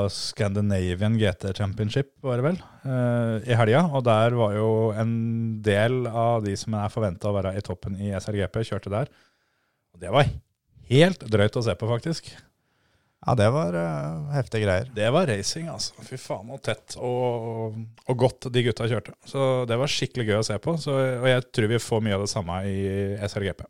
Scandinavian 0.08 1.18
GT 1.20 1.50
Championship, 1.52 2.14
var 2.24 2.40
det 2.40 2.46
vel, 2.46 2.60
eh, 2.88 3.50
i 3.52 3.58
helga. 3.60 3.82
Og 3.92 4.06
der 4.06 4.36
var 4.38 4.54
jo 4.56 4.70
en 4.96 5.12
del 5.60 6.06
av 6.08 6.46
de 6.46 6.54
som 6.56 6.78
er 6.80 6.92
forventa 6.92 7.28
å 7.28 7.36
være 7.36 7.58
i 7.58 7.64
toppen 7.66 7.98
i 8.00 8.14
SRGP, 8.16 8.62
kjørte 8.70 8.94
der. 8.94 9.12
Og 9.92 10.00
det 10.00 10.14
var 10.14 10.32
helt 10.88 11.26
drøyt 11.28 11.60
å 11.60 11.66
se 11.66 11.76
på, 11.76 11.90
faktisk. 11.92 12.32
Ja, 13.26 13.34
det 13.36 13.50
var 13.52 13.76
uh, 13.76 14.30
heftige 14.32 14.64
greier. 14.64 14.86
Det 14.96 15.08
var 15.12 15.28
racing, 15.28 15.68
altså. 15.68 15.92
Fy 16.06 16.16
faen, 16.16 16.48
og 16.54 16.62
tett 16.64 16.96
og, 16.96 17.76
og 18.08 18.16
godt 18.22 18.48
de 18.52 18.62
gutta 18.64 18.88
kjørte. 18.88 19.12
Så 19.28 19.66
det 19.68 19.76
var 19.76 19.92
skikkelig 19.92 20.24
gøy 20.30 20.38
å 20.38 20.46
se 20.48 20.56
på. 20.62 20.76
Så, 20.80 20.94
og 21.20 21.28
jeg 21.28 21.44
tror 21.52 21.68
vi 21.74 21.82
får 21.84 22.04
mye 22.06 22.16
av 22.16 22.24
det 22.24 22.32
samme 22.32 22.62
i 22.64 22.78
SLGP. 23.28 23.66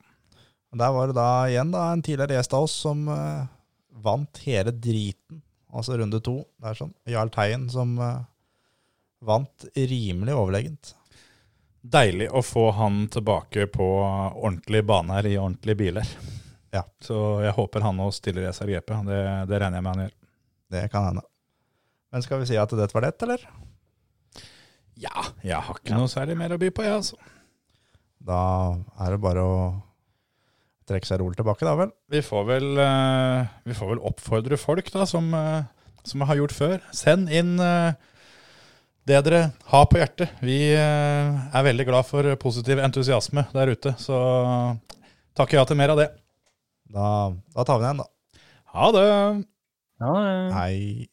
Og 0.70 0.78
Der 0.78 0.94
var 0.94 1.10
det 1.10 1.18
da 1.18 1.30
igjen 1.50 1.74
da 1.74 1.88
en 1.90 2.04
tidligere 2.06 2.38
gjest 2.38 2.54
av 2.54 2.68
oss 2.68 2.76
som 2.86 3.02
uh, 3.10 3.48
vant 4.06 4.42
hele 4.46 4.70
driten, 4.70 5.42
altså 5.74 5.98
runde 5.98 6.22
to. 6.22 6.38
Det 6.60 6.70
er 6.70 6.78
sånn 6.84 6.94
Jarl 7.10 7.34
Teien 7.34 7.66
som 7.74 7.98
uh, 7.98 8.20
Vant 9.20 9.66
rimelig 9.76 10.32
overlegent. 10.32 10.94
Deilig 11.84 12.30
å 12.32 12.40
få 12.40 12.70
han 12.72 13.02
tilbake 13.12 13.66
på 13.68 13.88
ordentlig 14.00 14.80
bane 14.88 15.18
her 15.18 15.28
i 15.28 15.34
ordentlige 15.36 15.76
biler. 15.76 16.14
Ja. 16.74 16.84
Så 17.02 17.16
jeg 17.44 17.54
håper 17.56 17.84
han 17.84 18.00
òg 18.02 18.12
stiller 18.14 18.46
i 18.46 18.52
SRGP. 18.54 18.94
Det, 19.08 19.20
det 19.50 19.58
regner 19.58 19.80
jeg 19.80 19.86
med 19.86 19.92
han 19.92 20.04
gjør. 20.06 20.14
Det 20.70 20.86
kan 20.92 21.08
hende. 21.08 21.26
Men 22.10 22.24
skal 22.26 22.42
vi 22.42 22.48
si 22.50 22.58
at 22.58 22.72
dette 22.78 22.94
var 22.94 23.06
det, 23.06 23.14
eller? 23.26 23.44
Ja, 25.00 25.28
jeg 25.46 25.56
har 25.56 25.78
ikke 25.78 25.96
noe 25.96 26.10
særlig 26.12 26.36
mer 26.38 26.52
å 26.54 26.58
by 26.60 26.68
på, 26.74 26.84
jeg, 26.84 26.98
altså. 27.00 27.16
Da 28.20 28.40
er 29.00 29.14
det 29.14 29.22
bare 29.22 29.44
å 29.46 29.56
trekke 30.90 31.08
seg 31.08 31.22
rolig 31.22 31.38
tilbake, 31.38 31.64
da 31.64 31.76
vel. 31.78 31.92
Vi 32.10 32.20
får 32.24 32.46
vel, 32.48 32.68
eh, 32.82 33.50
vi 33.64 33.76
får 33.78 33.94
vel 33.94 34.04
oppfordre 34.10 34.58
folk, 34.60 34.90
da, 34.92 35.06
som, 35.08 35.32
eh, 35.34 35.62
som 36.04 36.26
har 36.26 36.36
gjort 36.36 36.56
før. 36.56 36.78
Send 36.92 37.30
inn 37.30 37.58
eh, 37.62 37.92
det 39.08 39.22
dere 39.24 39.52
har 39.70 39.86
på 39.86 39.98
hjertet. 40.02 40.34
Vi 40.44 40.74
er 40.74 41.64
veldig 41.64 41.86
glad 41.88 42.06
for 42.06 42.26
positiv 42.36 42.78
entusiasme 42.78 43.46
der 43.54 43.72
ute, 43.72 43.94
så 43.98 44.18
takker 45.34 45.58
ja 45.58 45.64
til 45.64 45.78
mer 45.80 45.94
av 45.94 46.02
det. 46.02 46.10
Da, 46.90 47.30
da 47.54 47.64
tar 47.64 47.78
vi 47.78 47.84
den 47.86 48.02
da. 48.02 48.06
Ha 48.74 48.90
det! 48.92 49.06
Ha 50.00 50.12
det. 50.18 50.52
Hei. 50.54 51.06